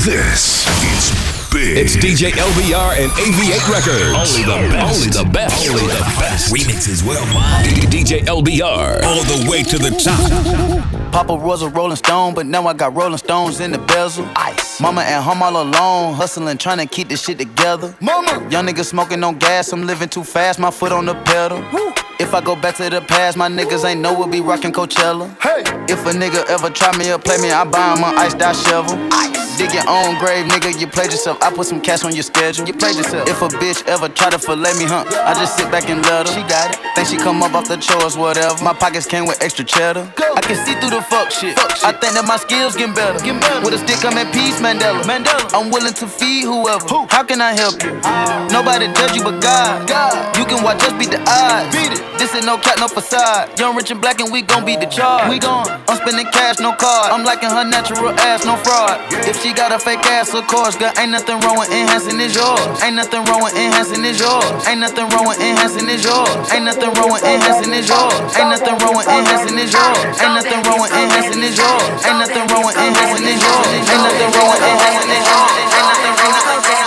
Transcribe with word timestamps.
This 0.00 0.64
is 0.82 1.52
big. 1.52 1.76
It's 1.76 1.94
DJ 1.94 2.30
LBR 2.30 3.04
and 3.04 3.12
AV8 3.12 3.68
Records. 3.68 4.16
Only 4.16 4.44
the 4.44 4.70
best. 4.72 4.96
Only 4.96 5.10
the 5.10 5.30
best. 5.30 5.68
Only 5.68 5.82
the 5.82 6.00
best. 6.18 6.54
Remixes 6.54 7.06
worldwide. 7.06 7.66
DJ 7.92 8.20
LBR. 8.24 9.02
All 9.02 9.22
the 9.24 9.46
way 9.50 9.62
to 9.62 9.76
the 9.76 9.90
top. 9.90 11.12
Papa 11.12 11.34
was 11.34 11.60
a 11.60 11.68
Rolling 11.68 11.96
Stone, 11.96 12.32
but 12.32 12.46
now 12.46 12.66
I 12.66 12.72
got 12.72 12.96
Rolling 12.96 13.18
Stones 13.18 13.60
in 13.60 13.72
the 13.72 13.78
bezel. 13.78 14.26
Ice. 14.36 14.80
Mama 14.80 15.02
at 15.02 15.22
home 15.22 15.42
all 15.42 15.60
alone, 15.60 16.14
hustling, 16.14 16.56
trying 16.56 16.78
to 16.78 16.86
keep 16.86 17.08
this 17.08 17.22
shit 17.22 17.36
together. 17.36 17.94
Mama. 18.00 18.48
Young 18.50 18.66
nigga 18.66 18.86
smoking 18.86 19.22
on 19.22 19.36
gas, 19.36 19.70
I'm 19.70 19.86
living 19.86 20.08
too 20.08 20.24
fast, 20.24 20.58
my 20.58 20.70
foot 20.70 20.92
on 20.92 21.04
the 21.04 21.14
pedal. 21.14 21.62
Woo. 21.74 21.92
If 22.20 22.34
I 22.34 22.42
go 22.42 22.54
back 22.54 22.76
to 22.76 22.90
the 22.90 23.00
past, 23.00 23.38
my 23.38 23.48
niggas 23.48 23.82
ain't 23.82 24.02
know 24.02 24.12
we'll 24.12 24.28
be 24.28 24.42
rocking 24.42 24.72
Coachella. 24.72 25.26
Hey. 25.40 25.64
If 25.88 26.04
a 26.04 26.12
nigga 26.12 26.44
ever 26.50 26.68
try 26.68 26.94
me 26.98 27.10
or 27.10 27.18
play 27.18 27.38
me, 27.38 27.50
I 27.50 27.64
buy 27.64 27.96
him 27.96 28.04
an 28.04 28.12
iced 28.18 28.42
out 28.42 28.54
shovel. 28.56 28.92
Ice. 29.10 29.56
Dig 29.56 29.72
your 29.72 29.88
own 29.88 30.18
grave, 30.20 30.44
nigga, 30.44 30.78
you 30.78 30.86
played 30.86 31.12
yourself. 31.12 31.36
I 31.42 31.50
put 31.50 31.66
some 31.66 31.80
cash 31.80 32.04
on 32.04 32.14
your 32.14 32.22
schedule. 32.22 32.66
You 32.66 32.74
played 32.74 32.96
yourself. 32.96 33.26
If 33.26 33.40
a 33.40 33.48
bitch 33.48 33.86
ever 33.88 34.08
try 34.08 34.28
to 34.28 34.38
fillet 34.38 34.76
me, 34.76 34.84
huh? 34.84 35.04
I 35.24 35.32
just 35.32 35.56
sit 35.56 35.70
back 35.70 35.88
and 35.88 36.02
let 36.04 36.28
her. 36.28 36.32
She 36.32 36.40
got 36.44 36.72
it. 36.72 36.80
Think 36.94 37.08
she 37.08 37.16
come 37.16 37.42
up 37.42 37.54
off 37.54 37.68
the 37.68 37.76
chores, 37.76 38.16
whatever. 38.16 38.52
My 38.62 38.74
pockets 38.74 39.06
came 39.06 39.24
with 39.24 39.42
extra 39.42 39.64
cheddar. 39.64 40.12
Go. 40.16 40.32
I 40.36 40.40
can 40.40 40.56
see 40.64 40.76
through 40.76 40.96
the 40.96 41.02
fuck 41.02 41.30
shit. 41.30 41.56
fuck 41.56 41.72
shit. 41.72 41.84
I 41.88 41.92
think 41.92 42.12
that 42.20 42.24
my 42.28 42.36
skills 42.36 42.76
getting 42.76 42.94
better. 42.94 43.16
Get 43.24 43.40
better. 43.40 43.64
With 43.64 43.74
a 43.74 43.80
stick, 43.80 44.04
I'm 44.04 44.16
at 44.20 44.28
peace, 44.32 44.60
Mandela. 44.60 45.00
Mandela. 45.08 45.48
I'm 45.56 45.70
willing 45.70 45.94
to 45.94 46.06
feed 46.06 46.44
whoever. 46.44 46.84
Who? 46.88 47.06
How 47.08 47.24
can 47.24 47.40
I 47.40 47.52
help 47.56 47.82
you? 47.82 47.96
Ah. 48.04 48.48
Nobody 48.52 48.92
judge 48.92 49.16
you 49.16 49.24
but 49.24 49.40
God. 49.40 49.88
God. 49.88 50.36
You 50.36 50.44
can 50.44 50.62
watch 50.62 50.84
us 50.84 50.92
beat 51.00 51.10
the 51.12 51.20
odds. 51.24 51.72
Beat 51.72 51.96
it. 51.96 52.09
This 52.18 52.34
ain't 52.34 52.46
no 52.46 52.58
cat, 52.58 52.78
no 52.78 52.88
facade. 52.88 53.58
Young, 53.58 53.76
rich, 53.76 53.90
and 53.90 54.00
black, 54.00 54.20
and 54.20 54.32
we 54.32 54.42
gon' 54.42 54.64
beat 54.64 54.80
the 54.80 54.86
charge. 54.86 55.28
We 55.30 55.38
gon' 55.38 55.66
I'm 55.88 55.96
spending 55.98 56.26
cash, 56.32 56.58
no 56.58 56.72
card. 56.72 57.12
I'm 57.12 57.24
liking 57.24 57.50
her 57.50 57.64
natural 57.64 58.10
ass, 58.26 58.44
no 58.44 58.56
fraud. 58.56 58.98
If 59.28 59.42
she 59.42 59.52
got 59.52 59.72
a 59.72 59.78
fake 59.78 60.04
ass, 60.06 60.34
of 60.34 60.46
course, 60.46 60.76
girl, 60.76 60.92
ain't 60.98 61.12
nothing 61.12 61.38
wrong 61.40 61.58
with 61.58 61.70
enhancing 61.70 62.20
is 62.20 62.34
yours. 62.34 62.60
Ain't 62.82 62.96
nothing 62.96 63.24
wrong 63.26 63.42
with 63.42 63.54
enhancing 63.56 64.04
is 64.04 64.18
yours. 64.18 64.44
Ain't 64.66 64.80
nothing 64.80 65.08
wrong 65.10 65.26
with 65.28 65.40
enhancing 65.40 65.88
is 65.88 66.04
yours. 66.04 66.52
Ain't 66.52 66.64
nothing 66.64 66.92
wrong 66.98 67.12
with 67.12 67.22
enhancing 67.22 67.72
is 67.74 67.88
yours. 67.88 68.34
Ain't 68.36 68.52
nothing 68.54 68.76
wrong 68.80 68.94
with 68.96 69.08
enhancing 69.08 69.58
is 69.58 69.72
yours. 69.72 70.20
Ain't 70.20 70.34
nothing 70.34 70.62
wrong 70.66 70.80
with 70.80 70.92
enhancing 70.92 71.42
is 71.44 71.56
yours. 71.56 72.06
Ain't 72.06 72.18
nothing 72.18 72.46
wrong 72.50 72.64
with 72.66 72.76
enhancing 72.76 73.26
is 73.26 73.40
yours. 73.42 73.68
Ain't 73.86 74.02
nothing 74.02 74.30
wrong 74.34 74.48
with 74.50 74.62
enhancing 74.62 75.10
is 75.10 75.26
yours. 75.28 75.52
Ain't 75.68 75.86
nothing 75.86 76.14
wrong 76.18 76.30
with 76.34 76.69
Go 76.80 76.86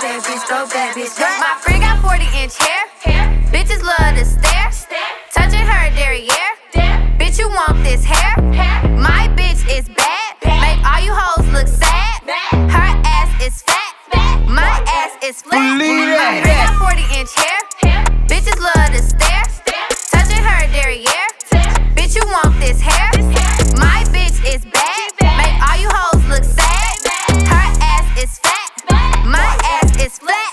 babies, 0.00 0.44
go 0.48 0.64
babies. 0.72 1.18
My 1.18 1.58
friend 1.60 1.82
got 1.82 2.00
40 2.02 2.22
inch 2.38 2.56
hair. 2.56 2.86
Bitches 3.50 3.82
love 3.82 4.14
to 4.14 4.24
stare. 4.24 4.70
Touching 5.34 5.66
her 5.66 5.90
derriere. 5.96 6.30
Bitch, 7.18 7.40
you 7.40 7.48
want 7.48 7.82
this 7.82 8.04
hair? 8.04 8.36
My 8.94 9.26
bitch 9.34 9.66
is 9.76 9.88
bad. 9.88 10.36
Make 10.44 10.78
all 10.86 11.00
you 11.02 11.12
hoes 11.12 11.48
look 11.52 11.66
sad. 11.66 12.22
Her 12.70 13.02
ass 13.04 13.42
is 13.42 13.62
fat. 13.62 13.92
My 14.48 14.70
ass 14.86 15.16
is 15.24 15.42
flat. 15.42 15.78
My 15.78 16.40
friend 16.40 16.78
got 16.78 16.78
40 16.78 17.02
inch 17.18 17.34
hair. 17.34 17.58
Bitches 18.28 18.60
love 18.60 18.92
to 18.92 19.02
stare. 19.02 19.42
Touching 20.12 20.44
her 20.44 20.66
derriere. 20.72 21.26
Bitch, 21.96 22.14
you 22.14 22.22
want 22.26 22.54
this 22.60 22.80
hair? 22.80 23.21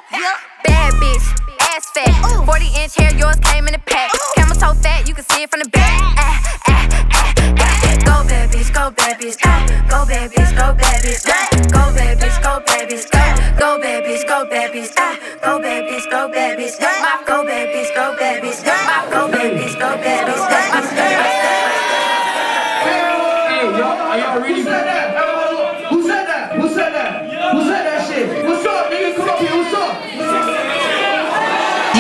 Flat. 0.09 0.39
Bad 0.63 0.93
bitch, 0.93 1.27
ass 1.61 1.85
fat. 1.93 2.45
40 2.45 2.65
inch 2.81 2.95
hair, 2.95 3.15
yours 3.17 3.37
came 3.41 3.67
in 3.67 3.75
a 3.75 3.79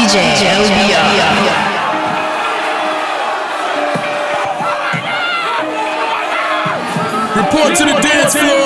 DJ. 0.09 0.43
Report 7.35 7.77
to 7.77 7.85
the 7.85 7.93
dance 8.01 8.33
floor. 8.33 8.58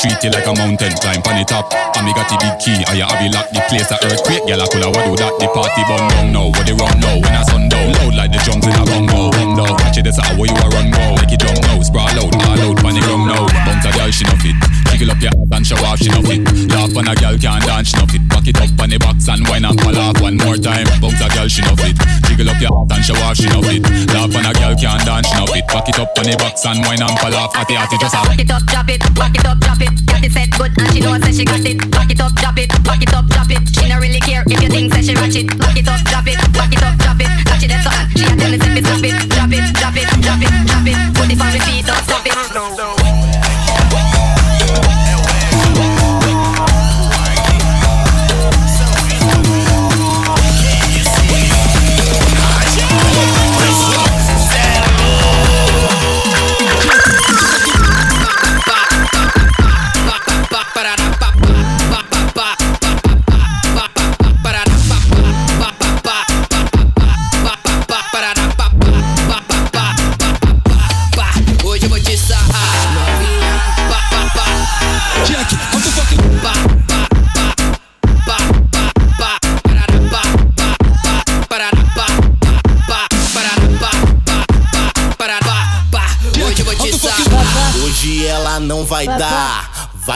Treat 0.00 0.16
it 0.24 0.32
like 0.32 0.48
a 0.48 0.54
mountain, 0.56 0.96
climb 0.96 1.20
on 1.28 1.36
the 1.36 1.44
top. 1.44 1.68
And 1.92 2.08
me 2.08 2.16
got 2.16 2.24
the 2.32 2.40
big 2.40 2.56
key, 2.56 2.80
I 2.88 3.04
have 3.04 3.20
it 3.20 3.36
lock 3.36 3.52
the 3.52 3.60
place 3.68 3.92
a 3.92 4.00
earthquake. 4.00 4.48
Girl, 4.48 4.56
I 4.56 4.66
coulda 4.72 4.88
do 4.96 5.12
that. 5.20 5.36
The 5.36 5.44
party 5.52 5.84
bun 5.84 6.00
down 6.08 6.32
now, 6.32 6.48
what 6.48 6.64
they 6.64 6.72
run 6.72 6.96
now 7.04 7.20
when 7.20 7.36
I 7.36 7.44
sundown. 7.44 7.92
Loud 8.00 8.16
like 8.16 8.32
the 8.32 8.40
drums 8.40 8.64
in 8.64 8.72
a 8.72 8.82
bongo. 8.88 9.28
Down, 9.28 9.76
watch 9.76 10.00
it, 10.00 10.08
that's 10.08 10.16
how 10.16 10.40
you 10.40 10.56
a 10.56 10.66
run 10.72 10.88
go. 10.88 11.04
Make 11.20 11.36
it 11.36 11.44
jump 11.44 11.60
now, 11.68 11.84
sprawl 11.84 12.08
out, 12.16 12.32
all 12.32 12.60
out, 12.64 12.76
pon 12.80 12.96
the 12.96 13.04
ground 13.04 13.28
now. 13.28 13.44
Bounce 13.68 13.84
a 13.84 13.90
girl, 13.92 14.08
she 14.08 14.24
no 14.24 14.32
fit. 14.40 14.56
Jiggle 14.88 15.12
up 15.12 15.20
your 15.20 15.36
ass 15.36 15.52
and 15.52 15.64
show 15.68 15.76
off, 15.84 16.00
she 16.00 16.08
no 16.08 16.24
fit. 16.24 16.48
Laugh 16.72 16.96
on 16.96 17.04
a 17.04 17.12
girl 17.20 17.36
can't 17.36 17.60
dance, 17.68 17.92
she 17.92 18.00
no 18.00 18.08
fit. 18.08 18.24
Cock 18.40 18.48
it 18.48 18.56
up 18.56 18.80
on 18.80 18.88
the 18.88 18.96
box 18.96 19.28
and 19.28 19.44
why 19.52 19.60
not 19.60 19.76
fall 19.84 19.92
off 20.00 20.16
one 20.16 20.40
more 20.40 20.56
time. 20.56 20.88
Bounce 20.96 21.20
a 21.20 21.28
girl, 21.28 21.44
she 21.44 21.60
know 21.60 21.76
it. 21.84 21.92
Jiggle 22.24 22.48
up 22.48 22.56
your 22.56 22.72
ass 22.72 22.88
and 22.96 23.04
show 23.04 23.20
off, 23.20 23.36
she 23.36 23.44
know 23.52 23.60
it. 23.68 23.84
Laugh 24.16 24.32
on 24.32 24.48
a 24.48 24.52
girl 24.56 24.72
can't 24.80 25.04
dance, 25.04 25.28
she 25.28 25.36
know 25.36 25.44
it. 25.52 25.68
Cock 25.68 25.84
it 25.92 26.00
up 26.00 26.08
on 26.16 26.24
the 26.24 26.32
box 26.40 26.64
and 26.64 26.80
why 26.88 26.96
not 26.96 27.12
fall 27.20 27.36
off. 27.36 27.52
Atty 27.52 27.76
atty 27.76 28.00
just 28.00 28.16
a. 28.16 28.24
Cock 28.24 28.40
it 28.40 28.48
up, 28.48 28.64
drop 28.64 28.88
it. 28.88 29.04
Cock 29.12 29.36
it 29.36 29.44
up, 29.44 29.60
drop 29.60 29.84
it. 29.84 29.92
Got 30.08 30.24
it 30.24 30.32
set 30.32 30.48
good 30.56 30.72
and 30.72 30.88
she 30.88 31.04
know 31.04 31.20
say 31.20 31.36
she 31.36 31.44
got 31.44 31.60
it. 31.60 31.76
Cock 31.92 32.08
it 32.08 32.16
up, 32.16 32.32
drop 32.40 32.56
it. 32.56 32.72
Cock 32.80 33.02
it 33.04 33.12
up, 33.12 33.28
drop 33.28 33.50
it. 33.52 33.60
She 33.76 33.84
not 33.92 34.00
really 34.00 34.24
care 34.24 34.40
if 34.48 34.56
you 34.56 34.72
think 34.72 34.88
that 34.88 35.04
she 35.04 35.12
ratchet. 35.12 35.44
Cock 35.60 35.76
it 35.76 35.84
up, 35.84 36.00
drop 36.08 36.24
it. 36.24 36.40
Cock 36.56 36.72
it 36.72 36.80
up, 36.80 36.96
drop 36.96 37.20
it. 37.20 37.28
Got 37.44 37.60
it 37.60 37.68
that's 37.68 37.84
so. 37.84 37.92
She 38.16 38.24
a 38.24 38.32
tell 38.40 38.72
me, 38.72 38.80
drop 38.80 39.04
it, 39.04 39.20
drop 39.36 39.52
it, 39.52 39.68
drop 39.76 39.96
it, 40.00 40.08
drop 40.24 40.40
it, 40.40 40.52
drop 40.64 40.88
it. 40.88 40.96
Put 41.12 41.28
it 41.28 41.36
on 41.36 41.50
repeat, 41.52 41.84
don't 41.84 42.00
stop 42.08 42.24
it. 42.24 42.32
No, 42.56 42.72
no. 42.72 43.19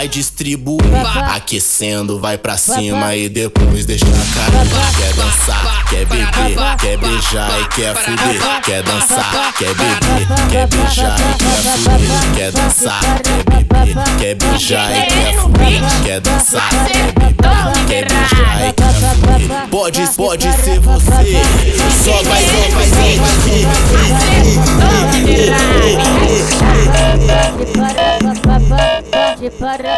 Vai 0.04 0.08
distribuir, 0.10 0.84
aquecendo, 1.34 2.20
vai 2.20 2.36
pra 2.36 2.58
cima 2.58 3.16
e 3.16 3.26
depois 3.26 3.86
deixa 3.86 4.04
cair. 4.04 4.68
Quer 4.98 5.14
dançar, 5.14 5.84
quer 5.88 6.04
beber, 6.04 6.76
quer 6.78 6.98
beijar 6.98 7.50
e 7.58 7.68
quer 7.68 7.96
fuder. 7.96 8.60
Quer 8.62 8.82
dançar, 8.82 9.54
quer 9.56 9.74
beber, 9.74 10.28
quer 10.50 10.66
beijar 10.66 11.16
e 11.18 11.34
quer 11.38 11.62
fuder. 11.78 12.34
Quer 12.34 12.52
dançar, 12.52 13.00
quer 13.22 13.44
beber, 13.48 13.96
quer 14.20 14.34
beijar 14.34 14.90
e 14.90 15.06
quer 15.06 15.34
fuder. 15.40 16.02
Quer 16.04 16.20
dançar, 16.20 16.68
quer 16.68 17.12
beber, 17.14 17.34
quer 17.88 18.04
beijar 18.04 18.68
e 18.68 18.72
quer 18.74 18.92
fuder. 18.92 19.68
Pode, 19.70 20.00
pode 20.14 20.52
ser 20.52 20.80
você, 20.80 21.42
só 22.04 22.22
vai, 22.24 22.42
só 22.44 22.60
vai 29.72 29.93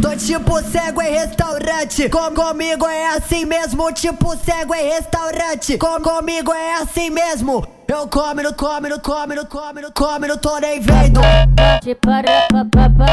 Tô 0.00 0.16
tipo 0.16 0.62
cego 0.62 1.02
em 1.02 1.10
restaurante. 1.12 2.08
Com 2.08 2.34
comigo 2.34 2.86
é 2.86 3.16
assim 3.16 3.44
mesmo. 3.44 3.92
Tipo 3.92 4.36
cego 4.36 4.74
em 4.74 4.88
restaurante. 4.88 5.76
Com 5.78 6.00
comigo 6.00 6.52
é 6.52 6.74
assim 6.74 7.10
mesmo. 7.10 7.66
Eu 7.88 8.06
come, 8.06 8.42
no 8.42 8.54
come, 8.54 8.88
no 8.88 9.00
come, 9.00 9.34
no 9.34 9.46
come, 9.46 9.80
no 9.82 9.92
come, 9.92 10.28
não 10.28 10.36
tô 10.38 10.58
nem 10.58 10.80
vendo. 10.80 11.20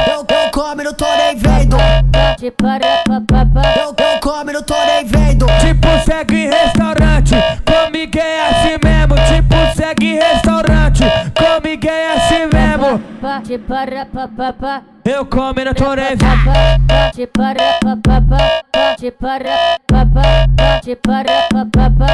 Eu, 0.08 0.20
eu 0.20 0.52
come, 0.52 0.84
no 0.84 0.94
tô 0.94 1.06
nem 1.16 1.36
vendo. 1.36 1.78
Eu, 3.76 3.96
eu 3.98 4.20
come, 4.22 4.54
no 4.54 4.62
tô 4.62 4.76
nem 4.86 5.04
vendo. 5.06 5.48
Tipo 5.60 5.88
cego 6.06 6.34
em 6.34 6.48
restaurante. 6.48 7.34
Comigo 7.66 8.20
é 8.20 8.50
assim 8.50 8.78
mesmo. 8.84 9.16
Tipo 9.28 9.56
cego 9.76 10.04
em 10.04 10.20
restaurante. 10.20 11.04
Assim 11.04 11.67
papá, 13.28 13.42
te 13.42 13.58
para. 13.60 14.08
Eu 15.04 15.26
come 15.26 15.64
na 15.64 15.74
tua 15.74 15.96
neve. 15.96 16.18
Te 17.14 17.28
para 17.28 17.80
papa, 17.82 18.38
te 18.98 19.12
para 19.12 19.78
papá, 19.88 20.46
te 20.82 20.96
para 20.96 21.48
papa, 21.50 22.08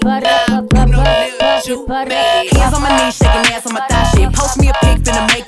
para 0.00 0.46
papá, 0.46 0.96
te 1.64 1.76
para. 1.86 2.18
Hands 2.52 2.74
on 2.74 2.82
my 2.82 2.88
knees, 2.96 3.18
shaking 3.18 3.52
ass 3.52 3.66
on 3.66 3.74
my 3.74 3.80
thigh 3.88 4.10
shit. 4.14 4.32
Post 4.32 4.58
me 4.58 4.68
a 4.68 4.72
pic, 4.80 5.04
finna 5.04 5.26
make 5.26 5.47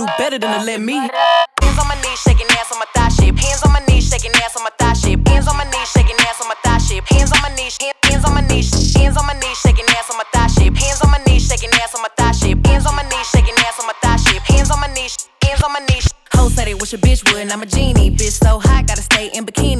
knew 0.00 0.08
better 0.16 0.38
than 0.38 0.50
to 0.58 0.64
let 0.64 0.80
me. 0.80 0.96
Hands 0.96 1.78
on 1.78 1.86
my 1.88 1.96
knees, 2.00 2.20
shaking 2.24 2.48
ass 2.56 2.72
on 2.72 2.78
my 2.78 2.88
thigh 2.94 3.08
shit. 3.12 3.36
Hands 3.36 3.62
on 3.64 3.72
my 3.72 3.80
knees, 3.86 4.08
shaking 4.08 4.32
ass 4.40 4.56
on 4.56 4.64
my 4.64 4.72
thigh 4.80 4.94
shit. 4.94 5.28
Hands 5.28 5.46
on 5.46 5.56
my 5.56 5.64
knees, 5.64 5.88
shaking 5.92 6.16
ass 6.24 6.40
on 6.40 6.48
my 6.48 6.56
thigh 6.64 6.78
shit. 6.78 7.04
Hands 7.04 7.30
on 7.32 7.40
my 7.44 7.50
knees, 7.52 7.76
hands 8.08 8.24
on 8.24 8.32
my 8.32 8.40
knees, 8.40 8.96
hands 8.96 9.16
on 9.18 9.26
my 9.26 9.34
knees, 9.36 9.58
shaking 9.60 9.84
ass 9.96 10.08
on 10.10 10.16
my 10.16 10.24
thigh 10.32 10.48
shit. 10.48 10.72
Hands 10.76 11.00
on 11.04 11.10
my 11.10 11.18
knees, 11.26 11.44
shaking 11.46 11.70
ass 11.82 11.94
on 11.94 12.02
my 12.02 12.08
thigh 12.16 12.32
shit. 12.32 12.66
Hands 12.66 12.86
on 12.86 12.96
my 12.96 13.04
knees, 13.12 13.26
shaking 13.28 13.56
ass 13.68 13.78
on 13.80 13.86
my 13.86 13.94
thigh 14.00 14.16
shit. 14.16 14.42
Hands 14.42 14.70
on 14.70 14.80
my 14.80 14.88
knees, 14.94 15.28
hands 15.44 15.62
on 15.62 15.72
my 15.72 15.80
knees. 15.80 16.08
Hoes 16.32 16.54
said 16.54 16.66
they 16.66 16.74
wish 16.74 16.92
a 16.94 16.98
bitch 16.98 17.20
would, 17.28 17.42
and 17.42 17.52
I'm 17.52 17.62
a 17.62 17.66
genie. 17.66 18.10
Bitch 18.10 18.40
so 18.40 18.58
hot, 18.58 18.86
gotta 18.86 19.02
stay 19.02 19.28
in 19.34 19.44
bikinis. 19.44 19.79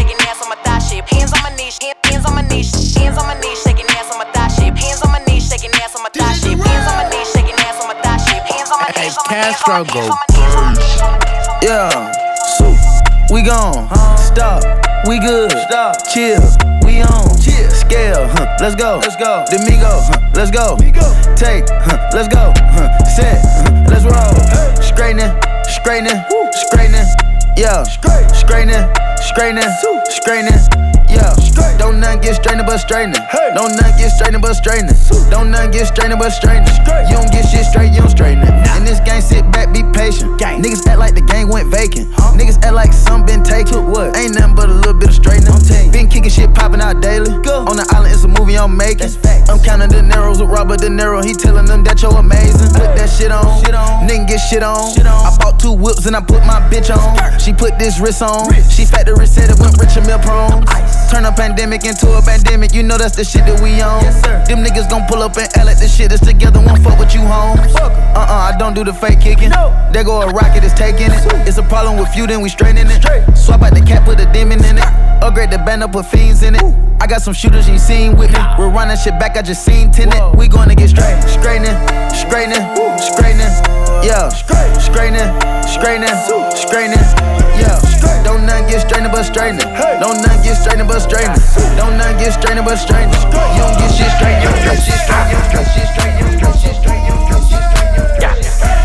shaking 0.01 0.17
ass 0.27 0.41
on 0.41 0.49
my 0.49 0.55
thigh 0.63 0.79
shit. 0.79 1.05
Hands 1.09 1.31
on 1.33 1.43
my 1.43 1.55
knees, 1.55 1.77
hands 1.77 2.25
on 2.25 2.33
my 2.33 2.41
knees, 2.41 2.95
hands 2.95 3.17
on 3.17 3.27
my 3.27 3.37
knees, 3.39 3.61
shaking 3.61 3.85
ass 3.89 4.09
on 4.11 4.17
my 4.17 4.25
thigh 4.33 4.47
shit. 4.47 4.73
Hands 4.77 5.01
on 5.01 5.11
my 5.11 5.19
knees, 5.25 5.47
shaking 5.47 5.71
ass 5.77 5.95
on 5.95 6.01
my 6.01 6.09
thigh 6.09 6.33
shit. 6.33 6.57
Hands 6.57 6.87
on 6.89 6.95
my 6.97 7.05
knees, 7.09 7.29
shaking 7.29 7.57
ass 7.61 7.77
on 7.81 7.87
my 7.87 7.95
thigh 8.01 8.17
shit. 8.17 8.41
Hands 8.49 8.69
on 8.71 8.79
my 8.81 8.89
knees, 8.97 9.17
on 9.17 9.25
my 9.29 9.35
knees, 9.37 9.61
Castro 9.61 9.85
go 9.93 10.03
Yeah, 11.61 12.11
so 12.57 12.65
we 13.33 13.43
gone. 13.43 13.85
Stop, 14.17 14.63
we 15.07 15.19
good. 15.19 15.51
Stop, 15.69 15.95
chill, 16.09 16.41
we 16.81 17.01
on. 17.01 17.29
Chill, 17.37 17.69
scale, 17.69 18.25
huh, 18.33 18.57
let's 18.59 18.75
go. 18.75 18.97
Let's 19.05 19.15
go. 19.17 19.45
Domingo, 19.53 20.01
huh, 20.09 20.17
let's 20.33 20.49
go. 20.49 20.77
Take, 21.37 21.69
huh, 21.69 22.09
let's 22.13 22.27
go. 22.27 22.53
Huh, 22.73 22.89
set, 23.05 23.37
huh, 23.37 23.85
let's 23.89 24.05
roll. 24.05 24.33
Straightening, 24.81 25.29
straightening, 25.69 26.19
straightening. 26.69 27.30
Yeah, 27.57 27.83
straightening, 27.83 28.87
straightening, 29.19 29.69
straightening. 30.09 30.59
Yeah, 31.09 31.33
don't 31.77 31.99
none 31.99 32.19
get 32.21 32.35
straightening 32.35 32.65
but 32.65 32.77
straightening. 32.77 33.21
Don't 33.53 33.75
none 33.75 33.91
get 33.97 34.09
straightening 34.11 34.41
but 34.41 34.53
straightening. 34.53 34.95
Don't 35.29 35.51
none 35.51 35.71
get 35.71 35.87
straightening 35.87 36.19
but 36.19 36.31
straightening. 36.31 36.73
You 37.09 37.15
don't 37.17 37.31
get 37.31 37.45
shit 37.49 37.65
straight, 37.65 37.91
you 37.91 38.01
don't 38.01 38.09
straighten 38.09 38.43
it. 38.43 38.53
In 38.77 38.83
this 38.85 38.99
game, 39.01 39.21
sit 39.21 39.49
back, 39.51 39.73
be 39.73 39.83
patient. 39.93 40.39
Niggas 40.39 40.85
act 40.87 40.99
like 40.99 41.15
the 41.15 41.21
game 41.21 41.49
went 41.49 41.69
vacant. 41.69 42.11
Niggas 42.37 42.63
act 42.63 42.73
like 42.73 42.93
some 42.93 43.25
been 43.25 43.43
taken. 43.43 43.91
What? 43.91 44.15
Ain't 44.17 44.35
nothing 44.35 44.55
but 44.55 44.69
a 44.69 44.73
little 44.73 44.93
bit 44.93 45.09
of 45.09 45.15
straightening. 45.15 45.53
Been 45.91 46.07
kicking 46.07 46.31
shit 46.31 46.53
popping 46.53 46.81
out 46.81 47.01
daily. 47.01 47.31
On 47.31 47.75
the 47.75 47.85
island, 47.93 48.13
it's 48.13 48.23
a 48.23 48.27
movie 48.27 48.57
I'm 48.57 48.75
making. 48.75 49.11
I'm 49.49 49.59
counting 49.59 49.89
the 49.89 50.01
narrows 50.01 50.39
with 50.41 50.49
Robert 50.49 50.79
De 50.79 50.87
Niro. 50.87 51.23
He 51.23 51.33
telling 51.33 51.65
them 51.65 51.83
that 51.83 52.01
you're 52.01 52.15
amazing. 52.15 52.71
Put 52.71 52.95
that 52.95 53.09
shit 53.09 53.31
on. 53.31 53.63
Nigga 54.07 54.27
get 54.27 54.39
shit 54.39 54.63
on. 54.63 54.95
I 54.99 55.35
bought 55.39 55.59
two 55.59 55.73
whips 55.73 56.05
and 56.05 56.15
I 56.15 56.21
put 56.21 56.39
my 56.45 56.61
bitch 56.71 56.89
on. 56.89 57.39
She 57.39 57.53
put 57.53 57.77
this 57.77 57.99
wrist 57.99 58.21
on. 58.21 58.53
She 58.69 58.85
factory 58.85 59.27
said 59.27 59.49
it 59.49 59.59
went 59.59 59.77
rich 59.77 59.97
and 59.97 60.07
meal 60.07 60.19
prone. 60.19 60.63
Turn 61.11 61.25
a 61.25 61.31
pandemic 61.51 61.83
into 61.83 62.07
a 62.15 62.21
pandemic. 62.21 62.73
You 62.73 62.81
know 62.81 62.97
that's 62.97 63.15
the 63.15 63.25
shit 63.25 63.43
that 63.45 63.59
we 63.59 63.81
on. 63.83 63.99
Them 64.47 64.63
niggas 64.63 64.89
gon' 64.89 65.03
pull 65.07 65.21
up 65.21 65.35
and 65.35 65.51
L 65.59 65.67
at 65.67 65.79
the 65.79 65.87
shit 65.87 66.11
is 66.11 66.21
together. 66.21 66.63
Won't 66.63 66.81
fuck 66.81 66.97
with 66.97 67.13
you, 67.13 67.19
home. 67.19 67.59
Uh 67.75 67.91
uh, 68.15 68.51
I 68.51 68.55
don't 68.57 68.73
do 68.73 68.85
the 68.85 68.93
fake 68.93 69.19
kicking. 69.19 69.49
There 69.91 70.03
go 70.03 70.21
a 70.21 70.27
rocket, 70.31 70.63
it's 70.63 70.73
taking 70.73 71.11
it. 71.11 71.19
It's 71.47 71.57
a 71.57 71.63
problem 71.63 71.99
with 71.99 72.15
you, 72.15 72.25
then 72.25 72.41
we 72.41 72.47
straightening 72.47 72.87
it. 72.87 73.03
Swap 73.35 73.63
out 73.63 73.73
the 73.73 73.81
cap, 73.81 74.05
put 74.05 74.19
a 74.21 74.31
demon 74.31 74.63
in 74.63 74.77
it. 74.77 74.87
Upgrade 75.19 75.51
the 75.51 75.57
band 75.57 75.83
up, 75.83 75.91
put 75.91 76.05
fiends 76.05 76.41
in 76.41 76.55
it. 76.55 76.63
I 77.01 77.07
got 77.07 77.21
some 77.21 77.33
shooters 77.33 77.67
you 77.67 77.77
seen 77.77 78.15
with 78.15 78.31
me. 78.31 78.39
We're 78.57 78.71
running 78.71 78.95
shit 78.95 79.19
back, 79.19 79.35
I 79.35 79.41
just 79.41 79.65
seen 79.65 79.91
tenant. 79.91 80.37
We 80.37 80.47
gonna 80.47 80.75
get 80.75 80.89
straight. 80.89 81.19
Straightening, 81.27 81.75
straightening, 82.15 82.63
straightening. 82.95 83.51
Yeah, 84.07 84.29
straightening, 84.79 85.27
straightening, 85.67 86.15
straightening. 86.55 87.40
Yeah, 87.59 88.23
don't 88.23 88.45
none 88.45 88.67
get 88.67 88.81
straightening 88.81 89.11
but 89.11 89.23
straightening. 89.23 89.67
Don't 89.99 90.21
none 90.21 90.41
get 90.43 90.55
straightening 90.55 90.87
but 90.87 90.99
straightening. 90.99 91.41
Don't 91.75 91.97
none 91.97 92.17
get 92.17 92.33
straightening 92.33 92.65
but 92.65 92.77
straightening. 92.77 93.15
You 93.15 93.61
don't 93.61 93.77
get 93.77 93.91
shit 93.91 94.11
straight, 94.15 94.37
you 94.41 94.49
don't 94.49 94.63
get 94.63 94.77
shit 94.79 94.99
straight, 95.01 95.27
you 95.31 95.37
don't 95.37 95.51
get 95.51 95.65
shit 95.71 95.87
straight, 95.91 96.13
you 96.15 96.25
don't 96.25 96.39
get 96.39 96.53
shit 96.55 96.75
straight, 96.79 97.01
you 97.03 97.11
don't 97.11 97.27
get 97.27 97.41
shit 97.49 97.63
straight, 97.63 97.91
you 97.91 98.03
don't 98.03 98.19
get 98.19 98.31
shit 98.31 98.51
straight. 98.51 98.81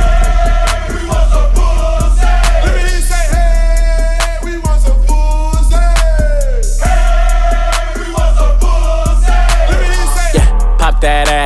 Pop 10.78 11.00
that 11.00 11.28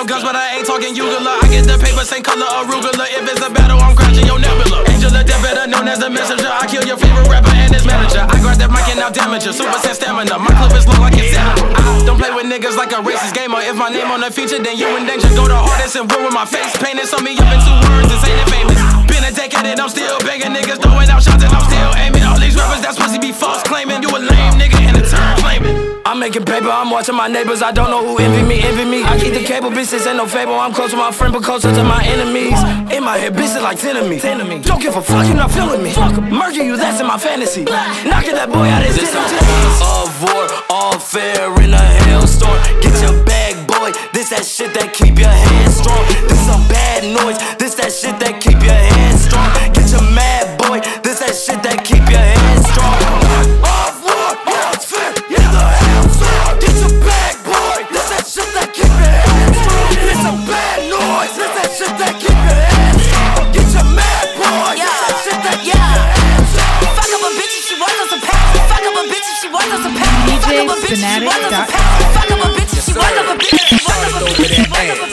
no 0.00 0.08
guns, 0.08 0.24
but 0.24 0.32
I 0.32 0.56
ain't 0.56 0.64
talking 0.64 0.96
Ugula. 0.96 1.44
I 1.44 1.46
get 1.52 1.68
the 1.68 1.76
paper, 1.76 2.00
same 2.08 2.24
color 2.24 2.48
arugula. 2.48 3.04
If 3.12 3.28
it's 3.28 3.44
a 3.44 3.52
battle, 3.52 3.76
I'm 3.76 3.92
crashing 3.92 4.24
your 4.24 4.40
nebula. 4.40 4.80
Angela 4.88 5.20
Death, 5.20 5.44
better 5.44 5.68
known 5.68 5.84
as 5.92 6.00
the 6.00 6.08
messenger. 6.08 6.48
I 6.48 6.64
kill 6.64 6.80
your 6.88 6.96
favorite 6.96 7.28
rapper 7.28 7.52
and 7.52 7.68
his 7.68 7.84
manager. 7.84 8.24
I 8.24 8.40
grab 8.40 8.56
that 8.64 8.72
mic 8.72 8.88
and 8.88 8.96
now 8.96 9.12
damage 9.12 9.44
you. 9.44 9.52
Super 9.52 9.76
sense 9.84 10.00
stamina. 10.00 10.40
My 10.40 10.52
clip 10.56 10.72
is 10.72 10.88
long 10.88 11.04
like 11.04 11.20
it's 11.20 11.36
senator. 11.36 11.68
I 11.76 12.00
don't 12.08 12.16
play 12.16 12.32
with 12.32 12.48
niggas 12.48 12.80
like 12.80 12.96
a 12.96 13.04
racist 13.04 13.36
gamer. 13.36 13.60
If 13.60 13.76
my 13.76 13.92
name 13.92 14.08
on 14.08 14.24
the 14.24 14.32
feature, 14.32 14.56
then 14.56 14.80
you 14.80 14.88
in 14.96 15.04
danger. 15.04 15.28
Go 15.36 15.44
the 15.44 15.60
hardest 15.60 15.96
and 16.00 16.08
with 16.08 16.32
my 16.32 16.48
face 16.48 16.72
painted. 16.80 17.04
So 17.04 17.20
me 17.20 17.36
up 17.36 17.52
in 17.52 17.60
two 17.60 17.76
words, 17.92 18.08
this 18.08 18.24
ain't 18.24 18.40
it 18.40 18.48
famous. 18.48 18.80
Been 19.04 19.24
a 19.28 19.32
decade 19.36 19.68
and 19.68 19.76
I'm 19.76 19.92
still 19.92 20.16
banging 20.24 20.56
niggas, 20.56 20.80
throwing 20.80 21.12
out 21.12 21.20
shots 21.20 21.44
and 21.44 21.52
I'm 21.52 21.66
still 21.68 21.92
aiming. 22.00 22.24
All 22.24 22.40
these 22.40 22.56
rappers 22.56 22.80
that's 22.80 22.96
supposed 22.96 23.12
to 23.12 23.20
be 23.20 23.36
false 23.36 23.60
claiming. 23.68 24.00
You 24.00 24.08
a 24.16 24.20
lame 24.22 24.56
nigga 24.56 24.80
and 24.80 24.96
a 24.96 25.04
turn 25.04 25.34
claiming. 25.44 25.89
I'm 26.04 26.18
making 26.18 26.44
paper, 26.44 26.68
I'm 26.68 26.90
watching 26.90 27.14
my 27.14 27.28
neighbors. 27.28 27.62
I 27.62 27.72
don't 27.72 27.90
know 27.90 28.06
who 28.06 28.18
envy 28.18 28.42
me, 28.42 28.60
envy 28.62 28.84
me. 28.84 29.04
I 29.04 29.18
keep 29.18 29.34
the 29.34 29.44
cable, 29.44 29.70
bitches 29.70 30.06
ain't 30.06 30.16
no 30.16 30.26
fable. 30.26 30.54
I'm 30.54 30.72
close 30.72 30.90
to 30.90 30.96
my 30.96 31.12
friend, 31.12 31.32
but 31.32 31.42
closer 31.42 31.72
to 31.72 31.84
my 31.84 32.02
enemies. 32.04 32.58
In 32.90 33.04
my 33.04 33.18
head, 33.18 33.34
bitches 33.34 33.62
like 33.62 33.78
ten 33.78 33.96
of 33.96 34.08
me. 34.08 34.18
Don't 34.62 34.80
give 34.80 34.96
a 34.96 35.02
fuck, 35.02 35.26
you're 35.26 35.36
not 35.36 35.50
feeling 35.50 35.82
me. 35.82 35.92
Fuck, 35.92 36.20
Murder 36.22 36.64
you, 36.64 36.76
that's 36.76 37.00
in 37.00 37.06
my 37.06 37.18
fantasy. 37.18 37.64
Knocking 37.64 38.34
that 38.34 38.48
boy 38.50 38.66
out 38.66 38.82
his 38.82 38.96
This 38.96 39.14
of 39.14 40.10
war, 40.22 40.48
all 40.70 40.98
fair 40.98 41.52
in 41.62 41.74
a 41.74 41.84
hailstorm. 42.08 42.56
Get 42.80 42.96
your 43.02 43.24
bag, 43.24 43.54
boy. 43.66 43.92
This 44.12 44.30
that 44.30 44.44
shit 44.44 44.72
that 44.74 44.92
keep 44.94 45.18
your 45.18 45.28
hands 45.28 45.76
strong. 45.76 46.02
This 46.26 46.48
a 46.48 46.56
bad 46.72 47.04
noise. 47.04 47.38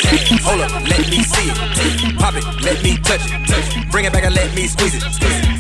Bitch. 0.02 0.42
Hold 0.42 0.62
up, 0.62 0.72
let 0.90 1.06
me 1.10 1.22
see 1.22 1.50
it. 1.52 2.18
Pop 2.18 2.34
it, 2.34 2.44
let 2.64 2.82
me 2.84 2.98
touch 2.98 3.22
it. 3.26 3.48
touch 3.48 3.92
Bring 3.92 4.06
it 4.06 4.14
back 4.14 4.24
and 4.24 4.34
let 4.34 4.54
me 4.56 4.66
squeeze 4.66 4.96
it. 4.96 5.04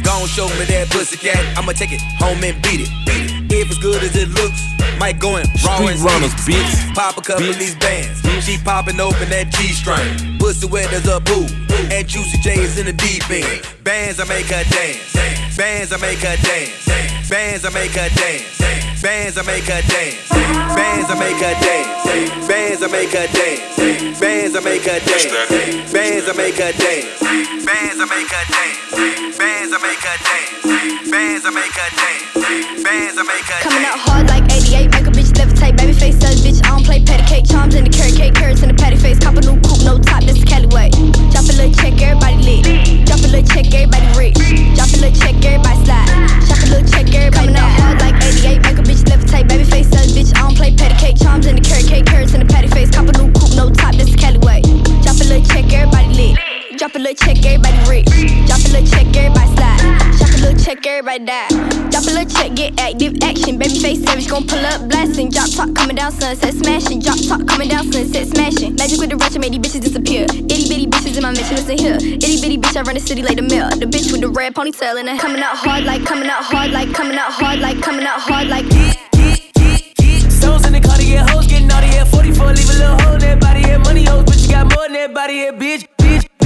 Gon' 0.04 0.28
show 0.28 0.48
me 0.58 0.66
that 0.74 0.90
pussy 0.90 1.18
cat. 1.18 1.38
I'ma 1.58 1.74
take 1.74 1.92
it 1.92 2.02
home 2.18 2.44
and 2.44 2.60
beat 2.64 2.82
it. 2.82 2.90
If 3.52 3.70
it's 3.70 3.78
good 3.78 4.02
as 4.02 4.16
it 4.16 4.30
looks, 4.30 4.62
might 5.00 5.20
go 5.20 5.38
in 5.38 5.46
raw 5.64 5.76
Street 5.78 5.92
and 5.92 6.00
runners, 6.02 6.34
sneak. 6.42 6.58
bitch. 6.58 6.96
Pop 6.96 7.18
a 7.18 7.22
couple 7.22 7.50
of 7.50 7.60
these 7.60 7.76
bands. 7.76 8.22
She 8.44 8.58
popping 8.58 9.00
open 9.00 9.30
that 9.30 9.50
G 9.52 9.70
string. 9.70 10.40
Pussy 10.40 10.66
wet 10.66 10.92
as 10.94 11.08
a 11.08 11.20
boo. 11.20 11.67
And 11.78 12.08
Juicy 12.08 12.38
J 12.42 12.58
is 12.58 12.78
in 12.80 12.86
the 12.88 12.94
deep 12.94 13.30
end. 13.30 13.62
Bands 13.84 14.20
I 14.20 14.26
make 14.26 14.50
her 14.50 14.64
dance. 14.74 15.14
Bands 15.56 15.94
I 15.94 15.98
make 15.98 16.20
her 16.20 16.38
dance. 16.42 17.30
Bands 17.30 17.66
I 17.66 17.70
make 17.70 17.92
her 17.94 18.10
dance. 18.18 18.58
Bands 19.02 19.38
I 19.38 19.44
make 19.46 19.64
her 19.70 19.82
dance. 19.86 20.26
Bands 20.74 21.10
I 21.10 21.16
make 21.16 21.38
her 21.38 21.54
dance. 21.54 22.50
Bands 22.50 22.82
I 22.82 22.88
make 22.88 23.14
her 23.14 23.28
dance. 23.30 24.20
Bands 24.20 24.56
I 24.56 24.60
make 24.60 24.86
her 24.90 25.00
dance. 25.06 25.92
Bands 25.94 26.26
I 26.28 26.34
make 26.34 26.58
her 26.58 26.74
dance. 26.74 27.22
Bands 27.66 28.00
I 28.00 28.06
make 28.10 28.32
her 28.34 28.46
dance. 28.50 29.38
Bands 29.38 29.72
I 29.74 29.78
make 29.78 30.02
her 30.02 30.18
dance. 30.18 31.10
Bands 31.12 31.46
I 31.46 31.50
make 31.52 31.78
her 31.78 31.90
dance. 31.94 32.84
Bands 32.84 33.18
I 33.18 33.24
make 33.24 33.46
her 33.46 33.60
dance. 33.62 33.64
Coming 33.64 33.86
out 33.86 34.00
hard 34.02 34.26
like 34.30 34.46
88, 34.50 34.90
make 34.92 35.08
a 35.08 35.14
bitch 35.14 35.32
levitate. 35.38 35.78
Baby 35.78 35.94
face 35.94 36.18
says, 36.18 36.42
bitch, 36.42 36.64
I 36.66 36.74
don't 36.74 36.86
play 36.86 37.04
patty 37.04 37.26
cake. 37.30 37.46
Charms 37.46 37.76
in 37.76 37.84
the 37.84 37.90
carrot 37.94 38.16
cake, 38.16 38.34
carrots 38.34 38.64
in 38.64 38.70
the 38.70 38.77
check, 41.98 42.10
everybody 42.10 42.38
lit. 42.38 43.06
Drop 43.06 43.20
a 43.20 43.28
little 43.28 43.44
check, 43.44 43.74
everybody 43.74 44.08
rich. 44.18 44.38
Drop 44.76 44.90
a 44.90 44.98
little 44.98 45.20
check, 45.20 45.36
everybody 45.46 45.86
slide. 45.86 46.10
Shop 46.46 46.60
a 46.64 46.68
little 46.70 46.88
check, 46.90 47.14
everybody 47.14 47.48
Coming 47.48 47.56
out 47.56 47.72
hard 47.80 48.00
like 48.00 48.16
88, 48.24 48.62
make 48.62 48.78
a 48.78 48.82
bitch 48.82 49.04
levitate. 49.06 49.48
Baby 49.48 49.64
face 49.64 49.90
says, 49.90 50.16
bitch, 50.16 50.36
I 50.36 50.42
don't 50.42 50.56
play 50.56 50.76
patty 50.76 50.96
cake. 50.96 51.18
Charms 51.18 51.46
in 51.48 51.56
the 51.56 51.62
carrot 51.62 51.88
cake, 51.88 52.06
carrots 52.06 52.34
in 52.34 52.40
the 52.46 52.46
patty 52.46 52.68
face. 52.68 52.92
Cop 52.92 53.08
a 53.08 53.12
new 53.18 53.32
coupe, 53.34 53.56
no 53.56 53.70
top, 53.70 53.96
this 53.96 54.10
is 54.10 54.16
Cali 54.16 54.38
way. 54.40 54.62
Drop 55.02 55.16
a 55.16 55.26
little 55.26 55.44
check, 55.46 55.72
everybody. 55.74 55.97
Drop 56.78 56.94
a 56.94 57.00
little 57.00 57.16
check, 57.16 57.44
everybody 57.44 57.90
rich. 57.90 58.06
Drop 58.46 58.62
a 58.62 58.70
little 58.70 58.86
check, 58.86 59.10
everybody 59.18 59.50
slide. 59.58 59.82
Drop 60.18 60.30
a 60.30 60.38
little 60.46 60.64
check, 60.64 60.86
everybody 60.86 61.26
die. 61.26 61.48
Drop 61.90 62.04
a 62.06 62.14
little 62.14 62.30
check, 62.30 62.54
get 62.54 62.80
active 62.80 63.18
action. 63.24 63.58
Baby 63.58 63.80
face 63.80 64.04
savage, 64.04 64.30
gon' 64.30 64.46
pull 64.46 64.64
up 64.64 64.88
blasting. 64.88 65.32
Drop 65.32 65.50
top 65.50 65.74
coming 65.74 65.96
down, 65.96 66.12
sunset 66.12 66.54
smashing. 66.54 67.00
Drop 67.00 67.18
top 67.28 67.48
coming 67.48 67.70
down, 67.70 67.92
sunset 67.92 68.28
smashing. 68.28 68.76
Magic 68.76 69.00
with 69.00 69.10
the 69.10 69.18
ratchet 69.18 69.42
made 69.42 69.54
these 69.54 69.74
bitches 69.74 69.82
disappear. 69.82 70.26
Itty 70.26 70.70
bitty 70.70 70.86
bitches 70.86 71.18
in 71.18 71.24
my 71.24 71.32
mission, 71.32 71.56
listen 71.56 71.80
here. 71.80 71.96
Itty 71.96 72.42
bitty 72.42 72.60
bitch, 72.60 72.78
I 72.78 72.84
run 72.84 72.94
the 72.94 73.02
city 73.02 73.24
like 73.24 73.38
the 73.38 73.42
mill. 73.42 73.70
The 73.70 73.88
bitch 73.88 74.12
with 74.12 74.22
the 74.22 74.30
red 74.30 74.54
ponytail 74.54 75.00
and 75.00 75.10
it 75.10 75.20
coming 75.20 75.42
out 75.42 75.58
hard 75.58 75.84
like, 75.84 76.06
coming 76.06 76.30
out 76.30 76.44
hard 76.44 76.70
like, 76.70 76.94
coming 76.94 77.18
out 77.18 77.34
hard 77.34 77.60
like, 77.60 77.82
coming 77.82 78.06
out 78.06 78.22
hard 78.22 78.50
like. 78.50 78.66
Stones 80.30 80.68
in 80.68 80.74
the 80.74 80.82
car 80.86 80.96
to 80.96 81.04
get 81.04 81.28
hoes, 81.28 81.48
getting 81.48 81.66
naughty 81.66 81.88
at 81.98 82.08
44, 82.08 82.54
leave 82.54 82.70
a 82.70 82.74
little 82.74 83.02
hole 83.02 83.14
in 83.16 83.22
that 83.22 83.40
body, 83.42 83.62
yeah, 83.62 83.78
money 83.80 84.04
hoes, 84.04 84.24
but 84.26 84.38
you 84.38 84.50
got 84.50 84.70
more 84.76 84.86
than 84.86 84.94
that 84.94 85.14
body, 85.16 85.42
yeah, 85.42 85.52
bitch, 85.52 85.88
bitch. 85.98 86.37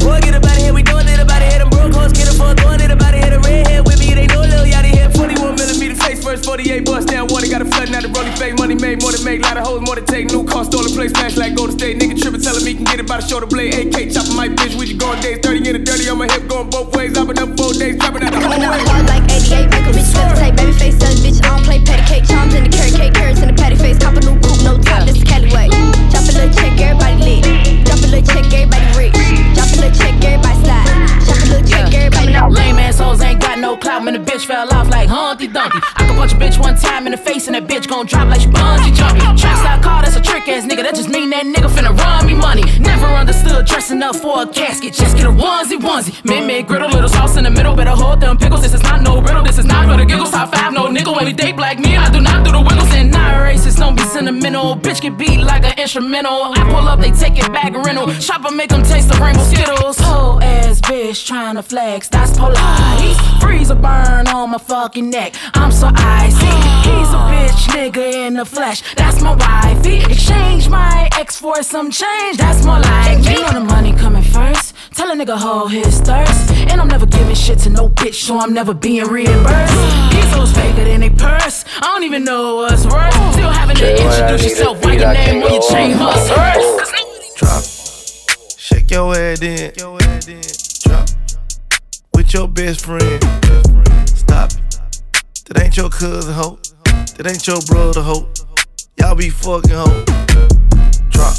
Boy, 0.00 0.20
get 0.20 0.34
about 0.34 0.56
it 0.56 0.62
here, 0.64 0.74
we 0.74 0.82
doing 0.82 1.06
it 1.08 1.20
about 1.20 1.42
it 1.42 1.52
here, 1.52 1.60
them 1.60 1.70
broke 1.70 1.92
hoes, 1.92 2.12
get 2.12 2.26
it 2.26 2.36
for 2.36 2.54
throwing 2.56 2.80
it 2.80 2.90
about 2.90 3.14
it 3.14 3.22
here, 3.22 3.30
the 3.36 3.40
redhead 3.40 3.86
with 3.86 4.00
me, 4.00 4.14
they 4.14 4.26
know 4.26 4.40
Lil 4.40 4.64
Yachty 4.64 4.90
head, 4.96 5.14
41 5.14 5.56
millimeter 5.56 5.94
face 5.94 6.22
first, 6.24 6.44
48 6.44 6.84
bust 6.84 7.08
down 7.08 7.28
water, 7.28 7.48
got 7.48 7.62
a 7.62 7.68
flooding 7.68 7.94
out 7.94 8.02
the 8.02 8.10
rolling 8.10 8.32
fake, 8.36 8.56
money 8.58 8.74
made, 8.74 9.00
more 9.02 9.12
than 9.12 9.22
make, 9.24 9.42
lot 9.42 9.56
of 9.56 9.64
hoes, 9.66 9.80
more 9.84 9.94
than 9.94 10.06
take, 10.06 10.32
new 10.32 10.44
car, 10.44 10.64
stolen 10.64 10.90
place, 10.92 11.12
smash 11.12 11.36
like 11.36 11.54
Golden 11.54 11.76
State, 11.76 12.00
nigga 12.00 12.16
trippin', 12.16 12.40
telling 12.40 12.64
me 12.64 12.74
can 12.74 12.84
get 12.84 12.98
it 12.98 13.06
by 13.06 13.20
the 13.20 13.26
shoulder 13.26 13.46
blade, 13.46 13.76
AK 13.76 14.10
chopping 14.10 14.36
my 14.36 14.48
bitch, 14.48 14.74
we 14.74 14.86
just 14.88 14.98
going 14.98 15.20
days, 15.20 15.38
30 15.44 15.68
in 15.68 15.72
the 15.76 15.82
dirty 15.84 16.08
on 16.08 16.18
my 16.18 16.26
hip, 16.26 16.48
going 16.48 16.70
both 16.70 16.96
ways, 16.96 17.16
I've 17.16 17.28
been 17.28 17.38
up 17.38 17.52
four 17.56 17.76
days, 17.76 18.00
dropping 18.00 18.24
out 18.24 18.32
the 18.32 18.40
whole 18.40 18.56
out 18.56 18.80
way. 18.80 18.88
hard 18.88 19.06
like 19.06 19.24
88, 19.28 19.68
make 19.68 19.84
a 19.84 19.92
bitch 19.92 20.10
levitate. 20.16 20.56
Baby 20.56 20.72
face 20.72 20.98
selling 20.98 21.20
bitch, 21.20 21.44
I 21.44 21.56
don't 21.56 21.64
play 21.64 21.78
patty 21.84 22.04
cake. 22.08 22.24
Charms 22.28 22.54
in 22.54 22.64
the 22.64 22.70
carrot 22.70 22.94
cake, 22.94 23.14
carrots 23.14 23.40
in 23.40 23.48
the 23.48 23.54
patty 23.54 23.76
face. 23.76 23.98
Cop 23.98 24.29
plan 33.80 33.89
clout, 34.00 34.12
man. 34.12 34.22
The 34.22 34.30
bitch 34.30 34.46
fell 34.46 34.72
off 34.72 34.88
like 34.88 35.08
Humpty 35.08 35.46
Dumpty. 35.46 35.78
I 35.96 36.06
can 36.06 36.16
punch 36.16 36.32
a 36.32 36.36
bitch 36.36 36.58
one 36.58 36.76
time 36.76 37.06
in 37.06 37.12
the 37.12 37.18
face 37.18 37.46
and 37.46 37.54
that 37.54 37.66
bitch 37.66 37.88
gon' 37.88 38.06
drop 38.06 38.28
like 38.28 38.40
she 38.40 38.48
bungee 38.48 38.94
jumping. 38.94 39.22
Track 39.36 39.58
style 39.58 39.82
car, 39.82 40.02
that's 40.02 40.16
a 40.16 40.20
trick 40.20 40.48
ass 40.48 40.64
nigga. 40.64 40.82
That 40.82 40.94
just 40.94 41.08
mean 41.08 41.30
that 41.30 41.44
nigga 41.44 41.68
finna 41.68 41.96
run 41.96 42.26
me 42.26 42.34
money. 42.34 42.64
Never 42.78 43.06
understood 43.06 43.66
dressing 43.66 44.02
up 44.02 44.16
for 44.16 44.42
a 44.42 44.46
casket. 44.46 44.94
Just 44.94 45.16
get 45.16 45.26
a 45.26 45.30
onesie 45.30 45.78
onesie. 45.78 46.24
Mid 46.24 46.46
mid 46.46 46.66
griddle, 46.66 46.90
little 46.90 47.08
sauce 47.08 47.36
in 47.36 47.44
the 47.44 47.50
middle. 47.50 47.74
Better 47.74 47.90
hold 47.90 48.20
them 48.20 48.38
pickles. 48.38 48.62
This 48.62 48.74
is 48.74 48.82
not 48.82 49.02
no 49.02 49.20
riddle. 49.20 49.42
This 49.42 49.58
is 49.58 49.64
not 49.64 49.88
for 49.88 49.96
the 49.96 50.04
giggles. 50.04 50.30
Top 50.30 50.52
five, 50.54 50.72
no 50.72 50.88
nickel. 50.88 51.14
When 51.14 51.26
we 51.26 51.32
date 51.32 51.56
black 51.56 51.78
me, 51.78 51.96
I 51.96 52.10
do 52.10 52.20
not 52.20 52.44
do 52.44 52.52
the 52.52 52.60
wiggles. 52.60 52.90
And 52.92 53.10
not 53.10 53.34
racist, 53.46 53.78
don't 53.78 53.96
be 53.96 54.02
sentimental. 54.04 54.76
Bitch 54.76 55.00
can 55.00 55.16
beat 55.16 55.40
like 55.40 55.64
an 55.64 55.78
instrumental. 55.78 56.52
I 56.56 56.64
pull 56.70 56.88
up, 56.88 57.00
they 57.00 57.10
take 57.10 57.38
it 57.38 57.52
back 57.52 57.72
rental. 57.72 58.08
Shopper 58.12 58.50
make 58.50 58.70
them 58.70 58.82
taste 58.82 59.08
the 59.08 59.16
rainbow 59.16 59.44
skittles. 59.44 59.98
Whole 59.98 60.42
ass 60.42 60.80
bitch 60.80 61.26
trying 61.26 61.56
to 61.56 61.62
flex. 61.62 62.08
That's 62.08 62.32
Pilates. 62.38 63.40
Freeze 63.40 63.70
a 63.70 63.74
burn 63.90 64.28
on 64.28 64.50
my 64.50 64.58
fucking 64.58 65.10
neck. 65.10 65.34
I'm 65.54 65.72
so 65.72 65.88
icy. 65.94 66.54
He's 66.86 67.10
a 67.18 67.20
bitch 67.30 67.62
nigga 67.74 68.04
in 68.26 68.34
the 68.34 68.44
flesh. 68.44 68.78
That's 68.94 69.22
my 69.22 69.34
wifey. 69.34 69.98
Exchange 70.12 70.68
my 70.68 71.08
ex 71.18 71.38
for 71.38 71.62
some 71.62 71.90
change. 71.90 72.36
That's 72.36 72.64
more 72.64 72.80
like. 72.80 73.18
You 73.24 73.40
know 73.42 73.52
the 73.52 73.66
money 73.76 73.92
coming 73.92 74.22
first. 74.22 74.74
Tell 74.94 75.10
a 75.10 75.14
nigga 75.20 75.36
hold 75.36 75.72
his 75.72 76.00
thirst. 76.00 76.50
And 76.70 76.80
I'm 76.80 76.88
never 76.88 77.06
giving 77.06 77.34
shit 77.34 77.58
to 77.60 77.70
no 77.70 77.88
bitch, 77.88 78.18
so 78.26 78.38
I'm 78.38 78.52
never 78.52 78.74
being 78.74 79.06
reimbursed. 79.06 79.80
These 80.12 80.30
hoes 80.34 80.52
faker 80.52 80.84
than 80.84 81.00
they 81.00 81.10
purse. 81.10 81.64
I 81.76 81.86
don't 81.92 82.04
even 82.04 82.24
know 82.24 82.56
what's 82.56 82.84
worth. 82.86 83.14
Still 83.34 83.50
having 83.50 83.76
to 83.76 83.86
introduce 83.90 84.44
yourself. 84.44 84.84
Write 84.84 85.00
your 85.00 85.12
name 85.12 85.42
on 85.42 85.52
your 85.52 85.62
chain 85.70 85.98
must 85.98 86.30
hurt. 86.30 86.60
Drop. 87.36 87.62
Shake 88.58 88.90
your 88.90 89.14
head 89.14 89.42
in. 89.42 90.69
With 92.30 92.38
your 92.38 92.46
best 92.46 92.84
friend. 92.86 93.24
Stop 94.06 94.52
it. 94.52 94.80
That 95.48 95.62
ain't 95.64 95.76
your 95.76 95.90
cousin, 95.90 96.32
ho. 96.32 96.60
That 97.16 97.26
ain't 97.26 97.44
your 97.44 97.60
brother, 97.62 98.02
ho. 98.02 98.28
Y'all 98.98 99.16
be 99.16 99.30
fucking, 99.30 99.72
ho. 99.74 100.04
Drop. 101.10 101.34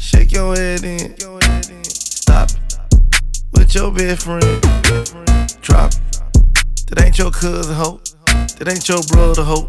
Shake 0.00 0.32
your 0.32 0.56
head 0.56 0.84
in. 0.84 1.14
Stop 1.84 2.48
it. 2.48 2.76
With 3.52 3.74
your 3.74 3.92
best 3.92 4.22
friend. 4.22 4.62
Drop. 5.60 5.92
That 6.88 7.02
ain't 7.04 7.18
your 7.18 7.30
cousin, 7.30 7.74
ho. 7.74 8.00
That 8.56 8.68
ain't 8.68 8.88
your 8.88 9.02
brother, 9.02 9.44
ho. 9.44 9.68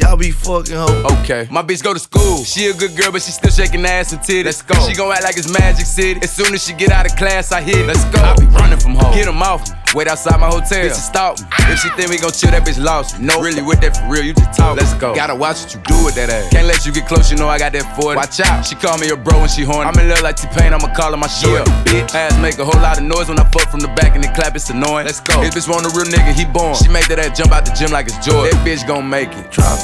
Y'all 0.00 0.16
be 0.16 0.30
fucking, 0.30 0.74
ho. 0.74 0.86
Okay. 1.22 1.46
My 1.50 1.62
bitch 1.62 1.82
go 1.82 1.92
to 1.92 2.00
school. 2.00 2.42
She 2.44 2.66
a 2.68 2.74
good 2.74 2.96
girl, 2.96 3.12
but 3.12 3.22
she 3.22 3.32
still 3.32 3.50
shaking 3.50 3.84
ass 3.84 4.12
and 4.12 4.20
titties. 4.20 4.44
Let's 4.44 4.62
go. 4.62 4.74
She 4.88 4.94
gon' 4.94 5.12
act 5.12 5.24
like 5.24 5.36
it's 5.36 5.52
Magic 5.52 5.86
City. 5.86 6.20
As 6.22 6.34
soon 6.34 6.54
as 6.54 6.64
she 6.64 6.72
get 6.72 6.90
out 6.90 7.06
of 7.06 7.16
class, 7.16 7.52
I 7.52 7.60
hit. 7.60 7.86
Let's 7.86 8.04
go. 8.06 8.18
I 8.20 8.34
be 8.36 8.46
running 8.46 8.78
from 8.78 8.94
home. 8.94 9.12
Get 9.14 9.28
'em 9.28 9.42
off 9.42 9.68
me. 9.68 9.79
Wait 9.94 10.06
outside 10.06 10.38
my 10.38 10.46
hotel. 10.46 10.86
Bitch, 10.86 10.94
stalk 10.94 11.40
me. 11.40 11.46
If 11.66 11.80
she 11.80 11.90
think 11.98 12.10
we 12.10 12.18
gon' 12.18 12.30
chill, 12.30 12.50
that 12.52 12.62
bitch 12.62 12.78
lost 12.78 13.18
me. 13.18 13.26
No, 13.26 13.40
really 13.42 13.62
with 13.62 13.80
that 13.82 13.96
for 13.98 14.06
real, 14.06 14.22
you 14.22 14.32
just 14.32 14.54
talk. 14.56 14.76
Let's 14.76 14.94
go. 14.94 15.14
Gotta 15.14 15.34
watch 15.34 15.62
what 15.62 15.74
you 15.74 15.80
do 15.82 16.04
with 16.04 16.14
that 16.14 16.30
ass. 16.30 16.50
Can't 16.50 16.66
let 16.66 16.86
you 16.86 16.92
get 16.92 17.06
close, 17.08 17.30
you 17.30 17.36
know 17.36 17.48
I 17.48 17.58
got 17.58 17.72
that 17.72 17.82
40. 17.98 18.14
Watch 18.16 18.38
out. 18.40 18.62
She 18.64 18.76
call 18.76 18.98
me 18.98 19.10
a 19.10 19.16
bro 19.16 19.40
when 19.40 19.48
she 19.48 19.62
horny. 19.62 19.90
I'm 19.90 19.98
in 19.98 20.08
love 20.08 20.22
like 20.22 20.36
T-Pain, 20.36 20.72
I'ma 20.72 20.94
call 20.94 21.10
her 21.10 21.16
my 21.18 21.26
shit. 21.26 21.66
bitch. 21.86 22.14
Ass 22.14 22.38
make 22.40 22.58
a 22.58 22.64
whole 22.64 22.80
lot 22.80 22.98
of 22.98 23.04
noise 23.04 23.28
when 23.28 23.38
I 23.40 23.44
fuck 23.50 23.70
from 23.70 23.80
the 23.80 23.88
back 23.98 24.14
and 24.14 24.22
the 24.22 24.28
clap, 24.30 24.54
it's 24.54 24.70
annoying. 24.70 25.06
Let's 25.06 25.20
go. 25.20 25.40
This 25.42 25.54
bitch 25.54 25.68
want 25.68 25.82
a 25.86 25.90
real 25.90 26.06
nigga, 26.06 26.32
he 26.38 26.44
born. 26.46 26.74
She 26.78 26.88
make 26.88 27.08
that 27.08 27.18
ass 27.18 27.36
jump 27.36 27.50
out 27.50 27.66
the 27.66 27.72
gym 27.74 27.90
like 27.90 28.06
it's 28.06 28.18
joy. 28.24 28.46
That 28.46 28.62
bitch 28.62 28.86
gon' 28.86 29.08
make 29.10 29.30
it. 29.34 29.50
Drop. 29.50 29.78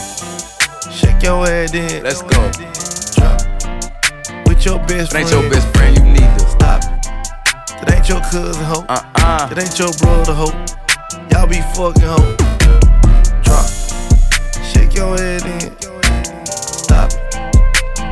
Shake 0.95 1.23
your 1.23 1.47
head 1.47 1.75
in. 1.75 2.03
Let's 2.07 2.23
go. 2.23 2.38
Drop. 3.19 3.42
With 4.47 4.62
your 4.64 4.79
best 4.87 5.11
That 5.11 5.27
friend. 5.27 5.27
ain't 5.27 5.31
your 5.35 5.51
best 5.51 5.66
friend, 5.75 5.97
you 5.99 6.05
need 6.05 6.31
to 6.38 6.47
Stop 6.47 6.62
it. 6.62 6.65
That 7.81 7.95
ain't 7.95 8.09
your 8.09 8.21
cousin, 8.21 8.65
ho. 8.65 8.85
Uh-uh. 8.89 9.47
That 9.49 9.59
ain't 9.59 9.79
your 9.79 9.93
brother, 10.01 10.35
ho. 10.35 10.49
Y'all 11.31 11.47
be 11.47 11.61
fucking, 11.75 12.09
ho. 12.09 12.37
Drop. 13.43 13.67
Shake 14.65 14.95
your 14.95 15.17
head 15.17 15.45
in. 15.45 15.77
Stop 16.47 17.12
it. 17.12 17.21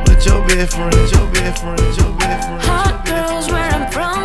With 0.07 0.25
your 0.25 0.41
best 0.47 0.75
friend, 0.75 0.93
your 1.11 1.27
best 1.31 1.61
friend, 1.61 1.97
your 1.97 2.13
best 2.17 2.47
friend. 2.47 2.61
Hot 2.63 3.05
girls 3.05 3.47
where 3.49 3.69
I'm 3.71 3.91
from, 3.91 4.24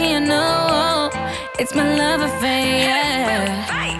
you 0.00 0.20
know. 0.20 1.10
It's 1.58 1.74
my 1.74 1.96
love 1.96 2.20
affair, 2.22 2.86
yeah. 2.86 3.91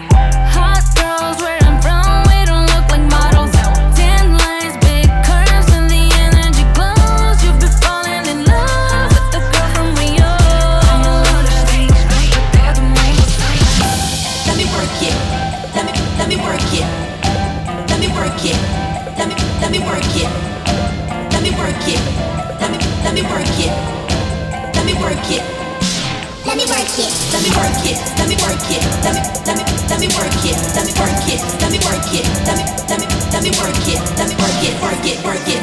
It. 35.04 35.24
Work 35.24 35.48
it. 35.48 35.61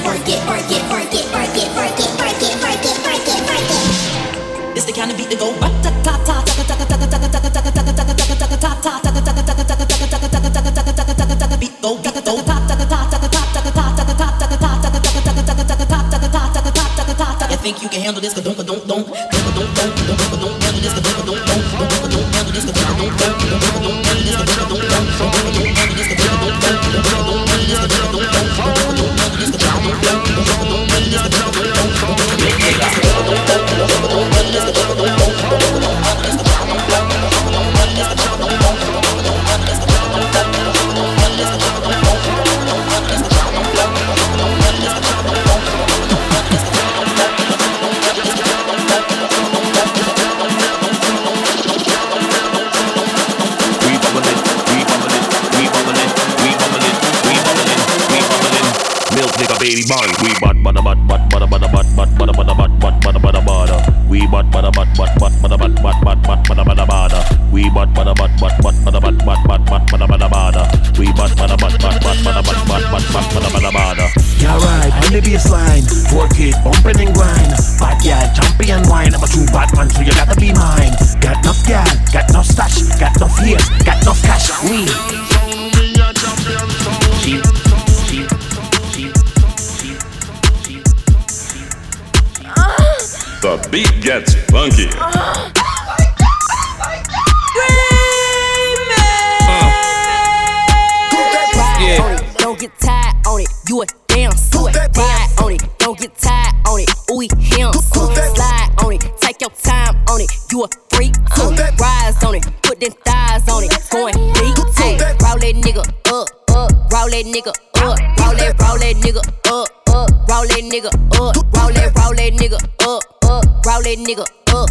On 110.07 110.21
it. 110.21 110.31
You 110.51 110.63
a 110.63 110.67
freak 110.89 111.13
too. 111.35 111.49
Rise 111.79 112.23
on 112.23 112.35
it, 112.35 112.45
put 112.63 112.79
them 112.79 112.91
thighs 113.05 113.47
on 113.47 113.63
it. 113.63 113.71
Going 113.91 114.13
deep 114.33 114.55
too. 114.75 114.95
Roll 115.23 115.39
that 115.39 115.55
nigga 115.55 115.83
up, 116.11 116.27
up. 116.51 116.71
Roll 116.91 117.09
that 117.09 117.25
nigga 117.25 117.49
up. 117.49 117.99
Roll 118.19 118.35
that, 118.35 118.55
roll 118.59 118.77
that 118.79 118.95
nigga 118.97 119.21
up, 119.47 119.69
up. 119.89 120.09
Roll 120.29 120.47
that 120.47 120.63
nigga 120.71 120.89
up. 120.89 121.35
Roll 121.55 121.71
that, 121.73 121.95
roll 121.95 122.13
that 122.15 122.33
nigga 122.33 122.59
up, 122.87 123.03
up. 123.23 123.43
Roll 123.65 123.81
that 123.83 123.97
nigga 123.97 124.25
up. 124.53 124.69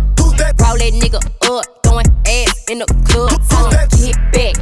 Roll 0.61 0.77
that 0.77 0.93
nigga 0.93 1.21
up. 1.51 1.65
Throwing 1.83 2.07
ass 2.27 2.65
in 2.71 2.79
the 2.81 2.87
club. 3.09 3.31
Get 3.99 4.17
back, 4.33 4.55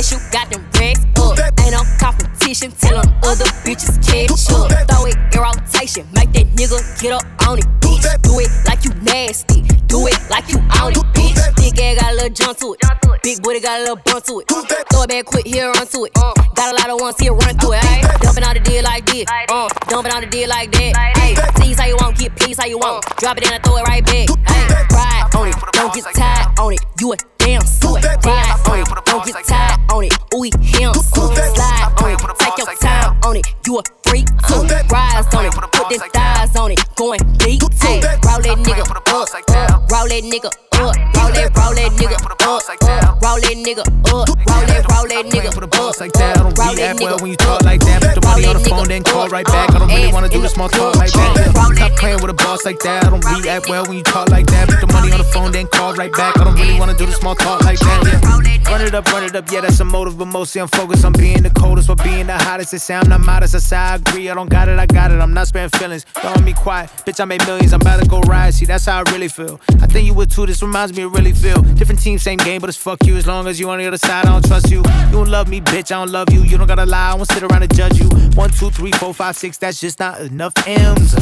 back 0.00 0.12
you 0.12 0.18
got 0.32 0.50
them 0.50 0.64
racks 0.78 1.04
up. 1.16 1.38
Ain't 1.60 1.72
no 1.72 1.82
competition. 1.98 2.72
tell 2.72 3.02
them 3.02 3.12
other 3.24 3.44
bitches 3.64 4.00
catch 4.00 4.30
up. 4.30 4.88
Throw 4.88 5.06
it 5.06 5.16
in 5.34 5.40
rotation. 5.40 6.06
Make 6.14 6.32
that 6.32 6.46
nigga 6.56 6.80
get 7.00 7.12
up 7.12 7.22
on 7.46 7.58
it, 7.58 7.66
bitch. 7.80 8.04
Do 8.22 8.38
it 8.40 8.50
like 8.66 8.84
you 8.84 8.94
nasty. 9.02 9.62
Do 9.88 10.06
it 10.06 10.18
like 10.30 10.48
you 10.48 10.58
on 10.80 10.92
it, 10.92 11.04
bitch. 11.12 11.36
Big 11.56 11.78
ass 11.78 12.00
got 12.00 12.12
a 12.12 12.14
little 12.14 12.30
jump 12.30 12.58
to 12.58 12.74
it. 12.74 12.80
Big 13.22 13.42
booty 13.42 13.60
got 13.60 13.78
a 13.78 13.82
little 13.82 13.96
bump 13.96 14.24
to 14.24 14.40
it. 14.40 14.48
Throw 14.48 15.02
it 15.02 15.08
back 15.08 15.24
quick, 15.26 15.46
here, 15.46 15.70
run 15.70 15.86
to 15.86 16.04
it. 16.04 16.14
Got 16.14 16.72
a 16.72 16.76
lot 16.76 16.88
of 16.88 17.00
ones 17.00 17.18
here, 17.18 17.34
run 17.34 17.54
through 17.58 17.74
it. 17.74 17.82
Ayy, 17.82 18.20
dumping 18.22 18.44
on 18.44 18.54
the 18.54 18.60
deal 18.60 18.82
like 18.84 19.04
this. 19.04 19.26
Uh, 19.50 19.68
dumping 19.88 20.12
on 20.12 20.22
the 20.22 20.28
deal 20.28 20.48
like 20.48 20.72
that. 20.72 20.94
Ayy, 21.16 21.60
tease 21.60 21.78
how 21.78 21.86
you 21.86 21.96
want, 22.00 22.16
get 22.16 22.34
please 22.36 22.58
how 22.58 22.66
you 22.66 22.78
want. 22.78 23.04
Drop 23.18 23.36
it 23.36 23.52
and 23.52 23.62
throw 23.62 23.76
it 23.76 23.86
right 23.86 24.04
back. 24.04 24.28
Ayy, 24.28 24.88
ride 24.96 25.36
on 25.36 25.48
it, 25.48 25.56
don't 25.72 25.92
get 25.92 26.04
tired 26.14 26.39
on 26.60 26.74
it. 26.74 26.80
You 27.00 27.12
a 27.12 27.16
damn 27.38 27.62
suit. 27.62 28.04
Ride 28.04 28.60
on 28.68 28.78
it, 28.78 28.86
don't 29.06 29.24
get 29.24 29.44
tired 29.46 29.80
on 29.90 30.04
it. 30.04 30.12
Ooh, 30.34 30.44
him. 30.44 30.92
Slide 30.92 31.88
on 31.96 32.10
it, 32.12 32.20
take 32.38 32.58
your 32.58 32.76
time 32.76 33.16
on 33.24 33.36
it. 33.36 33.46
You 33.66 33.78
a 33.78 33.82
freak 34.04 34.26
too. 34.46 34.68
Rise 34.92 35.34
on 35.34 35.46
it, 35.46 35.52
put 35.52 35.88
them 35.88 36.00
thighs 36.12 36.54
on 36.56 36.70
it. 36.70 36.80
Going 36.96 37.20
deep 37.38 37.60
too. 37.60 37.88
Uh, 37.88 38.20
roll 38.28 38.40
that 38.44 38.58
nigga 38.60 38.84
up, 38.84 38.92
up. 38.92 39.08
Uh, 39.08 39.80
roll 39.88 40.08
that 40.08 40.22
nigga 40.22 40.46
up. 40.46 40.54
Roll 40.76 40.92
that, 41.32 41.52
roll 41.56 41.74
that 41.74 41.92
nigga 41.96 42.16
up, 42.16 42.30
up. 42.30 43.20
Roll 43.20 43.40
that 43.40 43.56
nigga 43.56 43.80
up. 43.80 44.12
Roll 44.12 44.24
that, 44.24 44.84
roll 44.92 45.08
that 45.08 45.24
nigga 45.32 45.48
up. 45.48 46.00
like 46.00 46.12
that. 46.12 46.36
I 46.36 46.42
don't 46.42 46.76
react 46.76 47.00
well 47.00 47.18
when 47.20 47.30
you 47.30 47.36
talk 47.36 47.62
like 47.64 47.80
that. 47.80 48.02
Put 48.02 48.14
the 48.14 48.19
money 48.30 48.46
on 48.46 48.54
the 48.54 48.68
phone, 48.68 48.88
then 48.88 49.02
call 49.02 49.28
right 49.28 49.46
back. 49.46 49.70
I 49.74 49.78
don't 49.78 49.88
really 49.88 50.12
wanna 50.12 50.28
do 50.28 50.40
the 50.40 50.48
small 50.48 50.68
talk 50.68 50.96
like 50.96 51.12
that. 51.12 51.74
Stop 51.76 51.92
playing 51.96 52.20
with 52.22 52.30
a 52.30 52.34
boss 52.34 52.64
like 52.64 52.78
that. 52.80 53.04
I 53.04 53.10
don't 53.10 53.24
react 53.24 53.68
well 53.68 53.84
when 53.86 53.96
you 53.98 54.04
talk 54.04 54.28
like 54.30 54.46
that. 54.46 54.68
Put 54.68 54.80
the 54.80 54.92
money 54.92 55.12
on 55.12 55.18
the 55.18 55.24
phone, 55.24 55.52
then 55.52 55.66
call 55.66 55.94
right 55.94 56.12
back. 56.12 56.38
I 56.38 56.44
don't 56.44 56.54
really 56.54 56.78
wanna 56.78 56.96
do 56.96 57.06
the 57.06 57.12
small 57.12 57.34
talk 57.34 57.62
like 57.64 57.78
that. 57.80 57.98
Yeah. 58.06 58.50
Run 58.70 58.82
it 58.82 58.94
up, 58.94 59.10
run 59.12 59.24
it 59.24 59.34
up. 59.34 59.50
Yeah, 59.50 59.62
that's 59.62 59.80
a 59.80 59.84
motive, 59.84 60.16
but 60.18 60.26
mostly 60.26 60.60
I'm 60.60 60.68
focused 60.68 61.04
on 61.04 61.12
being 61.12 61.42
the 61.42 61.50
coldest 61.50 61.88
or 61.88 61.96
being 61.96 62.26
the 62.26 62.38
hottest. 62.38 62.70
They 62.70 62.78
say 62.78 62.94
I'm 62.94 63.08
not 63.08 63.20
modest. 63.20 63.54
I 63.54 63.58
say 63.58 63.76
I 63.76 63.96
agree. 63.96 64.30
I 64.30 64.34
don't 64.34 64.48
got 64.48 64.68
it, 64.68 64.78
I 64.78 64.86
got 64.86 65.10
it. 65.10 65.18
I'm 65.18 65.34
not 65.34 65.48
sparing 65.48 65.70
feelings. 65.70 66.04
Don't 66.22 66.36
want 66.36 66.44
me 66.44 66.52
quiet. 66.52 66.88
Bitch, 67.04 67.20
I 67.20 67.24
made 67.24 67.44
millions. 67.46 67.72
I'm 67.72 67.80
about 67.80 68.00
to 68.00 68.08
go 68.08 68.20
ride. 68.20 68.54
See, 68.54 68.66
that's 68.66 68.86
how 68.86 69.02
I 69.02 69.10
really 69.10 69.28
feel. 69.28 69.60
I 69.80 69.86
think 69.86 70.06
you 70.06 70.14
would 70.14 70.30
too. 70.30 70.46
This 70.46 70.62
reminds 70.62 70.96
me 70.96 71.02
of 71.02 71.12
really 71.12 71.32
feel. 71.32 71.62
Different 71.62 72.00
team, 72.00 72.18
same 72.18 72.38
game, 72.38 72.60
but 72.60 72.68
it's 72.68 72.78
fuck 72.78 73.04
you. 73.04 73.16
As 73.16 73.26
long 73.26 73.48
as 73.48 73.58
you 73.58 73.68
on 73.70 73.78
the 73.78 73.86
other 73.86 73.98
side, 73.98 74.26
I 74.26 74.32
don't 74.32 74.46
trust 74.46 74.70
you. 74.70 74.78
You 74.78 75.12
don't 75.12 75.28
love 75.28 75.48
me, 75.48 75.60
bitch. 75.60 75.90
I 75.90 75.98
don't 75.98 76.10
love 76.10 76.30
you. 76.30 76.42
You 76.42 76.56
don't 76.56 76.68
gotta 76.68 76.86
lie. 76.86 77.10
I 77.10 77.14
won't 77.14 77.28
sit 77.28 77.42
around 77.42 77.62
and 77.62 77.74
judge 77.74 77.98
you. 77.98 78.08
One, 78.34 78.50
two, 78.50 78.70
three, 78.70 78.92
four, 78.92 79.12
five, 79.12 79.36
six. 79.36 79.58
That's 79.58 79.80
just 79.80 79.98
not 79.98 80.20
enough 80.20 80.54
M's. 80.66 81.14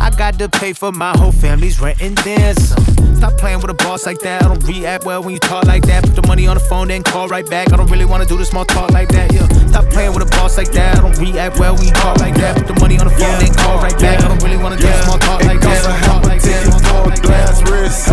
I 0.00 0.10
got 0.10 0.38
to 0.38 0.48
pay 0.48 0.72
for 0.72 0.92
my 0.92 1.16
whole 1.16 1.32
family's 1.32 1.80
rent 1.80 2.00
and 2.02 2.16
then 2.18 2.54
some. 2.56 2.84
Stop 3.16 3.38
playing 3.38 3.60
with 3.60 3.70
a 3.70 3.74
boss 3.74 4.04
like 4.06 4.18
that. 4.20 4.42
I 4.42 4.48
don't 4.48 4.62
react 4.64 5.06
well 5.06 5.22
when 5.22 5.32
you 5.32 5.38
talk 5.38 5.64
like 5.64 5.82
that. 5.84 6.04
Put 6.04 6.14
the 6.14 6.26
money 6.26 6.46
on 6.46 6.56
the 6.56 6.60
phone, 6.60 6.88
then 6.88 7.02
call 7.02 7.28
right 7.28 7.48
back. 7.48 7.72
I 7.72 7.76
don't 7.76 7.90
really 7.90 8.04
wanna 8.04 8.26
do 8.26 8.36
the 8.36 8.44
small 8.44 8.64
talk 8.64 8.90
like 8.90 9.08
that. 9.10 9.32
Yeah. 9.32 9.46
Stop 9.68 9.86
playing 9.86 10.12
with 10.12 10.22
a 10.22 10.30
boss 10.36 10.58
like 10.58 10.72
that. 10.72 10.98
I 10.98 11.00
don't 11.00 11.16
react 11.18 11.58
well 11.58 11.74
when 11.74 11.86
you 11.86 11.92
talk 11.92 12.18
like 12.18 12.34
that. 12.34 12.56
Put 12.56 12.66
the 12.66 12.78
money 12.80 12.98
on 12.98 13.06
the 13.06 13.14
phone, 13.14 13.38
then 13.38 13.54
call 13.54 13.78
right 13.78 13.98
back. 13.98 14.22
I 14.22 14.28
don't 14.28 14.42
really 14.42 14.58
wanna 14.58 14.76
do 14.76 14.86
the 14.86 15.02
small 15.04 15.18
talk 15.18 15.42
like 15.44 15.60
that. 15.60 16.04
Talk 16.04 16.24
like 16.24 16.42
that. 16.42 16.82
Talk 16.82 17.22
glass 17.22 17.62
wrist. 17.70 18.08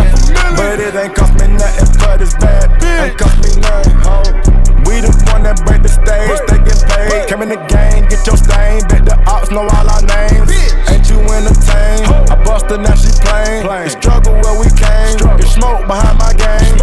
But 0.56 0.80
it 0.80 0.94
ain't 0.94 1.14
cost 1.14 1.34
me 1.34 1.48
nothing 1.48 1.98
but 1.98 2.22
it's 2.22 2.34
bad. 2.34 2.70
Ain't 2.82 3.18
cost 3.18 3.36
me 3.42 3.60
nothing, 3.60 3.96
ho. 4.00 4.51
We 4.92 5.00
the 5.00 5.08
one 5.32 5.40
that 5.48 5.56
break 5.64 5.80
the 5.80 5.88
stage, 5.88 6.36
they 6.52 6.60
get 6.60 6.76
paid. 6.84 7.24
Come 7.24 7.40
in 7.40 7.48
the 7.48 7.56
game, 7.64 8.04
get 8.12 8.28
your 8.28 8.36
stain. 8.36 8.84
Bet 8.92 9.08
the 9.08 9.16
ops 9.24 9.48
know 9.48 9.64
all 9.64 9.88
our 9.88 10.04
names. 10.04 10.52
Ain't 10.92 11.08
you 11.08 11.16
entertained? 11.32 12.12
I 12.28 12.36
bust 12.44 12.68
busted, 12.68 12.84
now 12.84 12.92
she 12.92 13.08
plain. 13.24 13.64
The 13.64 13.88
struggle 13.88 14.36
where 14.44 14.52
we 14.60 14.68
came. 14.76 15.16
Get 15.40 15.48
smoke 15.48 15.88
behind 15.88 16.20
my 16.20 16.36
game. 16.36 16.76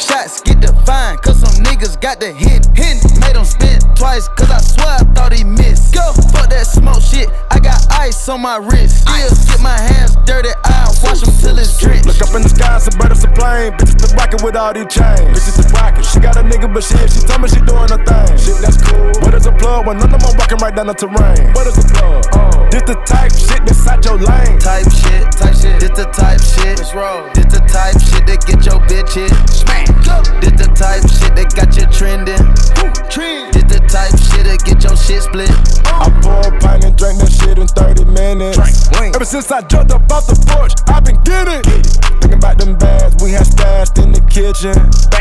Shots 0.00 0.40
get 0.48 0.64
defined, 0.64 1.20
cause 1.20 1.44
some 1.44 1.52
niggas 1.68 2.00
got 2.00 2.20
the 2.20 2.32
hit. 2.32 2.64
hit. 2.72 3.04
Made 3.20 3.36
them 3.36 3.44
spin 3.44 3.84
twice, 4.00 4.24
cause 4.32 4.48
I 4.48 4.64
swear 4.64 4.96
I 4.96 5.04
thought 5.12 5.36
he 5.36 5.44
missed. 5.44 5.92
Go, 5.92 6.08
fuck 6.32 6.48
that 6.48 6.64
smoke 6.64 7.04
shit, 7.04 7.28
I 7.50 7.53
got 7.64 7.80
ice 7.90 8.28
on 8.28 8.42
my 8.42 8.56
wrist. 8.60 9.08
Still 9.08 9.32
get 9.48 9.60
my 9.64 9.76
hands 9.76 10.14
dirty, 10.28 10.52
I 10.64 10.92
wash 11.02 11.24
them 11.24 11.32
till 11.40 11.58
it's 11.58 11.80
drenched. 11.80 12.06
Look 12.06 12.20
up 12.20 12.36
in 12.36 12.42
the 12.44 12.52
sky, 12.52 12.78
some 12.78 13.00
bird 13.00 13.12
it's 13.12 13.24
a 13.24 13.32
plane. 13.32 13.72
Bitches 13.80 13.96
been 13.96 14.12
rockin' 14.16 14.44
with 14.44 14.54
all 14.54 14.72
these 14.76 14.92
chains. 14.92 15.32
Bitches 15.32 15.56
been 15.56 15.72
rockin'. 15.72 16.04
She 16.04 16.20
got 16.20 16.36
a 16.36 16.44
nigga, 16.44 16.68
but 16.68 16.84
shit, 16.84 17.08
she 17.08 17.24
told 17.24 17.40
me 17.40 17.48
she 17.48 17.60
doing 17.64 17.88
her 17.88 18.00
thing. 18.04 18.28
Shit, 18.36 18.60
that's 18.60 18.76
cool. 18.84 19.08
What 19.24 19.32
is 19.32 19.48
a 19.48 19.52
plug 19.56 19.88
when 19.88 19.96
none 19.96 20.12
of 20.12 20.20
them 20.20 20.36
walking 20.36 20.60
right 20.60 20.76
down 20.76 20.86
the 20.86 20.94
terrain? 20.94 21.56
What 21.56 21.66
is 21.66 21.80
a 21.80 21.86
plug? 21.88 22.22
Oh. 22.36 22.68
This 22.68 22.84
the 22.84 23.00
type 23.08 23.32
shit 23.32 23.64
that's 23.64 23.86
out 23.88 24.04
your 24.04 24.20
lane. 24.20 24.60
Type 24.60 24.84
shit, 24.92 25.24
type 25.32 25.56
shit. 25.56 25.80
This 25.80 25.96
the 25.96 26.04
type 26.12 26.44
shit. 26.44 26.76
Let's 26.76 26.92
roll. 26.92 27.24
This 27.32 27.48
the 27.48 27.64
type 27.64 27.96
shit 27.96 28.28
that 28.28 28.44
get 28.44 28.60
your 28.68 28.80
bitch 28.84 29.16
hit. 29.16 29.32
Smack. 29.48 29.88
This 30.42 30.52
the 30.60 30.68
type 30.76 31.06
shit 31.08 31.32
that 31.32 31.48
got 31.56 31.72
you 31.72 31.86
trending. 31.88 32.44
Trend. 33.08 33.54
This 33.54 33.64
the 33.70 33.80
type 33.88 34.12
shit 34.12 34.44
that 34.44 34.60
get 34.66 34.82
your 34.84 34.96
shit 34.96 35.22
split. 35.22 35.50
I 35.86 36.10
pour 36.20 36.42
a 36.44 36.52
pint 36.60 36.84
and 36.84 36.96
drink 36.98 37.20
that 37.22 37.30
shit 37.30 37.53
in 37.58 37.68
30 37.68 38.04
minutes. 38.06 38.90
Ever 38.92 39.24
since 39.24 39.50
I 39.50 39.60
jumped 39.62 39.92
up 39.92 40.10
off 40.10 40.26
the 40.26 40.36
porch, 40.48 40.72
I've 40.88 41.04
been 41.04 41.20
getting. 41.22 41.62
Thinking 42.20 42.38
about 42.38 42.58
them 42.58 42.76
bags 42.76 43.22
we 43.22 43.32
had 43.32 43.46
stashed 43.46 43.98
in 43.98 44.12
the 44.12 44.20
kitchen. 44.32 44.74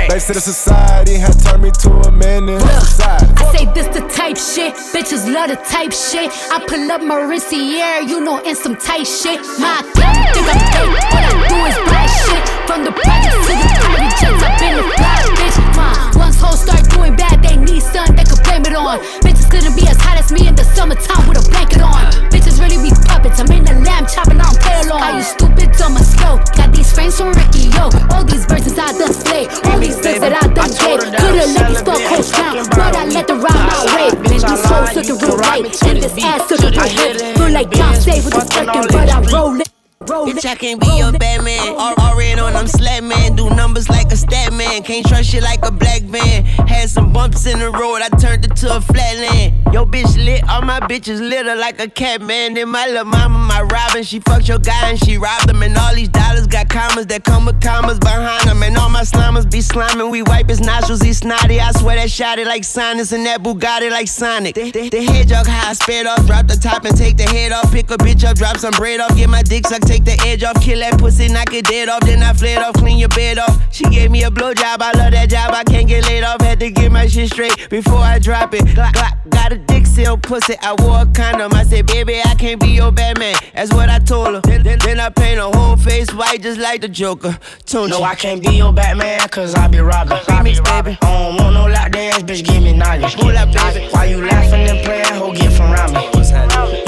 They 0.10 0.19
said 0.19 0.36
the 0.36 0.41
society 0.41 1.15
had 1.15 1.34
turned 1.39 1.63
me 1.63 1.72
to 1.84 1.89
a 2.08 2.12
menace. 2.12 2.63
I 3.02 3.19
say 3.56 3.65
this 3.74 3.88
the 3.93 4.02
type 4.10 4.38
shit, 4.38 4.74
bitches 4.93 5.28
love 5.32 5.50
the 5.50 5.58
type 5.67 5.91
shit. 5.93 6.32
I 6.52 6.63
pull 6.67 6.91
up 6.91 7.02
my 7.02 7.22
Rinciere, 7.22 8.02
you 8.08 8.22
know, 8.22 8.39
in 8.43 8.56
some 8.56 8.76
tight 8.76 9.08
shit. 9.08 9.39
My 9.60 9.84
account 9.84 10.17
think 10.34 10.48
I'm 10.48 10.63
fake, 10.72 11.13
all 11.13 11.24
I 11.24 11.34
do 11.50 11.58
is 11.69 11.78
buy 11.91 12.08
shit. 12.08 12.43
From 12.67 12.84
the 12.84 12.91
project 12.91 13.36
to 13.36 13.54
the 13.54 13.67
private 13.84 14.13
jets, 14.19 14.43
I've 14.43 14.60
been 14.60 14.80
a 14.80 14.86
fly 14.96 15.19
bitch. 15.38 15.58
My 15.76 15.91
once 16.15 16.39
hoes 16.39 16.62
start 16.62 16.84
doing 16.89 17.15
bad, 17.15 17.43
they 17.43 17.53
need 17.73 17.81
something 17.81 18.15
they 18.15 18.23
could 18.23 18.41
blame 18.45 18.62
it 18.62 18.75
on. 18.77 19.01
Bitches 19.25 19.49
couldn't 19.49 19.73
be 19.75 19.89
as 19.89 19.97
hot 19.97 20.21
as 20.21 20.31
me 20.31 20.47
in 20.47 20.53
the 20.53 20.63
summertime 20.77 21.25
with 21.27 21.41
a 21.41 21.45
blanket 21.49 21.81
on. 21.81 22.05
Bitches 22.29 22.62
really 22.62 22.77
be 22.77 22.93
puppets, 23.09 23.41
I'm 23.41 23.49
in 23.49 23.65
the 23.65 23.73
lamb 23.81 24.05
chopping 24.05 24.38
on 24.38 24.53
pale 24.62 24.93
on. 24.93 25.01
Are 25.01 25.17
you 25.17 25.25
stupid, 25.25 25.73
dumb 25.73 25.97
or 25.97 26.05
slow? 26.05 26.38
Got 26.53 26.69
these 26.71 26.93
frames 26.93 27.17
from 27.17 27.33
Ricky, 27.33 27.73
yo. 27.73 27.89
All 28.13 28.23
these 28.23 28.45
verses 28.45 28.77
I 28.77 28.93
done 28.93 29.13
slay, 29.13 29.49
all 29.65 29.79
these 29.81 29.97
things 29.97 30.21
that 30.21 30.38
I 30.38 30.45
done 30.53 30.69
gave. 30.69 31.01
Could've 31.17 31.51
let 31.57 31.65
these 31.67 31.81
fuck 31.81 32.01
hoes 32.13 32.29
down, 32.29 32.62
but 32.69 32.93
I 32.93 33.03
let 33.09 33.25
them 33.25 33.41
ride 33.41 33.65
my 33.65 33.81
way. 33.97 34.07
These 34.29 34.45
hoes 34.45 34.93
looking 34.93 35.17
real 35.17 35.38
right, 35.38 35.65
and 35.65 35.97
this 35.97 36.15
ass 36.21 36.45
looking 36.51 36.77
real 36.77 36.89
hip. 36.93 37.38
Feel 37.38 37.49
like 37.49 37.69
John 37.73 37.95
Say 37.97 38.21
with 38.21 38.38
the 38.38 38.45
second, 38.45 38.86
but 38.93 39.09
I 39.09 39.19
roll 39.33 39.59
it. 39.59 39.72
Bitch, 40.06 40.46
I 40.46 40.56
can't 40.56 40.80
be 40.80 40.88
your 40.98 41.12
Batman. 41.12 41.76
All, 41.78 41.94
all 41.98 42.18
red 42.18 42.39
on 42.39 42.54
them 42.54 42.68
slap 42.68 43.04
man. 43.04 43.36
Do 43.36 43.50
numbers 43.50 43.89
like 43.89 44.12
a 44.12 44.16
stat 44.16 44.54
man. 44.54 44.84
Can't 44.84 45.06
trust 45.06 45.30
shit 45.30 45.44
like 45.44 45.66
a 45.66 45.72
black 45.72 46.04
man. 46.04 46.46
Had 46.68 46.89
some 46.89 47.12
bumps 47.12 47.46
in 47.46 47.60
the 47.60 47.72
road, 47.72 48.02
I 48.02 48.10
turned 48.18 48.46
it 48.46 48.56
to 48.58 48.78
a 48.78 48.82
flatland. 48.82 49.74
Yo, 49.74 49.86
bitch 49.86 50.16
lit, 50.24 50.48
all 50.48 50.62
my 50.62 50.80
bitches 50.82 51.20
litter 51.20 51.56
like 51.56 51.80
a 51.80 51.88
cat 51.88 52.22
man. 52.22 52.54
Then 52.54 52.70
my 52.70 52.86
little 52.86 53.06
mama, 53.06 53.39
my 53.39 53.62
Robin, 53.63 54.04
she 54.04 54.20
fucked 54.20 54.48
your 54.48 54.60
guy 54.60 54.92
and 54.92 55.04
she 55.04 55.18
robbed 55.18 55.50
him. 55.50 55.63
And 55.63 55.76
all 55.78 55.96
these 55.96 56.10
dollars 56.10 56.48
got 56.48 56.70
commas 56.70 57.08
that 57.08 57.24
come 57.24 57.46
with 57.46 57.62
commas 57.62 58.00
behind 58.00 58.48
them. 58.48 58.62
And 58.62 58.78
all 58.78 58.89
my 58.89 59.04
Bahamas 59.34 59.46
be 59.46 59.60
sliming, 59.60 60.12
we 60.12 60.22
wipe 60.22 60.50
his 60.50 60.60
nostrils, 60.60 61.02
he 61.02 61.12
snotty. 61.12 61.60
I 61.60 61.72
swear 61.72 61.96
that 61.96 62.12
shot 62.12 62.38
it 62.38 62.46
like 62.46 62.63
sinus 62.63 63.12
and 63.12 63.26
that 63.26 63.42
Bugatti 63.42 63.89
like 63.89 64.08
Sonic. 64.08 64.54
The, 64.54 64.70
the, 64.70 64.89
the 64.89 65.02
hedgehog 65.02 65.48
high, 65.48 65.74
spit 65.74 66.06
off, 66.06 66.26
drop 66.28 66.48
the 66.48 66.56
top 66.56 66.86
and 66.86 66.96
take 66.96 67.18
the 67.18 67.24
head 67.24 67.52
off. 67.52 67.72
Pick 67.72 67.89
a 67.89 67.98
bitch 67.98 68.24
up, 68.24 68.38
drop 68.38 68.58
some 68.58 68.74
bread 68.74 69.00
off, 69.00 69.16
get 69.16 69.30
my 69.30 69.42
dick 69.42 69.66
sucked, 69.66 69.88
take 69.93 70.06
the 70.06 70.27
edge 70.27 70.43
off, 70.43 70.60
kill 70.62 70.79
that 70.79 70.97
pussy, 70.97 71.27
knock 71.27 71.53
it 71.53 71.65
dead 71.65 71.89
off. 71.89 72.01
Then 72.01 72.23
I 72.23 72.34
fled 72.34 72.60
off, 72.60 72.73
clean 72.75 72.97
your 72.97 73.10
bed 73.10 73.38
off. 73.38 73.62
She 73.71 73.84
gave 73.86 74.10
me 74.12 74.23
a 74.23 74.29
blowjob, 74.29 74.82
I 74.82 74.91
love 74.97 75.12
that 75.12 75.29
job, 75.29 75.53
I 75.53 75.63
can't 75.63 75.88
get 75.88 76.06
laid 76.06 76.23
off. 76.23 76.41
Had 76.41 76.60
to 76.62 76.71
get 76.71 76.91
my 76.91 77.08
shit 77.08 77.29
straight 77.32 77.69
before 77.69 77.99
I 77.99 78.19
drop 78.19 78.53
it. 78.53 78.65
Glock, 78.65 78.93
glock, 78.93 79.29
got 79.29 79.51
a 79.51 79.58
dick 79.58 79.86
seal 79.86 80.17
pussy, 80.17 80.56
I 80.62 80.75
wore 80.79 81.01
a 81.01 81.06
condom. 81.06 81.53
I 81.53 81.63
said, 81.63 81.86
baby, 81.86 82.19
I 82.23 82.36
can't 82.36 82.60
be 82.60 82.69
your 82.69 82.91
Batman. 82.91 83.36
That's 83.53 83.71
what 83.73 83.89
I 83.89 83.99
told 83.99 84.34
her. 84.36 84.41
Then, 84.41 84.63
then, 84.63 84.79
then 84.79 84.99
I 84.99 85.10
paint 85.10 85.38
her 85.38 85.51
whole 85.53 85.77
face 85.77 86.12
white 86.13 86.41
just 86.41 86.60
like 86.60 86.82
the 86.82 86.88
Joker. 86.89 87.38
Tunchi. 87.65 87.89
No, 87.89 88.03
I 88.03 88.15
can't 88.15 88.41
be 88.41 88.53
your 88.53 88.73
Batman, 88.73 89.27
cause 89.29 89.53
I 89.56 89.67
be 89.67 89.79
robbing. 89.79 90.17
Remix, 90.17 90.63
baby. 90.63 90.97
I 91.01 91.36
don't 91.36 91.38
want 91.38 91.53
no 91.53 91.67
lock 91.67 91.91
dance, 91.91 92.23
bitch, 92.23 92.43
give 92.43 92.63
me 92.63 92.73
knowledge. 92.73 93.15
Pull 93.15 93.38
up, 93.38 93.51
baby. 93.53 93.88
Why 93.91 94.06
you 94.06 94.25
laughing 94.25 94.67
and 94.67 94.84
playing, 94.86 95.13
ho, 95.13 95.32
get 95.34 95.53
from 95.53 95.71
around 95.71 95.93
me. 95.93 96.01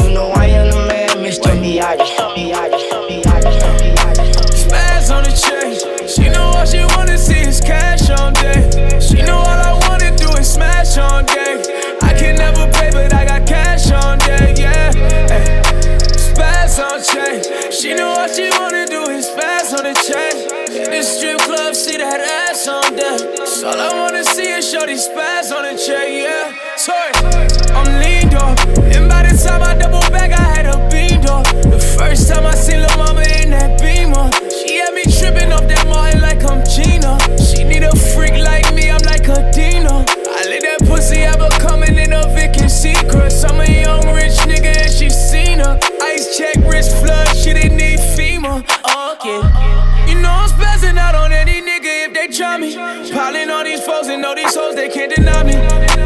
You 0.04 0.14
know 0.14 0.32
I 0.32 0.46
am 0.48 0.70
the 0.72 0.88
man, 0.88 1.10
Mr. 1.18 1.52
Miyagi, 1.62 2.16
Miyagi. 2.36 2.95
Chain. 5.36 5.76
She 6.08 6.30
know 6.30 6.44
all 6.56 6.66
she 6.66 6.80
wanna 6.96 7.18
see 7.18 7.42
is 7.42 7.60
cash 7.60 8.10
on 8.10 8.32
day. 8.34 9.00
She 9.02 9.22
know 9.22 9.36
all 9.36 9.60
I 9.70 9.78
wanna 9.86 10.16
do 10.16 10.30
is 10.40 10.48
smash 10.54 10.98
on 10.98 11.26
day. 11.26 11.62
I 12.02 12.14
can 12.14 12.38
never 12.38 12.72
pay, 12.72 12.90
but 12.92 13.14
I 13.14 13.26
got 13.26 13.46
cash 13.46 13.92
on 13.92 14.18
day, 14.20 14.56
yeah. 14.58 14.92
Ay. 15.30 15.62
Spaz 16.16 16.80
on 16.80 17.04
chain. 17.04 17.44
She 17.70 17.94
know 17.94 18.08
all 18.08 18.30
she 18.30 18.50
wanna 18.58 18.86
do 18.88 19.10
is 19.12 19.28
spaz 19.28 19.74
on 19.78 19.84
the 19.84 19.94
chain. 20.08 20.48
In 20.86 20.92
the 20.92 21.04
strip 21.04 21.40
club, 21.40 21.76
see 21.76 21.98
that 21.98 22.22
ass 22.22 22.68
on 22.70 22.96
there. 22.96 23.46
So 23.46 23.68
all 23.68 23.80
I 23.80 23.94
wanna 23.94 24.24
see 24.24 24.50
is 24.50 24.72
show 24.72 24.86
these 24.86 25.06
spaz 25.08 25.52
on 25.52 25.64
the 25.64 25.76
chain, 25.78 26.24
yeah. 26.24 26.54
Sorry, 26.78 27.12
I'm 27.76 28.00
leaned 28.00 28.36
up. 28.36 28.58
And 28.96 29.10
by 29.10 29.24
the 29.28 29.36
time 29.38 29.64
I 29.64 29.76
double 29.76 30.00
back, 30.12 30.32
I 30.32 30.44
had 30.56 30.66
a 30.66 30.78
beamed 30.90 31.26
up. 31.26 31.46
The 31.46 31.80
first 31.98 32.30
time 32.30 32.46
I 32.46 32.56
seen 32.56 32.80
Lil' 32.80 32.98
Mama 32.98 33.15
I'm 36.48 36.64
Gina. 36.66 37.18
She 37.38 37.64
need 37.64 37.84
a 37.84 37.96
freak 37.96 38.34
like 38.44 38.74
me, 38.74 38.90
I'm 38.90 39.02
like 39.04 39.28
a 39.28 39.52
Dino. 39.52 40.06
I 40.06 40.42
let 40.48 40.62
that 40.62 40.86
pussy 40.88 41.20
ever 41.22 41.50
coming 41.60 41.98
in 41.98 42.14
a 42.14 42.28
Vicky 42.34 42.68
secret. 42.70 43.34
I'm 43.44 43.60
a 43.60 43.66
young 43.66 44.06
rich 44.14 44.38
nigga 44.46 44.74
and 44.74 44.92
she 44.92 45.10
seen 45.10 45.60
her. 45.60 45.80
Ice 46.02 46.38
check, 46.38 46.56
wrist 46.66 46.96
flood, 46.98 47.28
she 47.36 47.54
didn't 47.54 47.78
need 47.78 48.00
FEMA. 48.00 48.64
Uh, 48.84 49.16
okay. 49.16 49.42
You 50.12 50.22
know 50.22 50.32
I'm 50.32 50.50
spazzing 50.50 50.98
out 50.98 51.16
on 51.16 51.32
any 51.32 51.62
nigga 51.62 52.08
if 52.08 52.14
they 52.14 52.28
try 52.28 52.58
me. 52.58 52.76
Piling 52.76 53.50
all 53.50 53.64
these 53.64 53.84
foes 53.84 54.08
and 54.08 54.24
all 54.26 54.36
these 54.36 54.56
hoes, 54.56 54.76
they 54.76 54.90
can't 54.90 55.14
deny 55.14 55.44
me. 55.44 55.56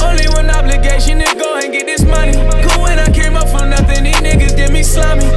Only 0.02 0.28
one 0.30 0.50
obligation 0.50 1.22
is 1.22 1.34
go 1.34 1.56
and 1.58 1.72
get 1.72 1.86
this 1.86 2.04
money. 2.04 2.34
Cool 2.68 2.84
when 2.84 3.00
I 3.00 3.12
came 3.12 3.36
up 3.36 3.50
from 3.50 3.70
nothing, 3.70 4.04
these 4.04 4.22
niggas 4.22 4.56
did 4.56 4.72
me 4.72 4.84
slimy. 4.84 5.29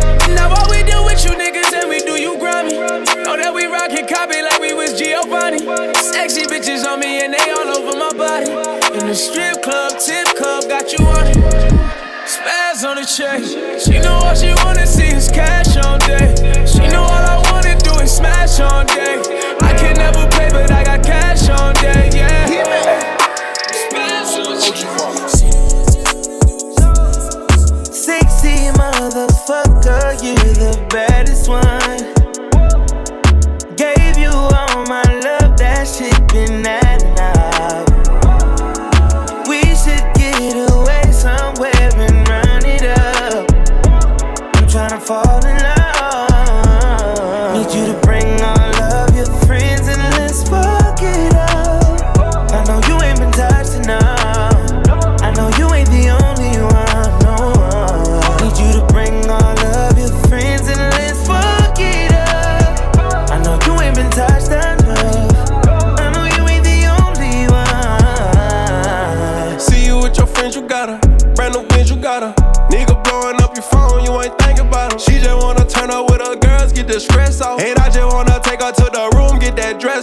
Strip 9.23 9.63
club, 9.63 9.99
tip 10.01 10.27
club, 10.37 10.69
got 10.69 10.93
you 10.93 11.07
on 11.07 11.27
it. 11.29 11.37
Spaz 12.27 12.83
on 12.83 12.97
the 12.97 13.07
chain. 13.07 13.79
She 13.79 14.01
know 14.01 14.19
what 14.19 14.37
she 14.37 14.53
wanna 14.65 14.82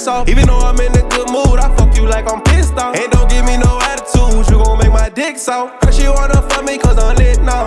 off. 0.10 0.28
Even 0.28 0.48
though 0.48 0.60
I'm 0.60 0.80
in 0.82 0.92
a 0.92 1.06
good 1.08 1.30
mood, 1.30 1.60
I 1.60 1.74
fuck 1.78 1.96
you 1.96 2.06
like 2.08 2.28
I'm 2.28 2.42
pissed 2.42 2.74
off. 2.74 2.98
And 2.98 3.12
don't 3.12 3.30
give 3.30 3.46
me 3.46 3.56
no 3.58 3.80
attitude, 3.94 4.50
you 4.50 4.58
gon' 4.64 4.80
make 4.80 4.92
my 4.92 5.10
dick 5.10 5.38
soft. 5.38 5.86
Her 5.86 5.92
she 5.92 6.10
wanna 6.10 6.42
fuck 6.50 6.66
me 6.66 6.78
cause 6.78 6.98
I'm 6.98 7.16
lit 7.16 7.42
now. 7.42 7.66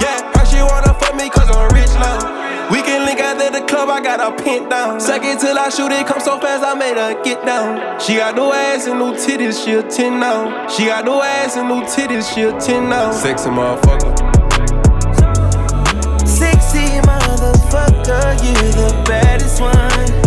Yeah, 0.00 0.18
her 0.34 0.46
she 0.46 0.58
wanna 0.64 0.94
fuck 0.98 1.14
me 1.14 1.28
cause 1.28 1.50
I'm 1.52 1.68
rich 1.76 1.92
now. 2.00 2.18
We 2.72 2.80
can 2.80 3.04
link 3.04 3.20
out 3.20 3.40
at 3.40 3.52
the 3.52 3.60
club, 3.68 3.90
I 3.90 4.00
got 4.00 4.18
her 4.20 4.32
pinned 4.42 4.70
down. 4.70 4.98
Second 4.98 5.38
till 5.38 5.58
I 5.58 5.68
shoot 5.68 5.92
it, 5.92 6.06
come 6.06 6.20
so 6.20 6.40
fast, 6.40 6.64
I 6.64 6.74
made 6.74 6.96
her 6.96 7.22
get 7.22 7.44
down. 7.44 8.00
She 8.00 8.16
got 8.16 8.34
no 8.34 8.52
ass 8.52 8.86
and 8.86 8.98
no 8.98 9.12
titties, 9.12 9.62
she 9.62 9.72
a 9.74 9.82
10 9.82 10.18
now. 10.18 10.66
She 10.68 10.86
got 10.86 11.04
no 11.04 11.22
ass 11.22 11.56
and 11.56 11.68
no 11.68 11.82
titties, 11.82 12.34
she 12.34 12.42
a 12.42 12.58
10 12.58 12.88
now. 12.88 13.12
Sexy 13.12 13.50
motherfucker. 13.50 14.12
Sexy 16.26 16.86
motherfucker, 17.06 18.24
you 18.42 18.54
the 18.72 19.04
baddest 19.06 19.60
one. 19.60 20.21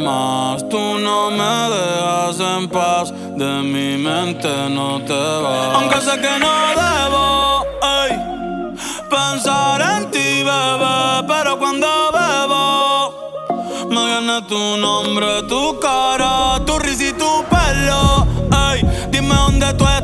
Más. 0.00 0.68
Tú 0.68 0.98
no 0.98 1.30
me 1.30 1.54
dejas 1.74 2.40
en 2.40 2.68
paz, 2.68 3.12
de 3.36 3.62
mi 3.62 3.96
mente 3.96 4.48
no 4.70 5.00
te 5.02 5.12
vas. 5.14 5.74
Aunque 5.76 6.00
sé 6.00 6.20
que 6.20 6.38
no 6.38 6.52
debo 6.80 7.64
ey, 8.02 8.12
pensar 9.08 9.80
en 9.80 10.10
ti, 10.10 10.42
bebé, 10.42 11.24
pero 11.28 11.58
cuando 11.58 11.86
bebo 12.12 13.88
me 13.90 14.06
viene 14.06 14.42
tu 14.48 14.76
nombre, 14.76 15.42
tu 15.48 15.78
cara, 15.80 16.60
tu 16.64 16.78
risa 16.78 17.04
y 17.04 17.12
tu 17.12 17.44
pelo. 17.50 18.26
Ey, 18.72 18.82
dime 19.10 19.34
dónde 19.34 19.72
tú 19.74 19.84
estás, 19.84 19.99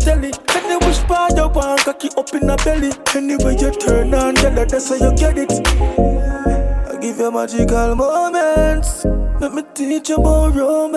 telly. 0.00 0.32
Any 0.54 0.76
which 0.86 0.98
part 1.06 1.36
you 1.36 1.48
want, 1.48 1.80
cocky 1.84 2.08
up 2.16 2.32
in 2.34 2.46
the 2.46 2.56
belly. 2.64 2.90
Anyway 3.14 3.56
you 3.60 3.70
turn 3.70 4.14
on, 4.14 4.34
girl, 4.34 4.54
that's 4.66 4.88
how 4.88 4.96
you 4.96 5.14
get 5.16 5.38
it. 5.38 5.52
I 6.88 6.98
give 7.00 7.18
you 7.18 7.30
magical 7.30 7.94
moments. 7.94 9.04
Let 9.40 9.54
me 9.54 9.62
teach 9.74 10.08
you 10.08 10.16
about 10.16 10.54
romance. 10.54 10.89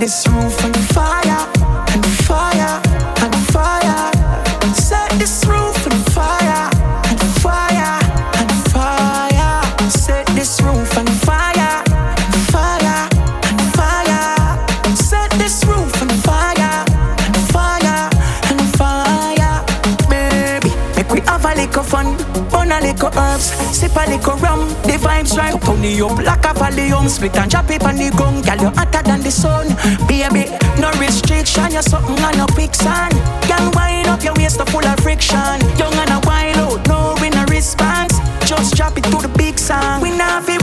This 0.00 0.26
roof 0.28 0.64
on 0.64 0.72
fire, 0.72 1.59
sip 23.90 24.06
a 24.06 24.10
little 24.10 24.36
rum. 24.36 24.68
The 24.82 24.98
vibes 24.98 25.36
right, 25.36 25.60
turn 25.62 25.84
it 25.84 26.00
up 26.00 26.18
like 26.18 26.44
a 26.44 26.54
volume. 26.54 27.08
Split 27.08 27.36
and 27.36 27.50
drop 27.50 27.70
it 27.70 27.82
on 27.84 27.96
the 27.96 28.10
gun, 28.10 28.42
girl 28.42 28.70
you 28.70 28.70
hotter 28.76 29.02
than 29.02 29.22
the 29.22 29.30
sun. 29.30 29.68
Baby, 30.06 30.50
no 30.80 30.90
restriction, 30.98 31.72
you're 31.72 31.82
something 31.82 32.18
on 32.24 32.40
a 32.40 32.46
quicksand. 32.52 33.14
Can 33.42 33.70
wind 33.72 34.08
up 34.08 34.22
your 34.22 34.34
waist 34.34 34.60
full 34.68 34.86
of 34.86 34.98
friction. 35.00 35.60
Young 35.78 35.94
and 35.94 36.10
a 36.10 36.20
wild 36.26 36.56
out, 36.56 36.88
no 36.88 37.16
in 37.24 37.34
a 37.34 37.44
response. 37.46 38.18
Just 38.46 38.74
drop 38.76 38.96
it 38.98 39.04
to 39.04 39.18
the 39.18 39.32
big 39.36 39.58
sound. 39.58 40.02
We 40.02 40.10
not 40.16 40.44
fi 40.44 40.58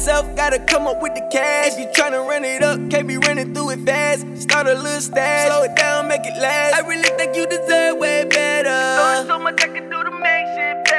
itself, 0.00 0.34
gotta 0.34 0.58
come 0.58 0.86
up 0.86 1.02
with 1.02 1.14
the 1.14 1.20
cash. 1.30 1.72
If 1.72 1.78
you 1.78 1.86
tryna 1.88 2.26
run 2.26 2.42
it 2.42 2.62
up, 2.62 2.78
can't 2.88 3.06
be 3.06 3.18
running 3.18 3.52
through 3.52 3.70
it 3.72 3.80
fast. 3.80 4.24
Start 4.40 4.66
a 4.66 4.74
little 4.74 5.00
stash, 5.00 5.48
slow 5.48 5.62
it 5.62 5.76
down, 5.76 6.08
make 6.08 6.24
it 6.24 6.40
last. 6.40 6.74
I 6.74 6.88
really 6.88 7.10
think 7.18 7.36
you 7.36 7.46
deserve 7.46 7.98
way 7.98 8.24
better. 8.24 9.26
so 9.26 9.38
much 9.38 9.60
I 9.62 9.68
can 9.68 9.90
do 9.90 10.02
to 10.02 10.10
make 10.10 10.46
shit 10.56 10.89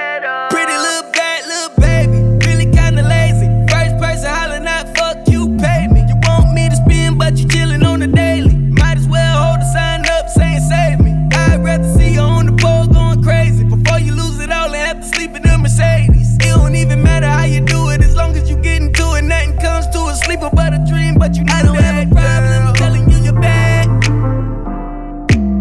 but 21.22 21.38
you 21.38 21.46
I 21.50 21.62
don't 21.62 21.76
have 21.76 22.08
a 22.08 22.16
problem 22.16 22.74
telling 22.74 23.08
you 23.08 23.18
you're 23.20 23.40
bad. 23.40 23.86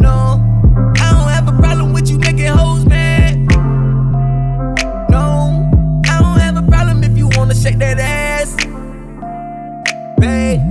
No, 0.00 0.40
I 0.96 1.12
don't 1.12 1.28
have 1.36 1.48
a 1.48 1.56
problem 1.58 1.92
with 1.92 2.08
you 2.08 2.18
making 2.18 2.46
hoes 2.46 2.86
mad. 2.86 3.36
No, 5.10 5.68
I 6.08 6.18
don't 6.18 6.40
have 6.40 6.56
a 6.56 6.62
problem 6.66 7.04
if 7.04 7.14
you 7.18 7.28
wanna 7.36 7.54
shake 7.54 7.76
that 7.80 7.98
ass, 7.98 8.56
babe. 10.18 10.62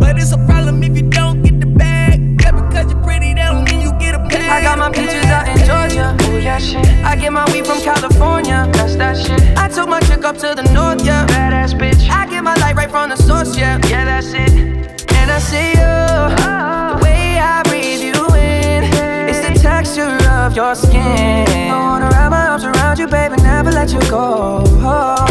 But 0.00 0.16
it's 0.16 0.32
a 0.32 0.38
problem 0.46 0.82
if 0.82 0.96
you 0.96 1.10
don't 1.10 1.42
get 1.42 1.60
the 1.60 1.66
bag. 1.66 2.38
Just 2.40 2.54
because 2.54 2.90
you're 2.90 3.02
pretty, 3.02 3.34
that 3.34 3.52
don't 3.52 3.70
mean 3.70 3.82
you 3.82 3.92
get 3.98 4.14
a 4.14 4.18
bag. 4.18 4.50
I 4.50 4.62
got 4.62 4.78
my 4.78 4.88
peaches 4.88 5.26
out 5.26 5.46
in 5.46 5.58
Georgia. 5.58 6.16
Oh 6.20 6.38
yeah, 6.38 6.56
shit. 6.56 6.86
I 7.04 7.16
get 7.16 7.34
my 7.34 7.44
weed 7.52 7.66
from 7.66 7.82
California. 7.82 8.66
That's 8.72 8.96
that 8.96 9.14
shit. 9.14 9.58
I 9.58 9.68
took 9.68 9.90
my 9.90 10.00
chick 10.00 10.24
up 10.24 10.38
to 10.38 10.54
the 10.54 10.64
north, 10.72 11.04
yeah. 11.04 11.26
Badass 11.26 11.74
bitch. 11.78 12.08
I 12.08 12.24
get 12.30 12.31
my 12.54 12.60
light 12.60 12.76
right 12.76 12.90
from 12.90 13.08
the 13.10 13.16
source, 13.16 13.56
yeah. 13.56 13.78
Yeah, 13.88 14.04
that's 14.04 14.32
it. 14.32 14.52
And 15.18 15.30
I 15.30 15.38
see 15.38 15.70
you. 15.80 15.94
The 16.92 16.98
way 17.02 17.38
I 17.38 17.62
breathe 17.68 18.02
you 18.08 18.20
in. 18.34 18.84
It's 19.28 19.40
the 19.46 19.54
texture 19.68 20.16
of 20.30 20.54
your 20.54 20.74
skin. 20.74 21.46
I 21.48 21.78
wanna 21.78 22.08
wrap 22.10 22.30
my 22.30 22.46
arms 22.48 22.64
around 22.64 22.98
you, 22.98 23.06
baby, 23.06 23.36
never 23.36 23.70
let 23.70 23.92
you 23.92 24.00
go. 24.10 24.64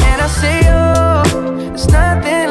And 0.09 0.19
I 0.25 0.29
see 0.39 0.59
you. 0.69 1.69
There's 1.69 1.87
nothing 1.87 2.50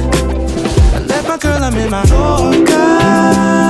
Girl, 1.41 1.63
I'm 1.63 1.75
in 1.75 1.89
my 1.89 2.03
Yorker. 2.05 3.60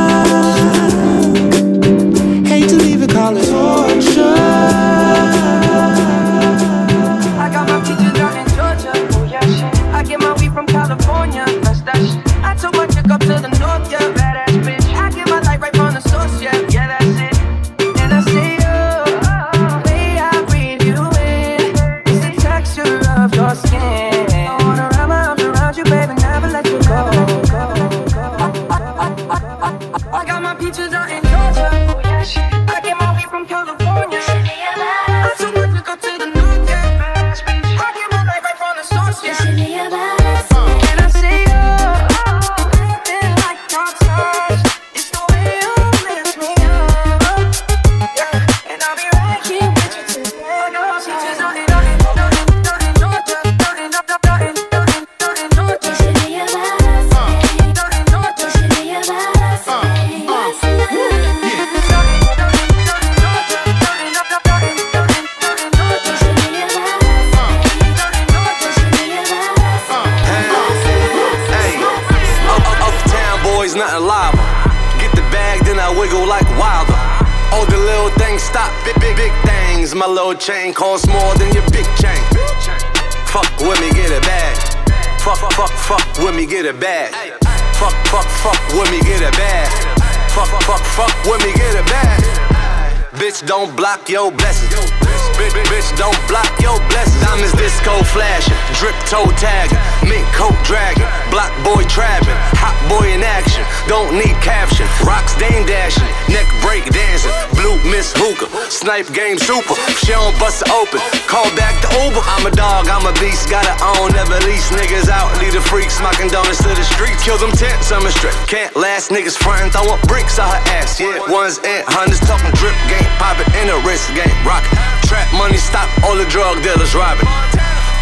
Don't 93.40 93.74
block 93.78 94.10
your 94.10 94.32
blessings. 94.32 95.01
Bitch, 95.42 95.58
bitch, 95.74 95.90
don't 95.98 96.14
block 96.30 96.54
your 96.62 96.78
blessings. 96.94 97.18
Diamonds 97.26 97.58
disco 97.58 98.06
flashing, 98.14 98.54
drip 98.78 98.94
toe 99.10 99.26
tagging, 99.42 99.82
mink 100.06 100.22
coat 100.38 100.54
dragging, 100.62 101.10
block 101.34 101.50
boy 101.66 101.82
trapping, 101.90 102.38
hot 102.62 102.78
boy 102.86 103.10
in 103.10 103.26
action. 103.26 103.66
Don't 103.90 104.14
need 104.14 104.38
caption. 104.46 104.86
Rocks 105.02 105.34
dame 105.42 105.66
dashing, 105.66 106.06
neck 106.30 106.46
break 106.62 106.86
dancing, 106.94 107.34
blue 107.58 107.74
miss 107.90 108.14
hookah, 108.14 108.54
snipe 108.70 109.10
game 109.18 109.42
super. 109.42 109.74
She 109.98 110.14
don't 110.14 110.38
bust 110.38 110.62
it 110.62 110.70
open, 110.70 111.02
call 111.26 111.50
back 111.58 111.74
the 111.82 111.90
Uber. 112.06 112.22
I'm 112.38 112.46
a 112.46 112.54
dog, 112.54 112.86
I'm 112.86 113.10
a 113.10 113.14
beast, 113.18 113.50
gotta 113.50 113.74
own, 113.98 114.14
never 114.14 114.38
lease 114.46 114.70
niggas 114.70 115.10
out. 115.10 115.34
Lead 115.42 115.58
the 115.58 115.64
freaks, 115.66 115.98
smocking 115.98 116.30
donuts 116.30 116.62
to 116.62 116.70
the 116.70 116.86
streets. 116.86 117.26
Kill 117.26 117.42
them 117.42 117.50
tents, 117.58 117.90
I'm 117.90 118.06
a 118.06 118.14
straight. 118.14 118.38
Can't 118.46 118.78
last 118.78 119.10
niggas 119.10 119.42
frontin', 119.42 119.74
throwing 119.74 119.98
bricks 120.06 120.38
out 120.38 120.54
her 120.54 120.62
ass. 120.78 121.02
Yeah, 121.02 121.18
ones 121.34 121.58
and 121.66 121.82
hundreds 121.90 122.22
talking 122.30 122.54
drip 122.54 122.78
game, 122.86 123.10
poppin' 123.18 123.50
in 123.58 123.74
a 123.74 123.78
wrist 123.82 124.14
game, 124.14 124.38
rockin'. 124.46 124.78
Trap 125.10 125.28
money, 125.34 125.58
stop 125.58 125.88
all 126.04 126.16
the 126.16 126.26
drug 126.26 126.62
dealers 126.64 126.96
robbing. 126.96 127.28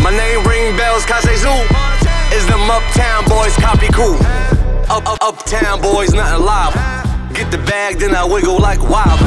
My 0.02 0.12
name 0.12 0.46
ring 0.48 0.76
bells, 0.78 1.06
Kase 1.06 1.42
Zoo. 1.42 1.60
Is 2.32 2.46
them 2.48 2.70
uptown 2.70 3.26
boys 3.26 3.56
copy 3.58 3.88
cool? 3.94 4.18
Up, 4.90 5.06
up, 5.06 5.18
uptown 5.22 5.82
boys, 5.82 6.14
nothing 6.14 6.46
live. 6.46 6.74
Get 7.34 7.52
the 7.52 7.58
bag, 7.58 8.00
then 8.00 8.16
I 8.16 8.24
wiggle 8.24 8.60
like 8.60 8.82
wild. 8.82 9.20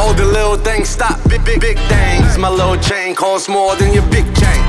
All 0.00 0.14
the 0.14 0.24
little 0.24 0.56
things 0.56 0.88
stop, 0.88 1.16
big, 1.28 1.44
big, 1.44 1.60
big 1.60 1.78
things. 1.88 2.38
My 2.38 2.48
little 2.48 2.76
chain 2.76 3.14
costs 3.14 3.48
more 3.48 3.76
than 3.76 3.92
your 3.92 4.06
big 4.10 4.26
chain. 4.36 4.62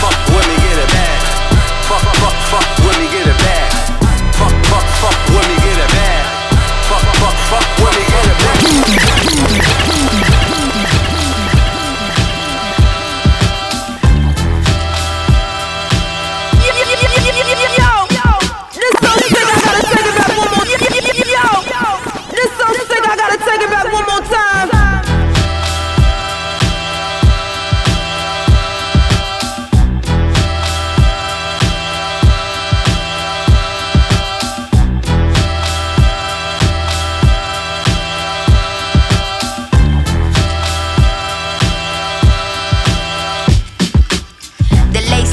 Fuck 0.00 0.16
with 0.32 0.46
me, 0.48 0.56
get 0.56 0.78
it 0.78 0.90
bag. 0.92 1.20
Fuck, 1.88 2.04
fuck, 2.22 2.36
fuck 2.52 2.68
with 2.84 2.98
me, 2.98 3.06
get 3.12 3.26
it 3.26 3.38
bag. 3.44 3.70
Fuck, 4.34 4.54
fuck, 4.70 4.86
fuck 5.02 5.18
with 5.34 5.46
me, 5.48 5.56
get 5.64 5.78
it 5.78 5.90
bag. 5.92 6.24
Fuck, 6.88 7.04
fuck, 7.20 7.36
fuck 7.50 7.66
with 7.80 7.94
me, 7.96 8.04
get 8.06 8.26
it 8.26 8.38
bag. 8.38 8.97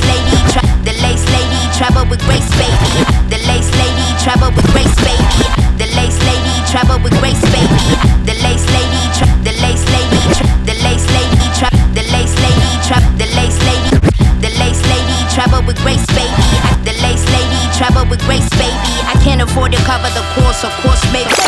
Lady, 0.07 0.37
the 0.83 0.93
lace 1.01 1.25
lady 1.31 1.61
travel 1.77 2.05
with 2.09 2.21
grace, 2.25 2.49
baby. 2.57 3.03
The 3.29 3.37
lace 3.47 3.71
lady, 3.77 4.07
travel 4.23 4.51
with 4.55 4.65
grace, 4.71 4.95
baby. 5.03 5.45
The 5.77 5.87
lace 5.95 6.19
lady, 6.23 6.55
travel 6.71 6.99
with 7.03 7.13
grace, 7.19 7.44
grace, 18.25 18.49
baby. 18.57 18.93
I 19.05 19.13
can't 19.23 19.41
afford 19.41 19.71
to 19.71 19.77
cover 19.85 20.09
the 20.09 20.25
course, 20.33 20.63
of 20.65 20.71
course, 20.81 21.01
maybe. 21.13 21.44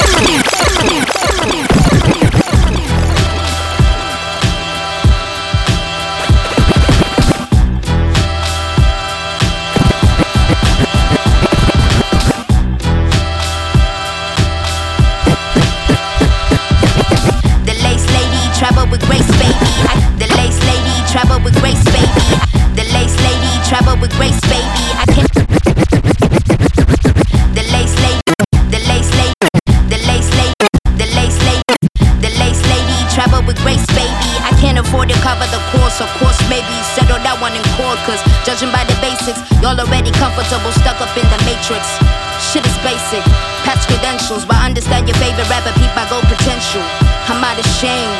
Rapper, 45.49 45.73
peep 45.79 45.91
my 45.95 46.07
gold 46.07 46.27
potential. 46.27 46.83
I'm 47.27 47.43
out 47.43 47.59
of 47.59 47.67
shame. 47.79 48.11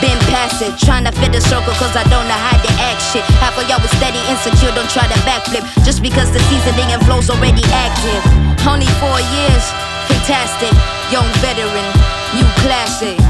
Been 0.00 0.16
past 0.32 0.64
it, 0.64 0.72
trying 0.80 1.04
to 1.04 1.12
fit 1.12 1.28
the 1.28 1.44
circle 1.44 1.76
cause 1.76 1.92
I 1.92 2.04
don't 2.08 2.24
know 2.24 2.40
how 2.40 2.56
to 2.56 2.70
act 2.88 3.04
shit. 3.12 3.20
Half 3.36 3.60
of 3.60 3.68
y'all 3.68 3.80
was 3.84 3.92
steady 4.00 4.20
insecure, 4.32 4.72
don't 4.72 4.88
try 4.88 5.04
to 5.04 5.18
backflip. 5.28 5.60
Just 5.84 6.00
because 6.00 6.32
the 6.32 6.40
seasoning 6.48 6.88
and 6.88 7.04
flow's 7.04 7.28
already 7.28 7.60
active. 7.68 8.24
Only 8.64 8.88
four 8.96 9.20
years, 9.36 9.64
fantastic. 10.08 10.72
Young 11.12 11.28
veteran, 11.44 11.84
new 12.32 12.48
classic. 12.64 13.20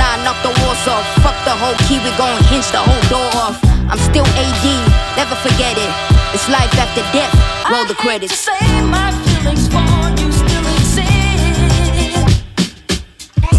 Nah, 0.00 0.16
knock 0.24 0.40
the 0.40 0.56
walls 0.64 0.80
off. 0.88 1.04
Fuck 1.20 1.36
the 1.44 1.52
whole 1.52 1.76
key, 1.84 2.00
we 2.00 2.08
gon' 2.16 2.40
hinge 2.48 2.72
the 2.72 2.80
whole 2.80 3.04
door 3.12 3.28
off. 3.36 3.60
I'm 3.92 4.00
still 4.08 4.24
AD, 4.24 4.64
never 5.20 5.36
forget 5.36 5.76
it. 5.76 5.92
It's 6.32 6.48
life 6.48 6.72
after 6.80 7.04
death. 7.12 7.32
Roll 7.68 7.84
the 7.84 7.94
credits. 7.94 8.48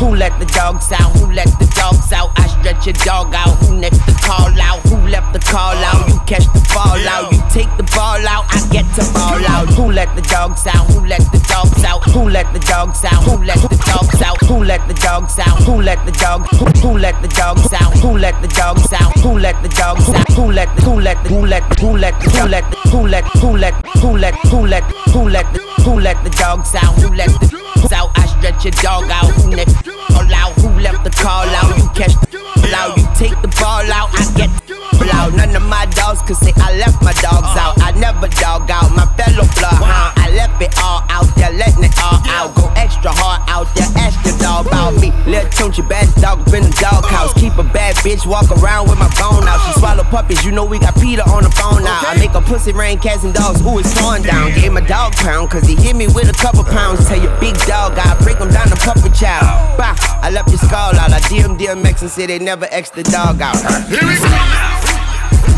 Who 0.04 0.16
let 0.16 0.38
the 0.38 0.45
dogs 0.45 0.91
out? 0.91 1.16
Who 1.16 1.32
let 1.32 1.47
the 1.64 1.68
dogs 1.80 2.12
out? 2.12 2.32
I 2.36 2.47
stretch 2.60 2.86
your 2.86 2.99
dog 3.08 3.34
out. 3.34 3.56
Who 3.64 3.80
next 3.80 4.04
to 4.04 4.12
call 4.20 4.51
out? 4.60 4.84
Who 4.91 4.97
left 5.08 5.32
the 5.32 5.39
call 5.39 5.80
out? 5.80 6.10
You 6.12 6.20
catch 6.28 6.43
the 6.51 6.60
fallout. 6.76 7.32
You 7.32 7.39
take 7.47 7.72
the 7.80 7.88
ball 7.95 8.20
out. 8.28 8.43
I 8.51 8.60
get 8.68 8.84
to 8.99 9.04
ball 9.16 9.39
out. 9.47 9.72
Who 9.80 9.95
let 9.95 10.14
the 10.14 10.22
dogs 10.24 10.68
out? 10.68 10.91
Who 10.91 11.08
let 11.08 11.24
the 11.32 11.39
dogs 11.47 11.84
out? 11.86 12.04
Who 12.12 12.28
let 12.28 12.51
the 12.51 12.60
dogs 12.60 12.99
out? 13.06 13.24
Who 13.24 13.47
let 13.47 13.64
the 13.64 13.80
dogs 13.80 14.22
out? 14.22 14.43
Who 14.43 14.64
let 14.64 14.84
the 14.89 14.93
dogs 14.93 15.39
out? 15.39 15.64
Who 15.64 15.82
let 15.82 16.06
the 16.06 16.12
dog? 16.12 16.51
Who 16.84 16.97
let 16.99 17.22
the 17.22 17.30
dogs 17.30 17.72
out? 17.72 17.93
Who 18.04 18.18
let 18.18 18.41
the 18.41 18.49
dogs 18.49 18.91
out? 18.91 19.14
Who 19.24 19.39
let 19.39 19.56
the 19.64 19.70
dogs 19.70 20.10
out? 20.10 20.28
Who 20.36 20.51
let 20.51 20.68
the 20.76 20.82
who 20.84 20.99
let 20.99 21.24
the 21.24 21.30
who 21.30 21.47
let 21.47 21.64
who 21.80 21.95
let 21.95 22.14
who 22.20 22.47
let 22.51 22.64
who 22.91 23.08
let 23.08 23.24
who 23.39 23.56
let 23.56 23.74
who 24.04 24.18
let 24.18 24.36
who 24.51 24.68
let 24.68 24.84
who 25.16 25.30
let 25.30 25.45
who 25.88 25.99
let 25.99 26.24
the 26.26 26.30
dogs 26.32 26.76
out? 26.76 26.91
Who 26.99 27.16
let 27.16 27.30
the 27.39 27.95
out? 27.95 28.23
Stretch 28.44 28.66
your 28.66 28.84
dog 28.84 29.10
out. 29.10 29.32
Who 29.39 29.52
let 29.52 29.72
all 29.88 30.28
out? 30.36 30.52
Who 30.60 30.68
left 30.84 31.06
the 31.06 31.12
call 31.12 31.48
out? 31.48 31.78
You 31.80 31.88
catch 31.96 32.12
the 32.28 32.44
out. 32.76 32.98
You 32.98 33.08
take 33.16 33.39
the 33.39 33.48
ball 33.56 33.88
out. 33.88 34.12
I 34.12 34.28
get 34.36 34.52
the 34.68 35.08
out. 35.16 35.32
None 35.32 35.56
of 35.56 35.64
my 35.64 35.86
dogs 35.96 36.22
could 36.28 36.36
say 36.36 36.52
I 36.58 36.76
left 36.76 37.02
my 37.02 37.14
dogs 37.24 37.56
out. 37.56 37.80
I 37.80 37.96
never 37.96 38.28
dog 38.28 38.68
out 38.70 38.91
my 38.91 39.08
fellow 39.16 39.48
bloodhound. 39.56 40.20
I 40.20 40.28
left 40.36 40.62
it 40.62 40.76
all 40.84 41.08
out 41.08 41.32
there, 41.39 41.54
letting 41.56 41.88
it 41.88 41.96
all 42.04 42.20
out. 42.28 42.52
Go 42.60 42.68
extra 42.76 43.16
hard 43.16 43.48
out 43.48 43.72
there, 43.80 43.88
ask 43.96 44.20
the 44.28 44.36
dog 44.44 44.68
about 44.68 45.00
me. 45.00 45.16
Little 45.24 45.48
Tunechi, 45.48 45.88
bad 45.88 46.12
dog 46.20 46.44
in 46.52 46.68
the 46.68 46.76
doghouse. 46.84 47.32
Keep 47.39 47.56
bitch, 48.04 48.28
walk 48.28 48.51
around 48.60 48.89
with 48.89 48.99
my 48.99 49.10
phone 49.16 49.47
out. 49.47 49.64
She 49.66 49.80
swallow 49.80 50.04
puppies, 50.04 50.43
you 50.43 50.51
know 50.51 50.66
we 50.66 50.78
got 50.78 50.93
Peter 50.99 51.24
on 51.24 51.43
the 51.43 51.49
phone 51.49 51.84
now. 51.84 52.04
I 52.04 52.20
make 52.20 52.36
a 52.36 52.41
pussy 52.41 52.74
rain, 52.74 52.99
cats 52.99 53.24
and 53.24 53.34
dogs, 53.34 53.64
ooh, 53.66 53.80
it's 53.80 53.95
torn 53.97 54.22
down. 54.22 54.51
Gave 54.54 54.74
my 54.74 54.82
dog 54.82 55.14
pound, 55.14 55.49
cause 55.49 55.64
he 55.64 55.76
hit 55.76 55.95
me 55.95 56.08
with 56.08 56.30
a 56.30 56.38
couple 56.38 56.64
pounds. 56.64 57.08
Tell 57.08 57.18
your 57.18 57.34
big 57.39 57.56
dog, 57.64 57.97
I 57.97 58.14
break 58.22 58.38
him 58.38 58.51
down 58.51 58.68
to 58.68 58.76
puppy 58.76 59.10
child. 59.16 59.47
Bah, 59.80 59.95
I 60.22 60.30
left 60.30 60.49
your 60.49 60.60
skull 60.60 60.93
out. 60.99 61.12
I 61.12 61.20
DM 61.32 61.58
DMX 61.58 62.01
and 62.01 62.12
say 62.12 62.28
they 62.28 62.39
never 62.39 62.68
X 62.70 62.91
the 62.91 63.04
dog 63.04 63.41
out. 63.41 63.56
Here 63.88 64.04
we 64.04 64.20
go 64.20 64.28
now. 64.28 64.84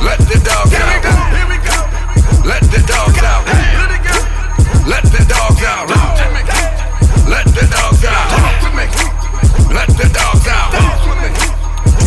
Let 0.05 0.19
the 0.29 0.37
dogs 0.45 0.69
Here 0.69 0.85
we 0.85 1.01
out. 1.01 1.03
go, 1.03 1.13
here 1.33 1.49
we 1.49 1.57
go. 1.65 1.77
Let 2.45 2.61
the 2.69 2.81
dogs 2.85 3.19
out. 3.25 3.45
Let 4.85 5.03
the 5.09 5.25
dogs 5.25 5.63
out. 5.65 5.89
Let 7.25 7.45
the 7.49 7.65
dogs 7.73 8.05
out. 8.05 8.29
Let 9.73 9.87
the 9.97 10.09
dogs 10.13 10.45
out. 10.45 10.65
Let 10.75 10.85
the 10.85 10.94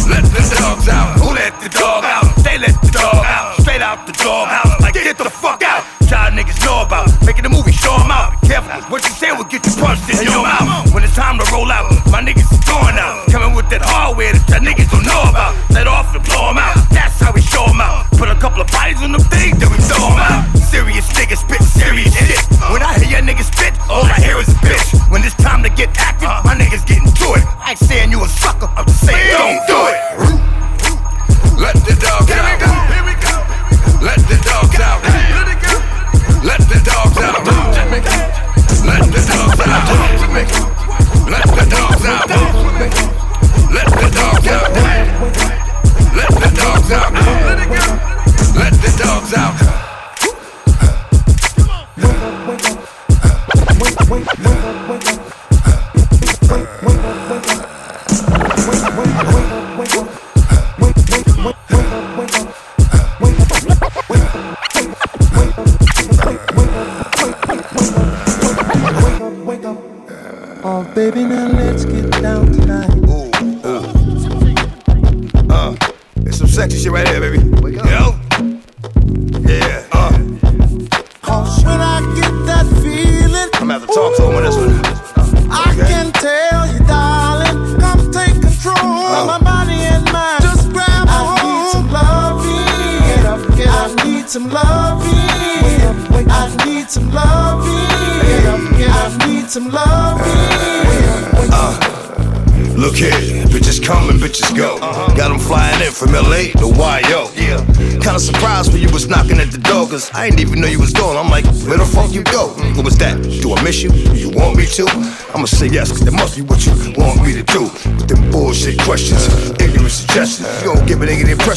dogs 0.09 0.89
out. 0.89 1.19
Who 1.21 1.35
let 1.35 1.61
the 1.61 1.69
dog 1.69 2.05
out? 2.05 2.25
They 2.45 2.59
let 2.59 2.75
the 2.81 2.91
dog 2.91 3.25
out. 3.25 3.61
Straight 3.61 3.83
out 3.83 4.07
the 4.07 4.13
dog 4.13 4.49
house. 4.49 4.81
Like, 4.81 4.95
get 4.95 5.19
the 5.19 5.31
fuck 5.31 5.63
out. 5.63 5.85
Child 6.09 6.35
niggas 6.35 6.65
know 6.65 6.83
about. 6.83 7.09
Making 7.25 7.45
the 7.45 7.51
movie, 7.51 7.73
show 7.73 7.95
'em 7.95 8.11
out. 8.11 8.41
Be 8.41 8.49
careful, 8.49 8.73
what 8.91 9.05
you 9.05 9.11
say 9.11 9.33
will 9.33 9.45
get 9.45 9.65
you 9.67 9.75
punched 9.77 10.09
in 10.09 10.25
your 10.25 10.43
mouth. 10.43 10.93
When 10.93 11.05
it's 11.05 11.15
time 11.15 11.39
to 11.39 11.45
roll 11.53 11.71
out, 11.71 11.91
my 12.11 12.21
niggas 12.23 12.51
is 12.51 12.65
going 12.65 12.97
out. 12.99 13.29
Coming 13.31 13.55
with 13.55 13.69
that 13.71 13.83
hardware 13.83 14.33
that 14.33 14.49
your 14.49 14.61
niggas 14.61 14.91
don't 14.91 15.05
know 15.05 15.23
about. 15.29 15.55
Let 15.71 15.87
off 15.87 16.15
and 16.15 16.25
blow 16.25 16.49
'em 16.51 16.59
out. 16.59 16.77
That's 16.91 17.21
how 17.21 17.33
we 17.33 17.43
show 17.43 17.65
'em 17.65 17.81
out. 17.81 18.07
Put 18.17 18.29
a 18.31 18.35
couple 18.35 18.61
of 18.61 18.69
bodies 18.71 19.03
on 19.03 19.13
them 19.13 19.25
things, 19.29 19.59
then 19.59 19.71
we 19.71 19.79
throw 19.79 20.07
'em 20.09 20.19
out. 20.19 20.45
Serious 20.71 21.07
niggas 21.13 21.41
spit 21.45 21.63
serious 21.63 22.15
shit. 22.15 22.41
When 22.73 22.83
I 22.83 22.95
hear 22.99 23.21
your 23.21 23.23
niggas 23.23 23.49
spit, 23.53 23.75
all 23.89 24.05
I 24.05 24.19
hear 24.21 24.39
is 24.41 24.49
a 24.49 24.59
bitch. 24.65 24.89
When 25.11 25.23
it's 25.25 25.35
time 25.35 25.63
to 25.63 25.69
get 25.69 25.91
active, 25.99 26.31
my 26.45 26.55
niggas 26.55 26.85
getting 26.87 27.13
to 27.13 27.35
it. 27.35 27.45
I 27.65 27.71
ain't 27.71 27.79
saying 27.79 28.11
you 28.11 28.25
a 28.25 28.29
sucker, 28.29 28.69
I'm 28.77 28.87
just 28.87 29.05
saying 29.05 29.37
don't 29.37 29.67
do 29.67 29.87
it. 29.93 29.97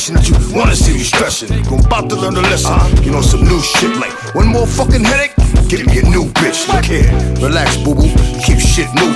Impression 0.10 0.16
that 0.16 0.50
you 0.50 0.56
wanna 0.56 0.76
see 0.76 0.94
me 0.94 1.04
stressing. 1.04 1.50
Gon' 1.64 1.86
about 1.86 2.10
to 2.10 2.16
learn 2.16 2.36
a 2.36 2.42
lesson. 2.42 2.74
You 3.04 3.12
know, 3.12 3.22
some 3.22 3.44
new 3.44 3.60
shit 3.62 3.96
like 3.98 4.14
one 4.34 4.48
more 4.48 4.66
fucking 4.66 5.04
headache. 5.04 5.34
Give 5.68 5.86
me 5.86 6.00
a 6.00 6.04
new 6.04 6.26
bitch. 6.42 6.68
Look 6.74 6.86
here, 6.86 7.12
relax, 7.42 7.78
boo 7.78 7.96
boo. 7.96 8.10
Keep 8.46 8.60
shit 8.60 8.88
moving. 8.96 9.11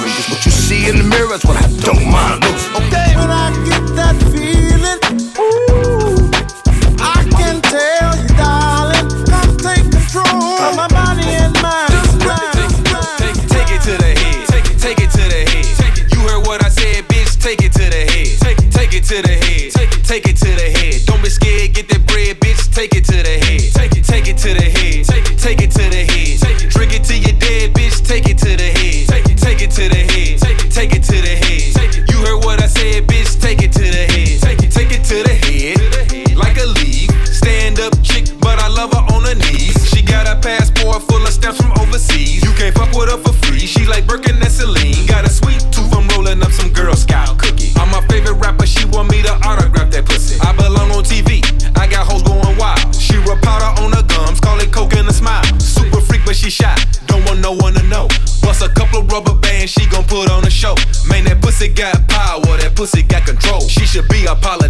Up 37.86 37.94
chick, 38.02 38.26
but 38.42 38.58
I 38.58 38.68
love 38.68 38.92
her 38.94 39.06
on 39.14 39.22
her 39.30 39.36
knees. 39.36 39.78
She 39.94 40.02
got 40.02 40.26
a 40.26 40.34
passport 40.42 41.04
full 41.04 41.22
of 41.22 41.30
stamps 41.30 41.62
from 41.62 41.72
overseas. 41.78 42.44
You 42.44 42.50
can't 42.58 42.74
fuck 42.74 42.92
with 42.98 43.12
her 43.12 43.18
for 43.22 43.34
free. 43.46 43.60
She 43.60 43.86
like 43.86 44.08
Birkin 44.08 44.42
and 44.42 44.52
Celine. 44.52 45.06
Got 45.06 45.24
a 45.24 45.30
sweet 45.30 45.62
tooth 45.70 45.94
from 45.94 46.08
rolling 46.08 46.42
up 46.42 46.52
some 46.52 46.74
Girl 46.74 46.96
Scout 46.96 47.38
cookie. 47.38 47.74
I'm 47.76 47.92
my 47.92 48.02
favorite 48.08 48.42
rapper. 48.42 48.66
She 48.66 48.86
want 48.86 49.12
me 49.12 49.22
to 49.22 49.34
autograph 49.46 49.92
that 49.92 50.06
pussy. 50.06 50.40
I 50.42 50.56
belong 50.58 50.90
on 50.98 51.04
TV. 51.04 51.46
I 51.78 51.86
got 51.86 52.08
hoes 52.10 52.24
going 52.24 52.58
wild. 52.58 52.96
She 52.96 53.18
rub 53.18 53.40
powder 53.44 53.70
on 53.80 53.94
her 53.94 54.02
gums, 54.02 54.40
call 54.40 54.60
it 54.60 54.72
coke 54.72 54.96
and 54.96 55.08
a 55.08 55.14
smile. 55.14 55.46
Super 55.60 56.02
freak, 56.02 56.22
but 56.26 56.36
she 56.36 56.50
shy. 56.50 56.76
Don't 57.06 57.24
want 57.26 57.40
no 57.40 57.52
one 57.52 57.76
to 57.76 57.84
know. 57.84 58.08
Bust 58.42 58.62
a 58.62 58.70
couple 58.70 59.02
of 59.02 59.12
rubber 59.12 59.34
bands, 59.36 59.72
she 59.72 59.86
gon' 59.90 60.06
put 60.06 60.30
on 60.30 60.46
a 60.46 60.50
show. 60.50 60.74
Man, 61.10 61.26
that 61.26 61.42
pussy 61.42 61.68
got 61.68 62.08
power, 62.08 62.58
that 62.62 62.74
pussy 62.76 63.04
got 63.04 63.26
control. 63.26 63.62
She 63.62 63.86
should 63.86 64.08
be 64.08 64.26
a 64.26 64.36
politician, 64.36 64.65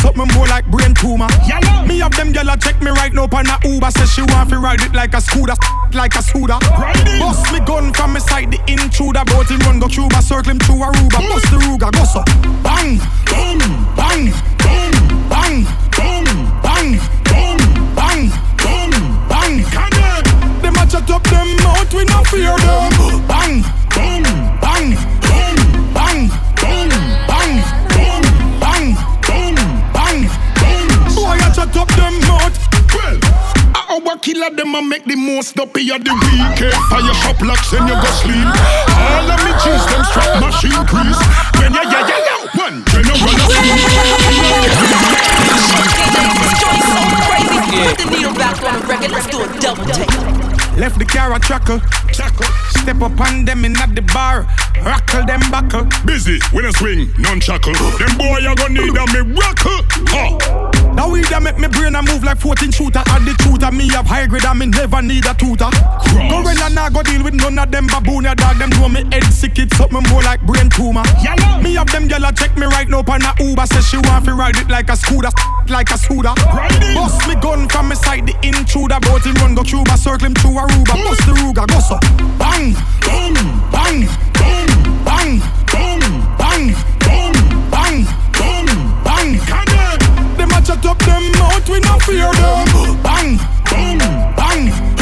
something 0.00 0.28
more 0.34 0.46
like 0.46 0.66
brain 0.70 0.94
tumor. 0.94 1.28
Me 1.86 1.98
have 1.98 2.14
them 2.16 2.32
gyal 2.32 2.50
check 2.62 2.80
me 2.82 2.90
right 2.90 3.12
now 3.12 3.28
on 3.30 3.46
a 3.46 3.56
Uber. 3.64 3.90
Say 3.90 4.06
she 4.06 4.22
want 4.22 4.50
to 4.50 4.58
ride 4.58 4.80
it 4.80 4.92
like 4.94 5.14
a 5.14 5.20
scooter 5.20 5.54
Like 5.92 6.14
a 6.14 6.22
scooter. 6.22 6.58
Bust 7.18 7.52
me 7.52 7.60
gun 7.60 7.92
from 7.92 8.14
me 8.14 8.20
side 8.20 8.50
the 8.50 8.60
intruder. 8.70 9.24
Boat 9.24 9.50
him 9.50 9.60
run 9.60 9.78
go 9.80 9.88
Cuba 9.88 10.20
circle 10.22 10.52
him 10.52 10.58
through 10.58 10.84
Aruba. 10.84 11.18
Mm. 11.18 11.28
Bust 11.32 11.50
the 11.50 11.58
Ruger 11.64 11.90
go 11.92 12.04
so. 12.04 12.22
Bang. 12.62 12.98
Boom. 13.28 13.58
Bang. 13.96 14.30
Boom. 14.62 14.92
Bang. 15.28 15.64
Boom. 15.96 16.26
Bang. 16.62 16.90
Boom. 17.24 17.58
Bang. 17.96 18.30
Boom. 18.60 18.92
Bang. 19.28 19.56
Them 20.62 20.76
a 20.76 20.86
chat 20.86 21.10
up 21.10 21.22
them 21.24 21.56
mouth 21.64 21.92
we 21.94 22.04
no 22.04 22.22
fear 22.24 22.56
them. 22.58 22.77
Our 34.48 34.54
killer 34.54 34.64
them 34.64 34.74
a 34.74 34.82
make 34.82 35.04
the 35.04 35.16
most 35.16 35.58
up 35.58 35.68
of 35.68 35.74
the 35.74 35.80
weekend 35.84 36.72
Fire 36.88 37.14
shop 37.20 37.40
locks 37.42 37.72
and 37.72 37.88
you 37.88 37.94
go 37.94 38.10
sleep 38.16 38.48
All 38.96 39.28
of 39.28 39.44
me 39.44 39.52
cheese 39.60 39.84
them 39.92 40.04
strap 40.08 40.40
machine 40.40 40.86
crease 40.88 41.20
When 41.60 41.74
ya 41.74 41.82
ya 41.82 42.00
ya 42.08 42.16
ya 42.16 42.36
one 42.56 42.84
general 42.88 43.18
Yeah. 47.68 47.92
Put 47.92 47.98
the 47.98 48.04
needle 48.10 48.32
back 48.34 48.56
on 48.64 48.80
the 48.80 48.86
record, 48.86 49.10
let's 49.12 49.26
do 49.28 49.38
a 49.42 49.46
double 49.60 49.84
take. 49.84 50.08
Left 50.78 50.98
the 50.98 51.04
car 51.04 51.34
a 51.34 51.38
chuckle, 51.38 51.80
chuckle. 52.10 52.46
Step 52.70 53.02
up 53.02 53.20
on 53.20 53.44
them 53.44 53.64
in 53.64 53.76
at 53.76 53.94
the 53.94 54.02
bar, 54.02 54.46
rockle 54.82 55.26
them 55.26 55.40
buckle. 55.50 55.84
Busy 56.06 56.40
when 56.52 56.64
I 56.64 56.70
swing, 56.70 57.12
non 57.18 57.40
chuckle. 57.40 57.74
Them 57.74 58.16
boy 58.16 58.38
you 58.38 58.54
gonna 58.56 58.80
need 58.80 58.96
a 58.96 59.06
miracle. 59.12 59.84
Huh. 60.08 60.57
Make 61.58 61.72
me 61.72 61.78
brain 61.78 61.94
a 61.96 62.02
move 62.02 62.22
like 62.22 62.38
14 62.38 62.70
shooter. 62.70 63.02
Add 63.10 63.26
the 63.26 63.34
tutor, 63.42 63.72
me 63.74 63.88
have 63.90 64.06
high 64.06 64.26
grade, 64.26 64.44
I 64.44 64.54
me 64.54 64.66
never 64.66 65.02
need 65.02 65.26
a 65.26 65.34
tutor. 65.34 65.66
Gorilla 66.30 66.70
nah 66.70 66.88
go 66.88 67.02
deal 67.02 67.24
with 67.24 67.34
none 67.34 67.58
of 67.58 67.70
them 67.72 67.88
baboon 67.88 68.24
ya 68.24 68.34
dog. 68.34 68.58
Them 68.58 68.70
know 68.78 68.88
me 68.88 69.02
head 69.10 69.26
sick, 69.34 69.58
it's 69.58 69.76
something 69.76 70.06
more 70.08 70.22
like 70.22 70.40
brain 70.46 70.70
tumor. 70.70 71.02
Yellow. 71.18 71.58
Me 71.60 71.74
have 71.74 71.90
them 71.90 72.06
gyal 72.06 72.30
check 72.38 72.56
me 72.56 72.66
right 72.66 72.88
now 72.88 73.02
on 73.02 73.22
a 73.26 73.34
Uber. 73.42 73.66
Say 73.66 73.82
she 73.82 73.98
want 74.06 74.24
to 74.26 74.34
ride 74.34 74.56
it 74.56 74.70
like 74.70 74.88
a 74.88 74.96
scooter, 74.96 75.30
like 75.68 75.90
a 75.90 75.98
scooter. 75.98 76.30
Bust 76.94 77.26
me 77.26 77.34
gun 77.42 77.68
from 77.68 77.88
me 77.88 77.96
side, 77.96 78.26
the 78.26 78.38
intruder. 78.46 79.00
Bout 79.02 79.26
him 79.26 79.34
run 79.42 79.56
go 79.56 79.64
Cuba, 79.64 79.98
circle 79.98 80.30
him 80.30 80.34
through 80.34 80.62
Aruba. 80.62 80.94
Bust 80.94 81.26
the 81.26 81.34
Ruger, 81.42 81.66
go 81.66 81.80
so. 81.82 81.98
Bang, 82.38 82.70
bang, 83.02 83.34
bang, 83.74 84.06
bang, 84.30 84.70
bang, 85.02 85.42
bang, 85.66 86.00
bang, 86.38 86.70
bang, 87.02 87.27
shut 90.68 90.84
up 90.84 90.98
them 90.98 91.32
out. 91.36 91.66
we 91.70 91.80
n'ot 91.80 92.02
fear 92.02 92.30
them. 92.30 93.02
Bang, 93.02 93.38
boom, 93.70 93.98
bang. 94.36 94.97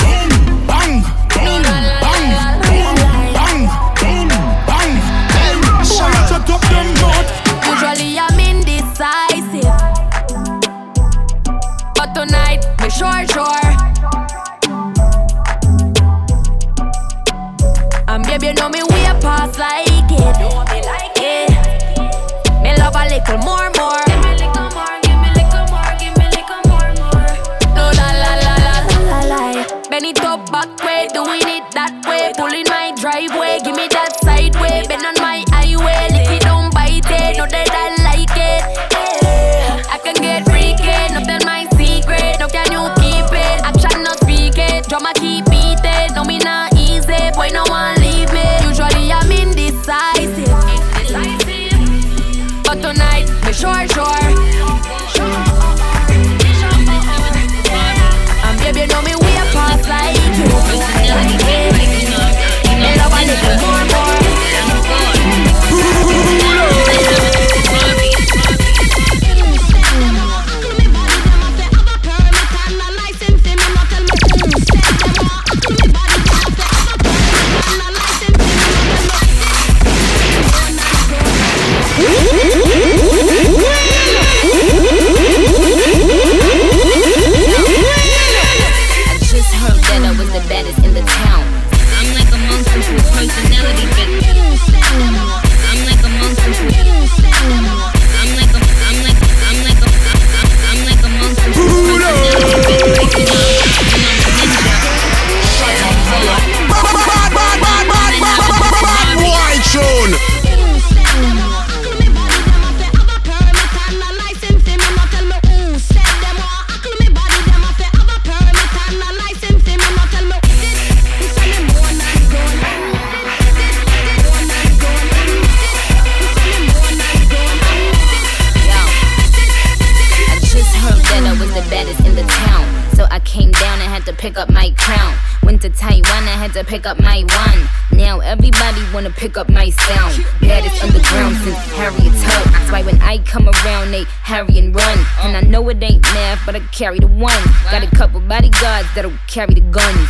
Carry 149.36 149.52
the 149.52 149.68
guns. 149.68 150.08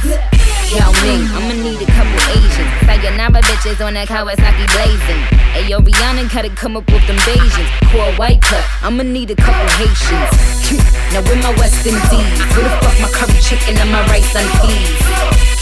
Yao 0.70 0.94
Ming, 1.02 1.26
I'ma 1.34 1.50
need 1.58 1.82
a 1.82 1.88
couple 1.90 2.14
Asians. 2.30 2.70
Sayonara 2.86 3.42
bitches 3.42 3.82
on 3.84 3.94
that 3.98 4.06
Kawasaki 4.06 4.62
blazing. 4.70 5.18
Ayo, 5.58 5.82
Rihanna 5.82 6.30
gotta 6.30 6.50
come 6.54 6.76
up 6.76 6.86
with 6.86 7.02
them 7.10 7.18
Bajans. 7.26 7.66
Core 7.90 8.14
white 8.22 8.40
cut, 8.40 8.62
I'ma 8.86 9.02
need 9.02 9.32
a 9.32 9.34
couple 9.34 9.66
Haitians. 9.82 10.30
Now 11.12 11.22
with 11.22 11.42
my 11.42 11.50
West 11.58 11.86
Indies, 11.86 12.38
where 12.54 12.66
the 12.66 12.70
fuck 12.82 12.98
my 13.02 13.10
curry 13.10 13.40
chicken 13.42 13.74
and 13.78 13.90
my 13.90 14.02
rice 14.06 14.34
and 14.34 14.46
peas? 14.62 15.02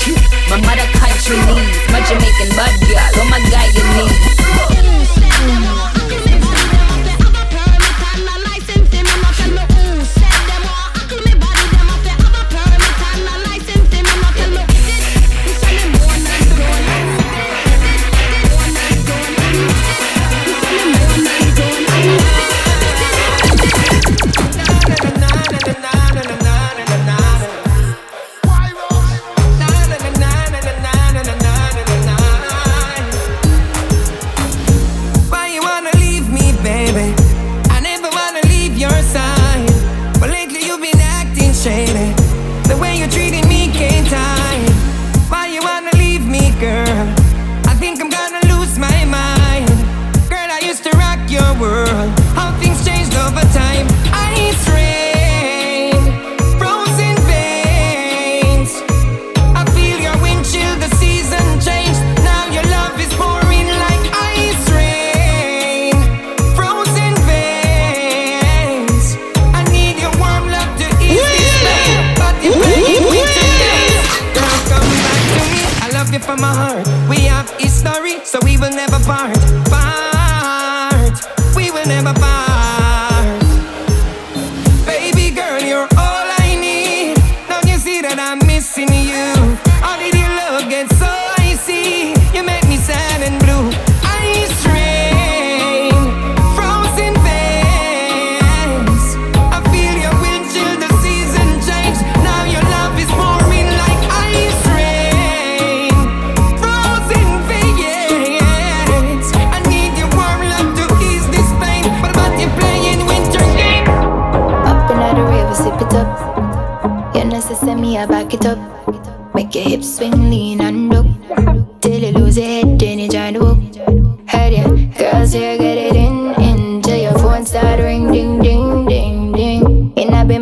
My 0.50 0.60
mother 0.60 0.88
country 1.00 1.40
needs, 1.48 1.88
my 1.88 2.00
Jamaican 2.04 2.50
bud 2.56 2.72
girl, 2.84 3.16
oh 3.16 3.28
my 3.30 3.40
Guyanese. 3.48 4.34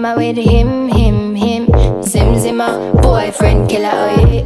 And 0.05 0.09
I 0.09 0.16
be 0.16 0.32
my 0.32 0.42
him, 0.42 0.88
him, 0.88 1.34
him. 1.36 2.03
Sim, 2.03 2.36
zimmer, 2.36 2.92
boyfriend 3.03 3.70
killer, 3.70 3.92
oh 3.92 4.32
yeah. 4.32 4.42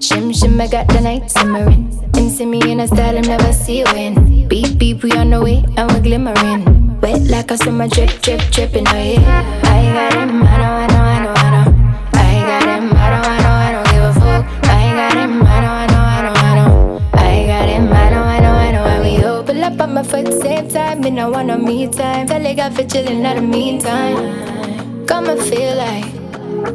Shim, 0.00 0.32
shim, 0.32 0.58
I 0.58 0.68
got 0.68 0.88
the 0.88 1.02
night 1.02 1.30
simmering. 1.30 1.92
Him 2.16 2.30
see 2.30 2.46
me 2.46 2.62
in 2.72 2.80
a 2.80 2.86
style, 2.86 3.14
him 3.14 3.24
never 3.24 3.52
see 3.52 3.80
in. 3.80 4.48
Beep, 4.48 4.78
beep, 4.78 5.02
we 5.02 5.12
on 5.12 5.28
the 5.28 5.42
way, 5.42 5.62
and 5.76 5.92
we're 5.92 6.00
glimmering. 6.00 6.98
Wet 7.02 7.20
like 7.24 7.50
a 7.50 7.58
summer 7.58 7.88
drip, 7.88 8.08
drip, 8.22 8.40
dripping, 8.50 8.88
oh 8.88 8.96
yeah. 8.96 9.60
I 9.64 9.84
got 9.92 10.14
him, 10.14 10.42
I 10.42 10.56
know, 10.56 10.72
I 10.72 10.86
know, 10.86 11.02
I 11.02 11.18
know, 11.24 11.34
I 11.36 11.50
know. 11.52 11.68
I 12.14 12.40
got 12.48 12.62
him, 12.62 12.96
I 12.96 13.10
don't, 13.10 13.26
I 13.26 13.38
know, 13.44 13.52
I 13.52 13.72
don't 13.72 13.86
give 13.92 14.02
a 14.02 14.12
fuck. 14.14 14.64
I 14.64 14.92
got 14.96 15.12
him, 15.12 15.42
I 15.42 15.60
know, 15.60 15.72
I 15.72 15.86
know, 15.92 16.04
I 16.16 16.22
know, 16.22 16.32
I 16.32 16.54
know. 16.54 17.02
I 17.12 17.46
got 17.46 17.68
him, 17.68 17.92
I 17.92 18.08
know, 18.08 18.22
I 18.22 18.40
know, 18.40 18.52
I 18.54 18.70
know. 18.72 18.84
And 18.86 19.02
we 19.04 19.22
open 19.26 19.62
up 19.62 19.78
on 19.78 19.92
my 19.92 20.02
foot, 20.02 20.32
same 20.40 20.70
time. 20.70 21.02
Me 21.02 21.10
no 21.10 21.28
want 21.28 21.48
no 21.48 21.58
me 21.58 21.86
time. 21.86 22.28
Feel 22.28 22.40
like 22.40 22.58
I 22.58 22.70
fit 22.70 22.88
chillin' 22.88 23.26
in 23.26 23.36
the 23.36 23.42
meantime. 23.42 24.55
And 25.16 25.40
feel 25.40 25.76
like. 25.76 26.04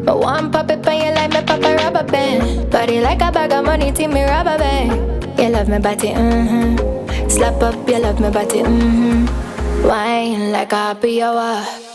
Want 0.07 0.51
pop 0.51 0.71
it 0.71 0.87
on 0.87 0.97
you 0.97 1.11
like 1.13 1.31
me 1.31 1.41
pop 1.43 1.63
a 1.63 1.75
rubber 1.75 2.03
band. 2.03 2.71
Body 2.71 2.99
like 2.99 3.21
a 3.21 3.31
bag 3.31 3.51
of 3.51 3.63
money, 3.63 3.91
team 3.91 4.13
me 4.13 4.23
rubber 4.23 4.57
band. 4.57 5.39
You 5.39 5.49
love 5.49 5.69
me 5.69 5.77
body, 5.77 6.09
mm-hmm. 6.09 7.29
Slap 7.29 7.61
up, 7.61 7.87
you 7.87 7.99
love 7.99 8.19
me 8.19 8.31
body, 8.31 8.63
mm-hmm. 8.63 9.87
Wine 9.87 10.51
like 10.51 10.73
a 10.73 10.75
happy 10.75 11.21
hour. 11.21 11.90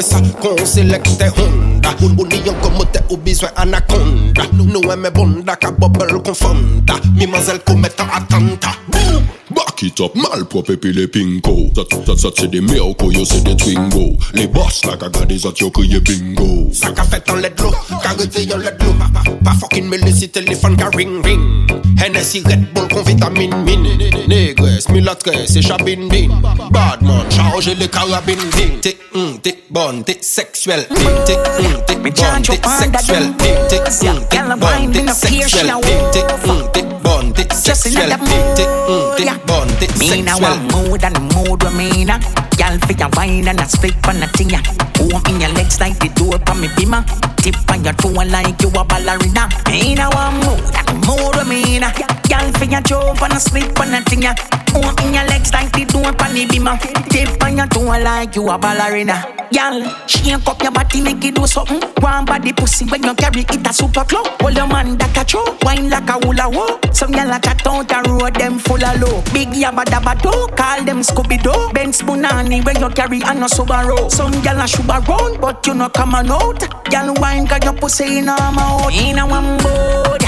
Démarre 0.00 0.02
ça, 0.02 0.20
qu'on 0.40 0.64
sélecte 0.64 1.22
Honda. 1.36 1.90
Ou 2.02 2.24
lion 2.24 2.54
comme 2.62 2.84
t'es 2.92 3.00
au 3.10 3.16
besoin 3.16 3.50
anaconda. 3.56 4.42
Nous 4.52 4.64
aimons 4.90 5.10
bonda, 5.14 5.56
ka 5.56 5.70
bubble 5.70 6.22
confonda 6.22 6.94
Mimazelle 7.14 7.60
commettant 7.60 8.06
attentat 8.14 8.76
Boom! 9.80 9.80
Back 9.80 9.82
it 9.82 10.00
up, 10.00 10.14
malpropre 10.14 10.76
pinko 10.76 11.70
yo 13.12 13.24
des 13.44 13.56
twingo. 13.56 14.16
Les 14.34 14.46
boss 14.46 14.84
la 14.84 14.96
gaga 14.96 15.24
des 15.24 15.46
autres, 15.46 15.62
yo 15.62 15.70
crié 15.70 16.00
bingo. 16.00 16.68
Ça 16.72 16.90
qu'a 16.90 17.04
fait 17.04 17.30
en 17.30 17.36
let 17.36 17.54
l'eau, 17.58 17.72
carité 18.02 18.52
en 18.52 18.58
let 18.58 18.76
l'eau 18.80 18.94
Pas 19.42 19.52
fucking 19.52 19.88
me 19.88 19.96
laisser 19.96 20.28
téléphone 20.28 20.76
ka 20.76 20.90
ring 20.94 21.24
ring. 21.24 21.70
Hennessy 22.00 22.42
Red 22.46 22.72
Bull 22.72 22.88
con 22.88 23.02
vitamine 23.02 23.54
mine 23.64 23.98
Négresse, 24.26 24.88
mulâtresse 24.88 25.56
et 25.56 25.62
chabine 25.62 26.08
bin 26.08 26.28
Badman, 26.70 27.26
chargez 27.30 27.74
les 27.74 27.88
carabines 27.88 28.38
bin. 28.52 28.78
T'es, 28.80 28.96
hum, 29.14 29.38
t'es 29.42 29.58
bonne, 29.70 30.02
t'es 30.04 30.16
sexuelle 30.20 30.86
T'es, 30.88 30.94
t'es, 31.26 31.36
hum, 31.36 31.82
t'es 31.86 31.96
bonne, 31.96 32.42
t'es 32.42 32.54
sexuelle 32.54 33.32
T'es, 33.36 33.54
t'es, 33.68 34.08
hum, 34.08 34.20
t'es 34.30 34.38
bonne, 34.38 34.92
t'es 34.92 35.12
sexuelle 35.12 35.74
T'es, 35.82 36.20
t'es, 36.20 36.48
hum, 36.48 36.62
t'es 36.72 36.84
bonne, 37.02 37.32
t'es 37.34 37.54
sexuelle 37.54 38.16
T'es, 38.24 38.62
t'es, 38.62 38.68
hum, 38.88 39.14
t'es 39.16 39.24
bonne, 39.46 39.69
t'es 39.78 39.88
Me 39.98 40.22
now 40.22 40.36
sexuelle 40.36 40.58
want 40.58 40.72
more 40.72 40.98
than 40.98 41.12
mood 41.34 41.62
now. 42.04 42.49
Y'all 42.60 42.76
your 42.76 43.08
wine 43.16 43.48
and 43.48 43.58
a 43.58 43.66
split 43.66 43.96
on 44.06 44.22
a 44.22 44.26
thing 44.36 44.50
ya. 44.50 44.60
In 45.00 45.40
your 45.40 45.48
legs 45.56 45.80
like 45.80 45.98
the 45.98 46.12
door 46.12 46.36
for 46.44 46.54
me 46.60 46.68
bimmer. 46.76 47.00
Tip 47.40 47.56
on 47.70 47.82
your 47.82 47.94
toe 47.94 48.12
like 48.12 48.60
you 48.60 48.68
a 48.68 48.84
ballerina. 48.84 49.48
Me 49.70 49.94
now 49.94 50.10
want 50.12 50.44
more 50.44 50.60
than 50.68 51.00
mood 51.08 51.36
with 51.36 51.48
me. 51.48 51.80
Y'all 52.28 52.52
for 52.52 52.66
your 52.66 52.82
jump 52.82 53.22
and 53.22 53.32
a 53.32 53.40
split 53.40 53.72
on 53.80 53.94
a 53.94 54.02
thing 54.02 54.20
ya. 54.20 54.34
In 55.00 55.14
your 55.14 55.24
legs 55.24 55.50
like 55.54 55.72
the 55.72 55.86
door 55.86 56.12
for 56.12 56.28
me 56.34 56.44
bimmer. 56.44 56.76
Tip 57.08 57.42
on 57.42 57.56
your 57.56 57.66
toe 57.68 57.96
like 58.04 58.36
you 58.36 58.46
a 58.50 58.58
ballerina. 58.58 59.24
Y'all 59.52 59.82
shake 60.06 60.46
up 60.46 60.62
your 60.62 60.70
body 60.70 61.00
make 61.00 61.24
it 61.24 61.34
do 61.34 61.46
something. 61.46 61.80
One 62.04 62.26
body 62.26 62.52
pussy 62.52 62.84
when 62.84 63.02
you 63.02 63.14
carry 63.14 63.40
it 63.40 63.66
a 63.66 63.72
super 63.72 64.04
club. 64.04 64.26
Hold 64.42 64.54
your 64.54 64.68
man 64.68 64.98
that 64.98 65.16
a 65.16 65.24
throw. 65.24 65.56
Wine 65.62 65.88
like 65.88 66.08
a 66.10 66.20
hula 66.20 66.52
hoop. 66.52 66.94
Some 66.94 67.14
y'all 67.14 67.32
a 67.32 67.40
chat 67.40 67.66
out 67.66 68.06
road 68.06 68.34
them 68.34 68.58
full 68.58 68.84
of 68.84 69.00
low. 69.00 69.22
Big 69.32 69.48
yabba 69.48 69.84
dabba 69.84 70.14
do. 70.20 70.30
Call 70.54 70.84
them 70.84 71.00
Scooby 71.00 71.42
Doo. 71.42 71.72
Benz 71.72 72.02
When 72.50 72.80
you 72.80 72.90
carry 72.90 73.22
and 73.22 73.38
no 73.38 73.46
Subaru. 73.46 74.10
Some 74.10 74.32
y'all 74.42 74.58
a 74.58 74.66
shuba 74.66 75.00
round 75.06 75.40
but 75.40 75.64
you 75.68 75.74
no 75.74 75.88
come 75.88 76.16
on 76.16 76.30
out. 76.30 76.60
Y'all 76.92 77.14
wine 77.20 77.44
got 77.44 77.62
your 77.62 77.74
pussy 77.74 78.18
in 78.18 78.28
a 78.28 78.36
mouth. 78.50 78.92
In 78.92 79.18
a 79.18 79.26
one 79.26 79.56
board. 79.62 80.22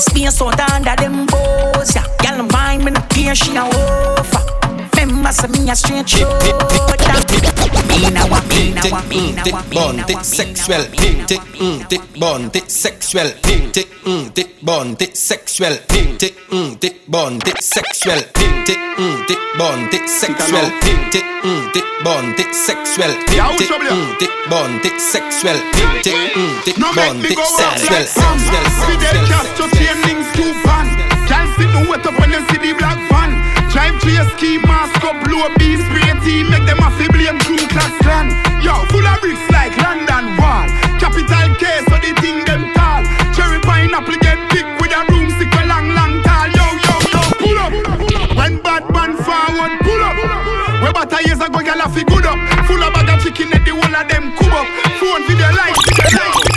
Space 0.00 0.40
out 0.40 0.58
under 0.72 0.96
them 0.96 1.26
bows. 1.26 1.94
Y'all 2.24 2.48
wine 2.48 2.82
me 2.82 2.92
no 2.92 3.00
care 3.10 3.34
she 3.34 3.54
a 3.56 3.60
offer. 3.60 4.35
Remember 5.06 5.30
say 5.30 5.46
me 5.48 5.70
a 5.70 5.76
straight 5.76 6.08
shooter. 6.08 6.26
Me 7.86 8.10
now 8.10 8.26
a 8.26 8.42
me 8.50 8.72
now 8.74 8.82
a 8.82 9.02
me 9.06 9.16
hum, 9.16 9.34
now 9.36 9.42
t'es 9.44 9.52
a 9.52 9.62
me 9.62 9.74
bonne, 9.74 9.96
now 9.96 10.04
t'es 10.04 10.14
a 10.14 10.18
me 10.18 10.24
sexuelle 10.24 10.86
T'es, 11.26 11.38
hum, 11.60 11.84
t'es 11.88 12.00
bonne, 12.18 12.50
t'es 12.50 12.62
sexuelle 12.68 13.34
T'es, 13.42 13.86
hum, 14.04 14.30
t'es 14.34 14.46
bonne, 14.62 14.96
t'es 14.96 15.10
sexuelle 15.14 15.80
T'es, 15.86 16.34
hum, 16.50 16.76
t'es 16.78 16.96
bonne, 17.08 17.38
t'es 17.38 17.52
sexuelle 17.60 18.26
T'es, 18.34 18.46
hum, 18.98 19.22
t'es 19.28 19.40
bonne, 19.58 19.86
t'es 19.90 20.02
sexuelle 20.12 20.70
T'es, 21.12 21.22
hum, 21.44 21.70
t'es 21.72 21.82
bonne, 22.04 22.34
t'es 22.36 22.52
sexuelle 22.52 23.14
T'es, 23.26 23.40
hum, 23.40 24.16
t'es 24.18 24.28
bonne, 24.50 24.80
t'es 24.82 24.98
sexuelle 24.98 25.60
T'es, 26.02 26.10
hum, 26.34 26.50
t'es 26.64 26.74
No 26.78 26.86
make 26.92 27.06
bonne, 27.06 27.18
me 27.18 27.28
t'es 27.28 27.34
go 27.34 27.42
out 27.42 27.78
sexuelle 27.78 28.02
like 28.02 28.08
some 28.08 28.38
Fidel 28.86 29.18
Castro 29.28 29.66
chain 29.78 29.96
links 30.04 30.30
too 30.34 30.52
pan 30.64 30.86
Can't 31.28 31.48
sit 31.56 31.68
no 31.72 31.88
wet 31.90 32.06
up 32.06 32.18
when 32.18 32.30
you 32.30 32.40
see 32.50 32.58
the 32.58 32.72
black 32.78 32.98
van 33.10 33.25
Drive 33.76 34.00
your 34.08 34.24
ski 34.32 34.56
mask 34.64 35.04
up 35.04 35.20
blow 35.28 35.52
B 35.60 35.76
spray 35.76 36.08
team 36.24 36.48
Make 36.48 36.64
them 36.64 36.80
a 36.80 36.88
blame 37.12 37.36
Ku 37.44 37.60
Klux 37.68 37.92
Klan 38.00 38.32
Yo, 38.64 38.72
full 38.88 39.04
of 39.04 39.20
bricks 39.20 39.44
like 39.52 39.76
London 39.76 40.32
Wall. 40.40 40.64
Capital 40.96 41.52
K 41.60 41.84
so 41.84 42.00
the 42.00 42.16
thing 42.24 42.40
them 42.48 42.72
tall. 42.72 43.04
Cherry 43.36 43.60
pineapple 43.60 44.16
get 44.24 44.40
big 44.48 44.64
with 44.80 44.96
a 44.96 45.04
broomstick 45.04 45.52
a 45.60 45.62
long 45.68 45.92
long 45.92 46.24
tall. 46.24 46.48
Yo, 46.56 46.66
yo, 46.82 46.94
yo, 47.12 47.20
pull 47.36 47.58
up. 47.60 47.72
When 48.32 48.56
bad 48.64 48.88
man 48.96 49.12
forward, 49.20 49.76
pull 49.84 50.02
up. 50.02 50.16
We 50.82 50.88
better 50.96 51.20
years 51.28 51.38
ago, 51.38 51.60
gyal 51.60 51.84
a 51.84 51.86
fi 51.92 52.02
good 52.08 52.24
up. 52.24 52.40
Full 52.64 52.80
of 52.80 52.90
bag 52.96 53.12
of 53.12 53.22
chicken 53.22 53.52
and 53.52 53.60
the 53.60 53.76
whole 53.76 53.92
of 53.92 54.08
them 54.08 54.32
cub 54.40 54.56
up. 54.56 54.66
Phone 54.98 55.22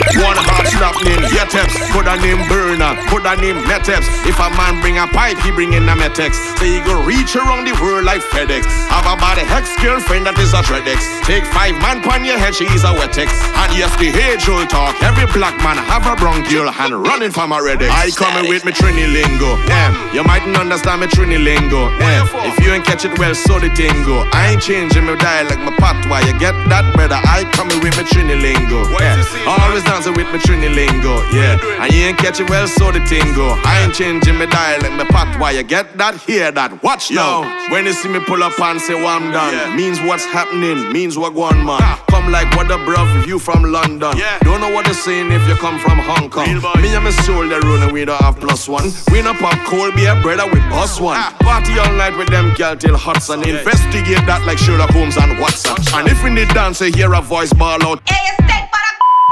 One 0.00 0.36
heart 0.36 0.66
snap 0.72 0.96
name 1.04 1.20
Yeteps, 1.28 1.76
put 1.92 2.08
a 2.08 2.16
name 2.24 2.40
burner, 2.48 2.96
put 3.12 3.28
a 3.28 3.36
name 3.36 3.60
Meteps. 3.68 4.08
If 4.24 4.40
a 4.40 4.48
man 4.56 4.80
bring 4.80 4.96
a 4.96 5.06
pipe, 5.06 5.36
he 5.44 5.52
bring 5.52 5.76
in 5.76 5.84
a 5.88 5.94
Metex. 5.94 6.40
So 6.56 6.64
he 6.64 6.80
go 6.80 7.04
reach 7.04 7.36
around 7.36 7.68
the 7.68 7.76
world 7.84 8.08
like 8.08 8.24
FedEx. 8.32 8.64
Have 8.88 9.04
a 9.04 9.20
body 9.20 9.44
hex 9.44 9.68
girlfriend 9.76 10.24
that 10.24 10.40
is 10.40 10.56
a 10.56 10.64
Dreadex. 10.64 11.04
Take 11.28 11.44
five 11.52 11.76
man 11.84 12.00
pon 12.00 12.24
your 12.24 12.40
head, 12.40 12.56
she 12.56 12.64
is 12.72 12.84
a 12.84 12.92
Wetex. 12.96 13.28
And 13.60 13.76
yes, 13.76 13.92
the 14.00 14.08
age 14.08 14.48
old 14.48 14.72
talk. 14.72 14.96
Every 15.04 15.28
black 15.36 15.56
man 15.60 15.76
have 15.76 16.08
a 16.08 16.16
bronchial 16.16 16.72
and 16.72 16.92
running 17.04 17.30
from 17.30 17.52
a 17.52 17.60
Redex. 17.60 17.92
I 17.92 18.08
coming 18.16 18.48
with 18.48 18.64
me 18.64 18.72
Trinilingo. 18.72 19.60
Yeah, 19.68 19.92
you 20.16 20.24
mightn't 20.24 20.56
understand 20.56 21.04
me 21.04 21.08
Trinilingo. 21.12 21.92
Yeah, 22.00 22.24
if 22.48 22.56
you 22.64 22.72
ain't 22.72 22.88
catch 22.88 23.04
it 23.04 23.12
well, 23.18 23.34
so 23.34 23.60
the 23.60 23.68
tingo. 23.68 24.24
I 24.32 24.56
ain't 24.56 24.62
changing 24.62 25.04
my 25.04 25.16
dialect, 25.20 25.60
my 25.60 25.76
patois. 25.76 26.24
You 26.24 26.34
get 26.40 26.56
that, 26.72 26.88
brother? 26.96 27.20
I 27.20 27.44
coming 27.52 27.80
with 27.84 27.96
me 28.00 28.04
Trinilingo. 28.08 28.88
Yeah, 28.96 29.20
always 29.44 29.84
dancing 29.90 30.14
with 30.14 30.30
me 30.32 30.38
Trinilingo. 30.38 31.18
Yeah. 31.32 31.40
Yeah, 31.40 31.82
and 31.82 31.92
you 31.92 32.02
ain't 32.06 32.18
catching 32.18 32.46
well, 32.46 32.68
so 32.68 32.92
the 32.92 33.00
thing 33.06 33.26
go. 33.34 33.48
I 33.64 33.82
ain't 33.82 33.94
changing 33.94 34.36
my 34.36 34.46
dial, 34.46 34.78
dialect, 34.78 34.94
my 34.94 35.04
path. 35.04 35.40
Why 35.40 35.50
you 35.50 35.64
get 35.64 35.98
that? 35.98 36.14
Hear 36.22 36.52
that? 36.52 36.82
Watch 36.82 37.10
now. 37.10 37.42
When 37.72 37.86
you 37.86 37.92
see 37.92 38.08
me 38.08 38.20
pull 38.20 38.42
up 38.42 38.58
and 38.60 38.80
say, 38.80 38.94
well, 38.94 39.18
I'm 39.18 39.32
done, 39.32 39.74
means 39.74 39.98
what's 40.00 40.24
happening, 40.24 40.92
means 40.92 41.18
what 41.18 41.34
going 41.34 41.64
man. 41.64 41.80
Come 42.08 42.30
like 42.30 42.54
what 42.54 42.68
the 42.68 42.78
bruv 42.78 43.08
if 43.20 43.26
you 43.26 43.38
from 43.38 43.64
London. 43.64 44.16
Yeah. 44.16 44.38
Don't 44.40 44.60
know 44.60 44.70
what 44.70 44.84
they're 44.84 44.94
saying 44.94 45.32
if 45.32 45.42
you 45.48 45.56
come 45.56 45.78
from 45.80 45.98
Hong 45.98 46.30
Kong. 46.30 46.46
Me 46.82 46.94
and 46.94 47.04
my 47.04 47.10
soul, 47.26 47.48
they 47.48 47.58
rolling, 47.58 47.92
we 47.92 48.04
don't 48.04 48.20
have 48.20 48.38
plus 48.38 48.68
one. 48.68 48.92
We 49.10 49.22
no 49.22 49.34
pop 49.34 49.58
cold 49.66 49.94
beer, 49.96 50.14
brother, 50.22 50.46
with 50.46 50.62
bus 50.70 51.00
one. 51.00 51.16
Ah. 51.18 51.34
Party 51.40 51.78
all 51.80 51.92
night 51.96 52.16
with 52.16 52.28
them 52.28 52.54
girl 52.54 52.76
till 52.76 52.96
Hudson. 52.96 53.42
Investigate 53.42 54.22
that 54.26 54.44
like 54.46 54.58
Sherlock 54.58 54.90
Holmes 54.90 55.16
and 55.16 55.38
Watson. 55.40 55.74
And 55.94 56.06
if 56.06 56.22
we 56.22 56.30
need 56.30 56.48
dance, 56.50 56.80
you 56.80 56.92
hear 56.92 57.12
a 57.14 57.20
voice 57.20 57.52
ball 57.52 57.82
out. 57.82 58.00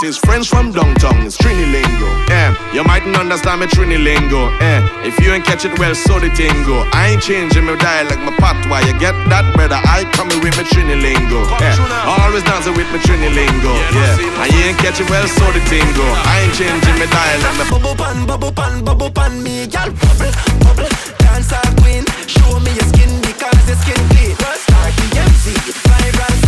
His 0.01 0.17
friends 0.17 0.47
from 0.47 0.71
downtown, 0.71 1.27
it's 1.27 1.37
Trini 1.37 1.67
lingo. 1.75 2.07
Yeah, 2.31 2.55
you 2.73 2.85
mightn't 2.85 3.17
understand 3.19 3.61
me 3.61 3.67
Trini 3.67 3.99
lingo. 3.99 4.47
Yeah, 4.63 4.87
if 5.03 5.19
you 5.19 5.33
ain't 5.35 5.45
catch 5.45 5.65
it 5.65 5.77
well, 5.77 5.93
so 5.93 6.21
the 6.21 6.31
tingo. 6.31 6.87
I 6.95 7.11
ain't 7.11 7.23
changing 7.23 7.65
my 7.67 7.75
dialect, 7.75 8.23
my 8.23 8.31
patois. 8.39 8.87
You 8.87 8.95
get 8.95 9.19
that, 9.27 9.43
brother? 9.59 9.75
I 9.75 10.07
coming 10.15 10.39
with 10.39 10.55
my 10.55 10.63
Trini 10.63 10.95
lingo. 11.03 11.43
Yeah, 11.59 11.75
eh, 11.75 12.15
always 12.15 12.47
dancing 12.47 12.79
with 12.79 12.87
my 12.95 13.03
Trini 13.03 13.27
lingo. 13.27 13.75
Yeah, 13.91 14.39
and 14.39 14.49
you 14.55 14.71
ain't 14.71 14.79
catch 14.79 15.03
it 15.03 15.11
well, 15.11 15.27
so 15.27 15.51
the 15.51 15.59
tingo. 15.67 16.07
I 16.31 16.47
ain't 16.47 16.55
changing 16.55 16.95
my 16.95 17.11
dialect. 17.11 17.59
My 17.59 17.67
Bubble 17.67 17.99
pan, 17.99 18.23
bubble 18.23 18.53
pan, 18.55 18.85
bubble 18.87 19.11
pan 19.11 19.43
me, 19.43 19.67
girl. 19.67 19.91
Bubble, 19.99 20.31
bubble, 20.63 20.91
dance 21.19 21.51
a 21.51 21.59
queen. 21.83 22.07
Show 22.31 22.55
me 22.63 22.71
your 22.71 22.87
skin 22.95 23.11
because 23.19 23.59
your 23.67 23.75
skin 23.83 23.99
clean. 24.15 24.39
Start 24.39 24.95
the 24.95 25.27
MC, 25.27 25.59
viral 25.91 26.48